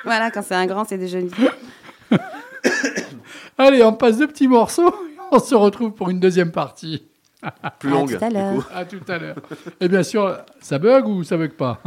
[0.04, 1.34] Voilà, quand c'est un grand, c'est deux jeudis.
[3.58, 4.94] Allez, on passe deux petits morceaux.
[5.32, 7.04] On se retrouve pour une deuxième partie.
[7.80, 8.14] Plus longue.
[8.14, 8.18] À
[8.86, 9.38] tout à l'heure.
[9.80, 11.82] Et eh bien sûr, ça bug ou ça bug pas?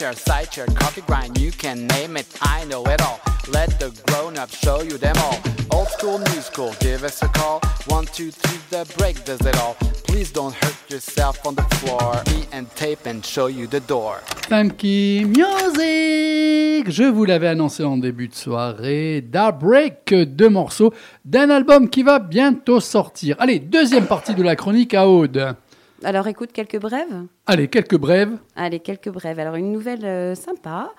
[0.00, 3.20] Chair, side chair, coffee grind, you can name it, I know it all.
[3.52, 5.38] Let the grown up show you them all.
[5.70, 7.60] Old school, new school, give us a call.
[7.86, 9.74] One, two, three, the break does it all.
[10.08, 12.22] Please don't hurt yourself on the floor.
[12.28, 14.22] Me and tape and show you the door.
[14.48, 19.20] Funky Music Je vous l'avais annoncé en début de soirée.
[19.20, 20.94] Da Break, deux morceaux
[21.26, 23.36] d'un album qui va bientôt sortir.
[23.38, 25.56] Allez, deuxième partie de la chronique à Aude.
[26.02, 27.26] Alors écoute, quelques brèves?
[27.46, 28.38] Allez, quelques brèves.
[28.56, 29.38] Allez, quelques brèves.
[29.38, 30.94] Alors, une nouvelle euh, sympa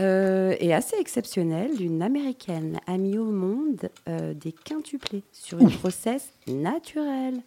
[0.00, 6.32] euh, et assez exceptionnelle d'une américaine amie au monde euh, des quintuplés sur une grossesse
[6.46, 7.40] naturelle.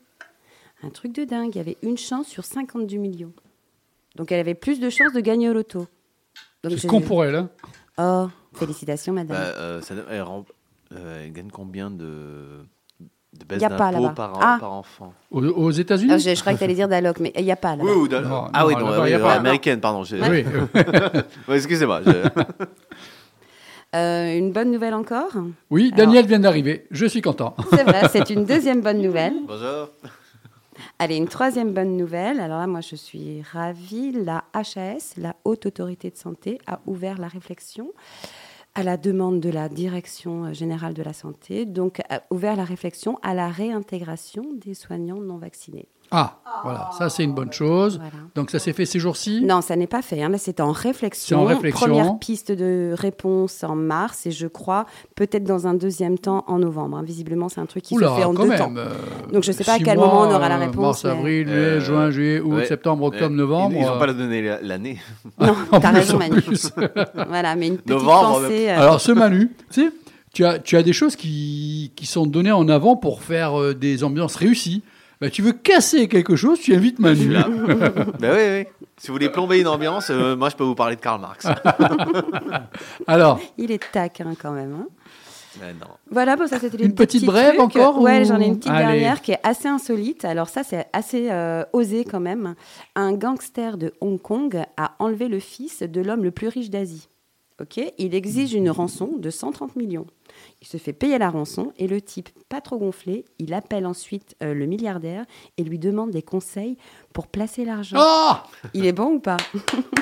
[0.84, 1.56] Un truc de dingue.
[1.56, 3.32] Il y avait une chance sur 52 millions.
[4.16, 5.88] Donc, elle avait plus de chances de gagner au loto.
[6.64, 7.36] C'est ce qu'on pour elle.
[7.36, 7.50] Hein.
[7.98, 9.38] Oh, félicitations, madame.
[9.38, 10.44] Bah, euh, ça, elle, rem-
[10.94, 12.66] euh, elle gagne combien de,
[13.38, 14.14] de baisse Y a pas d'impôts là-bas.
[14.16, 14.58] par, Ah.
[14.60, 17.32] par enfant Aux, aux États-Unis Ah, je, je croyais que tu allais dire d'alloc, mais
[17.38, 17.84] il n'y a pas là.
[17.84, 20.04] Oui, ou Non, Ah non, oui, non, oui, euh, américaine, pardon.
[20.04, 20.46] Oui.
[21.56, 22.02] Excusez-moi.
[22.06, 22.12] je-
[23.94, 25.32] Euh, une bonne nouvelle encore?
[25.70, 26.88] Oui, Daniel vient d'arriver.
[26.92, 27.56] Je suis content.
[27.72, 29.34] C'est vrai, c'est une deuxième bonne nouvelle.
[29.46, 29.90] Bonjour.
[30.98, 32.40] Allez, une troisième bonne nouvelle.
[32.40, 34.14] Alors là, moi, je suis ravie.
[34.14, 37.92] La HAS, la Haute Autorité de Santé, a ouvert la réflexion
[38.74, 42.64] à la demande de la Direction euh, générale de la santé, donc a ouvert la
[42.64, 45.88] réflexion à la réintégration des soignants non vaccinés.
[46.14, 47.96] Ah, voilà, ça c'est une bonne chose.
[47.98, 48.12] Voilà.
[48.36, 49.44] Donc ça s'est fait ces jours-ci?
[49.46, 50.22] Non, ça n'est pas fait.
[50.22, 50.28] hein.
[50.30, 51.38] Là, c'est en réflexion.
[51.38, 51.88] C'est en réflexion.
[51.88, 54.86] Première piste de réponse en mars et je crois
[55.16, 56.98] peut-être dans un deuxième temps en novembre.
[56.98, 57.04] hein.
[57.04, 58.74] Visiblement, c'est un truc qui Oula, se fait en quand deux même, temps.
[58.76, 58.90] euh,
[59.32, 61.04] Donc, je ne sais pas à quel mois, moment on aura la euh, réponse.
[61.04, 62.66] Mars, mais- avril, mai, Euh, juin, juillet, août, ouais.
[62.66, 63.76] septembre, octobre, Euh, novembre.
[63.80, 65.00] Ils n'ont pas donné la- l'année.
[65.40, 66.42] Non, En t'as plus, raison, Manu.
[67.28, 68.70] voilà, mais une petite Novembre, pensée.
[68.70, 69.90] euh, Alors ce Manu, tu sais,
[70.34, 73.74] tu as, tu as des choses qui, qui sont données en avant pour faire euh,
[73.74, 74.84] des ambiances réussies.
[75.22, 77.30] Bah, tu veux casser quelque chose, tu invites Manu.
[77.30, 77.48] là.
[78.20, 78.88] ben oui, oui.
[78.98, 81.46] Si vous voulez plomber une ambiance, euh, moi je peux vous parler de Karl Marx.
[83.08, 84.74] Alors, Il est taquin quand même.
[84.82, 84.88] hein.
[85.60, 85.88] Ben non.
[86.10, 87.60] Voilà, bon, ça c'était Une petite brève trucs.
[87.76, 89.00] encore, Ouais, ou- j'en ai une petite Allez.
[89.00, 90.24] dernière qui est assez insolite.
[90.24, 92.56] Alors ça, c'est assez euh, osé quand même.
[92.96, 97.10] Un gangster de Hong Kong a enlevé le fils de l'homme le plus riche d'Asie.
[97.62, 100.08] Ok, il exige une rançon de 130 millions.
[100.64, 104.36] Il se fait payer la rançon et le type, pas trop gonflé, il appelle ensuite
[104.44, 105.26] euh, le milliardaire
[105.58, 106.78] et lui demande des conseils
[107.14, 107.98] pour placer l'argent.
[108.00, 108.44] Ah
[108.76, 109.38] il est bon ou pas?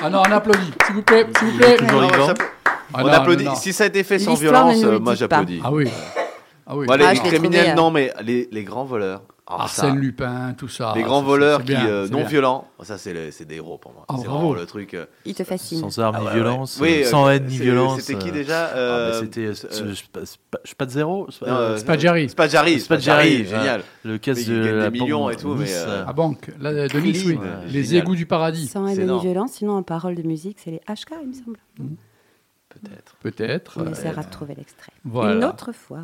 [0.02, 1.76] Ah non, on applaudit, s'il vous plaît, s'il vous plaît.
[1.80, 1.94] Ah
[2.94, 3.44] on non, applaudit.
[3.44, 3.56] non, non.
[3.56, 5.60] Si ça a été fait sans violence, euh, moi j'applaudis.
[5.64, 5.88] Ah oui.
[6.66, 6.86] Ah oui.
[6.86, 9.22] Moi, les, Ah, les criminels, trouvé, euh, non, mais les, les grands voleurs.
[9.50, 10.92] Ah, ça, Arsène Lupin, tout ça.
[10.94, 12.26] les grands voleurs qui, bien, euh, non bien.
[12.28, 13.12] violents, ça c'est
[13.44, 14.04] des héros pour moi.
[14.08, 14.94] Ah, c'est vraiment le truc.
[14.94, 15.80] euh, Il te fascine.
[15.80, 16.88] Sans armes Ah ni ouais, violence, ouais.
[16.98, 18.00] Oui, euh, sans euh, haine ni c'est- violence.
[18.00, 21.78] C'était qui déjà ah, C'était Sp- Sp- Spadzero Spadjari.
[21.78, 23.82] Spadjari, Spadjari, Spadjari, génial.
[24.04, 27.24] Le casse de la des millions banque et tout, mais, À banque, là, de Nice,
[27.26, 27.38] oui.
[27.68, 28.66] Les égouts du paradis.
[28.68, 31.58] Sans haine ni violence, sinon en parole de musique, c'est les HK, il me semble.
[32.68, 33.16] Peut-être.
[33.20, 33.78] Peut-être.
[33.84, 34.92] On essaiera de trouver l'extrait.
[35.04, 35.34] voilà.
[35.34, 36.02] Une autre fois.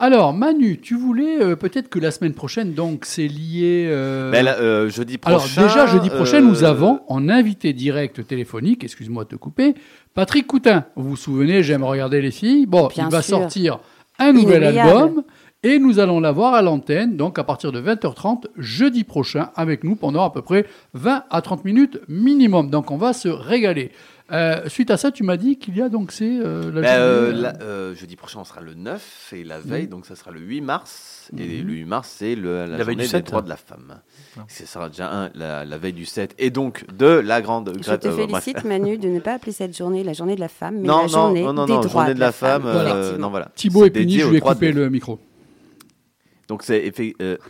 [0.00, 3.86] Alors, Manu, tu voulais euh, peut-être que la semaine prochaine, donc c'est lié.
[3.88, 5.62] euh, Ben là, euh, jeudi Alors prochain.
[5.62, 9.74] déjà, jeudi prochain, euh, nous avons en invité direct téléphonique, excuse-moi de te couper,
[10.12, 10.84] Patrick Coutin.
[10.96, 12.66] Vous vous souvenez, j'aime regarder les filles.
[12.66, 13.38] Bon, Bien il va sûr.
[13.38, 13.78] sortir
[14.18, 15.22] un nouvel album
[15.62, 19.94] et nous allons l'avoir à l'antenne, donc à partir de 20h30 jeudi prochain avec nous
[19.96, 22.68] pendant à peu près 20 à 30 minutes minimum.
[22.68, 23.90] Donc on va se régaler.
[24.32, 26.98] Euh, suite à ça, tu m'as dit qu'il y a donc c'est euh, la Ben,
[26.98, 29.88] euh, la- jeudi prochain, on sera le 9 et la veille, Mhm.
[29.90, 31.30] donc ça sera le 8 mars.
[31.36, 31.66] Et Mhm.
[31.66, 33.26] le 8 mars, c'est le- la, La veille journée du des 7.
[33.26, 34.00] droits de la femme.
[34.48, 37.94] Ce sera déjà un, la, la veille du 7 et donc de la grande Je
[37.96, 38.16] te bref.
[38.44, 40.96] félicite, Manu, de ne pas appeler cette journée la journée de la femme, mais Non,
[40.96, 42.64] la non, journée non, non, des non, droits journée de la femme.
[42.64, 43.18] euh, effectivement.
[43.18, 43.50] non, voilà.
[43.54, 45.20] Thibaut je de coupé la- le micro.
[46.48, 46.90] Donc c'est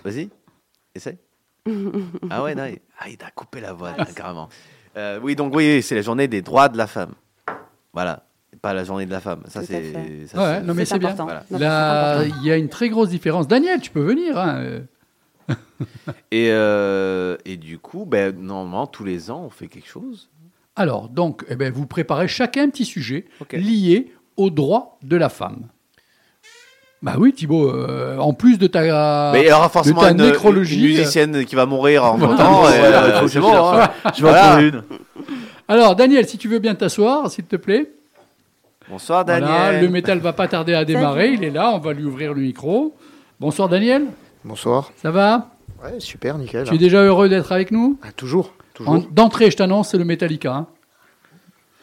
[0.05, 0.29] vas-y,
[0.95, 1.19] essaye.
[2.31, 4.49] ah ouais, non, il, ah, il t'a coupé la voix là, carrément.
[4.97, 7.13] Euh, oui, donc oui, c'est la journée des droits de la femme.
[7.93, 8.25] Voilà,
[8.63, 9.43] pas la journée de la femme.
[9.49, 9.93] Ça c'est.
[9.93, 11.11] ça, Ouais, c'est- non mais C'est c'est bien.
[11.11, 11.25] important.
[11.25, 11.45] Voilà.
[11.51, 12.41] Non, Là, c'est important.
[12.43, 13.49] il y a une très grosse différence.
[13.49, 14.39] Daniel, tu peux venir.
[14.39, 14.81] hein, euh.
[16.31, 20.31] Et, euh, et du coup, ben, normalement, tous les ans, on fait quelque chose.
[20.77, 23.53] Alors, donc, eh ben, vous préparez chacun un petit sujet Ok.
[23.53, 25.69] lié aux droits de la femme.
[27.05, 30.17] Bah oui, Thibaut, euh, en plus de ta, Mais il y aura forcément ta une,
[30.23, 32.67] nécrologie, une musicienne qui va mourir en temps.
[32.71, 33.53] et, Voilà, euh, c'est bon.
[33.53, 33.91] je hein.
[34.17, 34.49] Je vais en Voilà.
[34.53, 34.83] trouver une.
[35.69, 37.91] Alors, Daniel, si tu veux bien t'asseoir, s'il te plaît.
[38.89, 39.49] Bonsoir Daniel.
[39.51, 41.33] Voilà, le métal va pas tarder à démarrer.
[41.35, 42.95] Il est là, on va lui ouvrir le micro.
[43.39, 44.07] Bonsoir, Daniel.
[44.43, 44.91] Bonsoir.
[44.97, 45.49] Ça va?
[45.83, 46.67] Ouais, super, nickel.
[46.67, 47.99] Tu es déjà heureux d'être avec nous?
[48.03, 48.93] Ah, toujours, toujours.
[48.95, 50.55] En- D'entrée, je t'annonce, c'est le Metallica.
[50.55, 50.67] hein.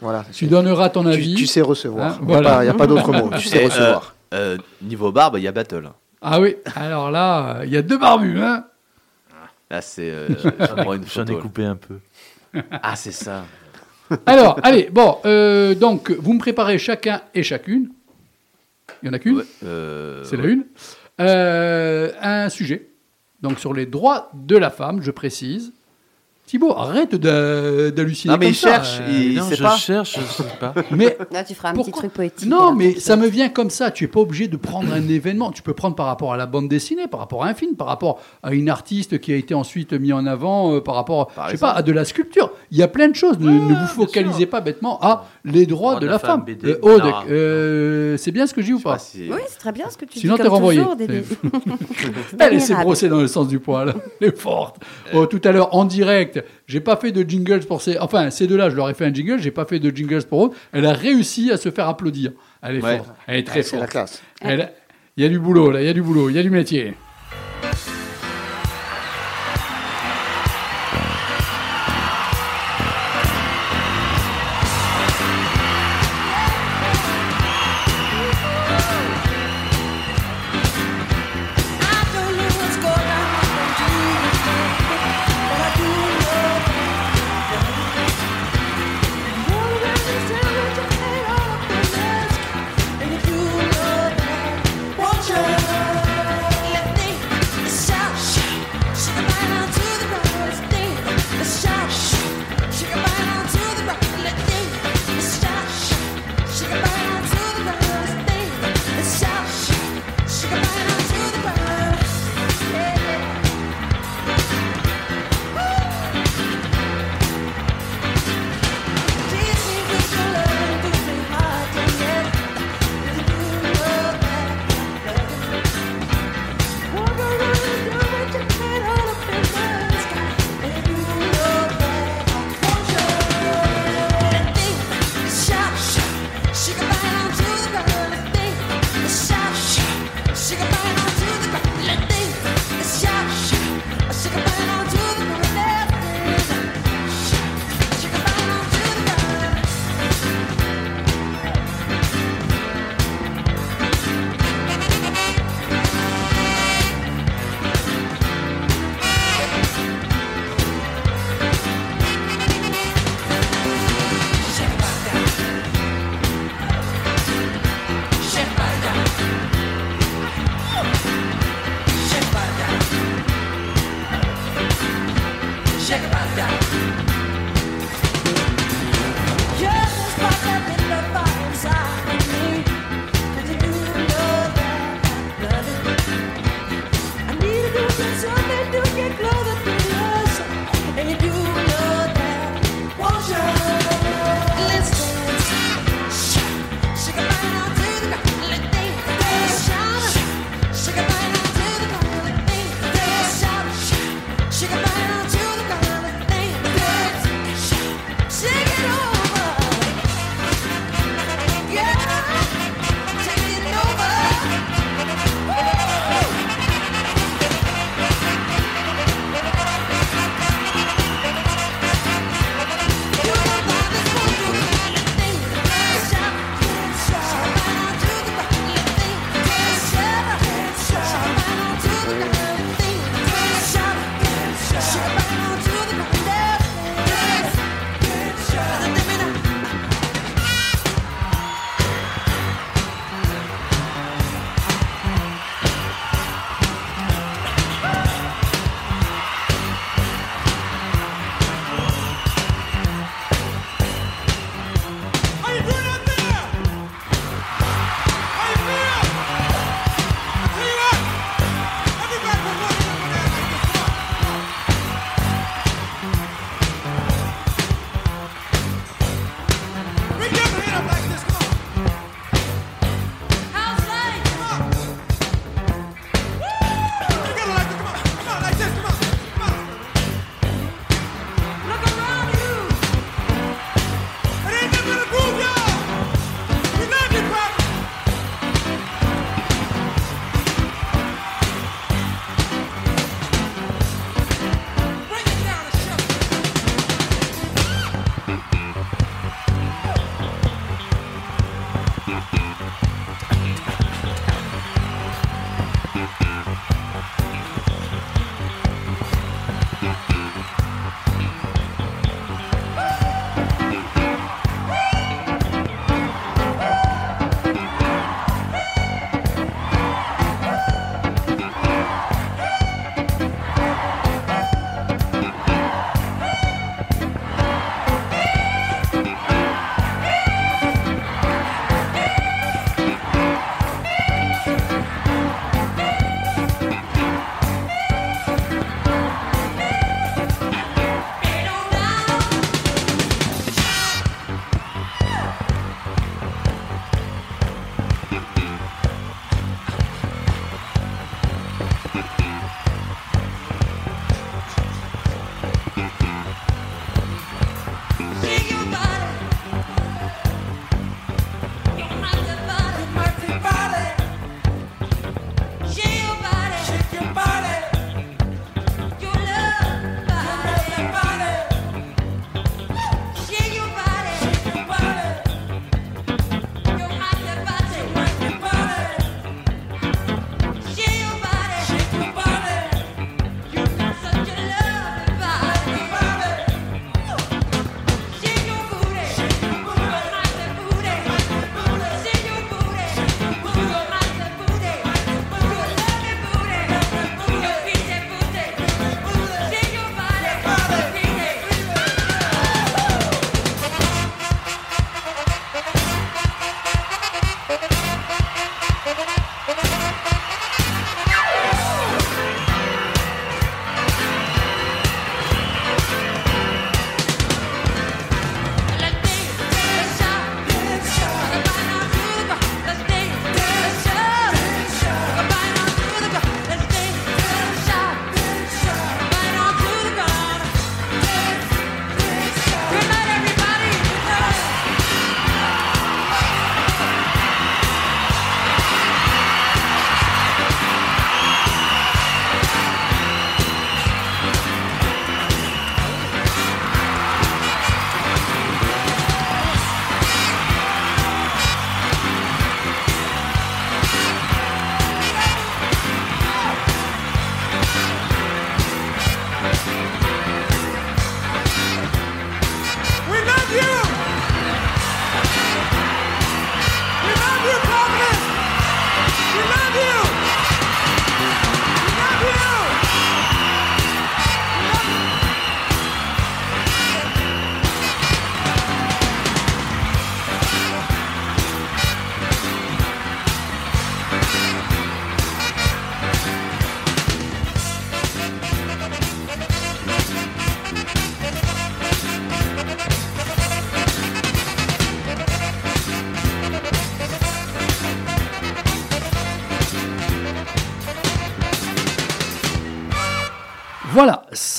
[0.01, 0.25] Voilà.
[0.33, 1.35] Tu donneras ton avis.
[1.35, 2.13] tu sais recevoir.
[2.13, 2.57] Hein, Il n'y a voilà.
[2.57, 3.29] pas, y a pas d'autre mot.
[3.37, 4.15] Tu sais euh, recevoir.
[4.33, 5.89] Euh, niveau barbe, il y a battle.
[6.21, 8.39] Ah oui, alors là, euh, il y a deux barbus.
[8.41, 8.65] Hein
[9.69, 10.09] Là, c'est.
[10.09, 10.27] euh,
[10.59, 11.41] J'en je prends une j'en ai photo, là.
[11.41, 11.99] coupé un peu.
[12.71, 13.45] Ah, c'est ça.
[14.25, 17.89] Alors, allez, bon, euh, donc, vous me préparez chacun et chacune.
[19.01, 20.65] Il y en a qu'une Euh, C'est la une.
[21.21, 22.89] Euh, un sujet.
[23.41, 25.71] Donc, sur les droits de la femme, je précise.
[26.51, 28.33] Thibaut, arrête d'halluciner.
[28.33, 28.67] Non, mais comme il ça.
[28.73, 29.77] cherche, il Non, sait je pas.
[29.77, 30.73] cherche, je sais pas.
[30.91, 32.49] Mais Là, tu feras un Pourquoi petit truc poétique.
[32.49, 33.89] non, mais ça me vient comme ça.
[33.89, 35.53] Tu es pas obligé de prendre un événement.
[35.53, 37.87] Tu peux prendre par rapport à la bande dessinée, par rapport à un film, par
[37.87, 41.47] rapport à une artiste qui a été ensuite mis en avant, euh, par rapport, Par
[41.47, 42.51] je sais pas, à de la sculpture.
[42.69, 43.39] Il y a plein de choses.
[43.39, 46.43] Ne, ne vous focalisez pas bêtement à les droits de la, femme.
[46.65, 46.75] Euh,
[47.29, 49.89] euh, c'est bien ce que je dis ou pas pas si- Oui, c'est très bien
[49.89, 50.39] ce que tu Sinon, dis.
[50.39, 50.83] t'es comme renvoyé.
[52.39, 53.93] Elle s'est brossée dans le sens du poil.
[54.19, 54.81] Elle est forte.
[55.13, 57.97] Oh, tout à l'heure, en direct, j'ai pas fait de jingles pour ces.
[57.99, 59.39] Enfin, ces deux-là, je leur ai fait un jingle.
[59.39, 60.51] J'ai pas fait de jingles pour eux.
[60.73, 62.31] Elle a réussi à se faire applaudir.
[62.61, 62.97] Elle est Ouais.
[62.97, 63.09] forte.
[63.27, 63.91] Elle est très Ah, C'est la forte.
[63.91, 64.21] classe.
[64.41, 64.71] Elle-
[65.17, 65.81] Il y a du boulot, là.
[65.81, 66.29] Il y a du boulot.
[66.29, 66.93] Il y a du métier.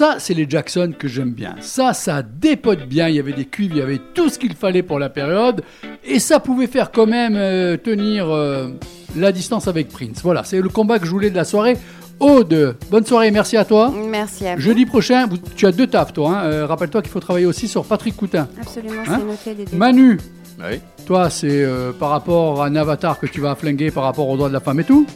[0.03, 1.55] Ça c'est les Jackson que j'aime bien.
[1.61, 3.09] Ça, ça dépote bien.
[3.09, 5.63] Il y avait des cuivres, il y avait tout ce qu'il fallait pour la période.
[6.05, 8.69] Et ça pouvait faire quand même euh, tenir euh,
[9.17, 10.21] la distance avec Prince.
[10.25, 11.77] Voilà, c'est le combat que je voulais de la soirée.
[12.19, 13.93] Aude, bonne soirée, merci à toi.
[14.09, 14.61] Merci à vous.
[14.61, 16.31] Jeudi prochain, vous- tu as deux tafs, toi.
[16.41, 16.45] hein.
[16.47, 18.49] Euh, Rappelle-toi qu'il faut travailler aussi sur Patrick Coutin.
[18.61, 19.77] Absolument, Hein c'est noté les deux.
[19.77, 20.19] Manu,
[20.59, 20.81] Oui.
[21.07, 24.37] toi, c'est euh, par rapport à un avatar que tu vas flinguer par rapport aux
[24.37, 25.07] droits de la femme et tout.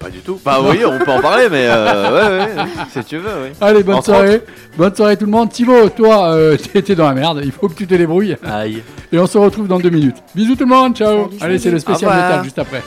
[0.00, 0.40] Pas du tout.
[0.42, 3.50] Bah oui, on peut en parler, mais euh, ouais, ouais, ouais, si tu veux, oui.
[3.60, 4.42] Allez, bonne Entre soirée.
[4.78, 5.50] Bonne soirée tout le monde.
[5.50, 7.42] Thibaut, toi, euh, t'es dans la merde.
[7.44, 8.36] Il faut que tu te débrouilles.
[8.42, 8.82] Aïe.
[9.12, 10.16] Et on se retrouve dans deux minutes.
[10.34, 10.96] Bisous tout le monde.
[10.96, 11.24] Ciao.
[11.24, 12.82] Salut, Allez, c'est le spécial métal juste après.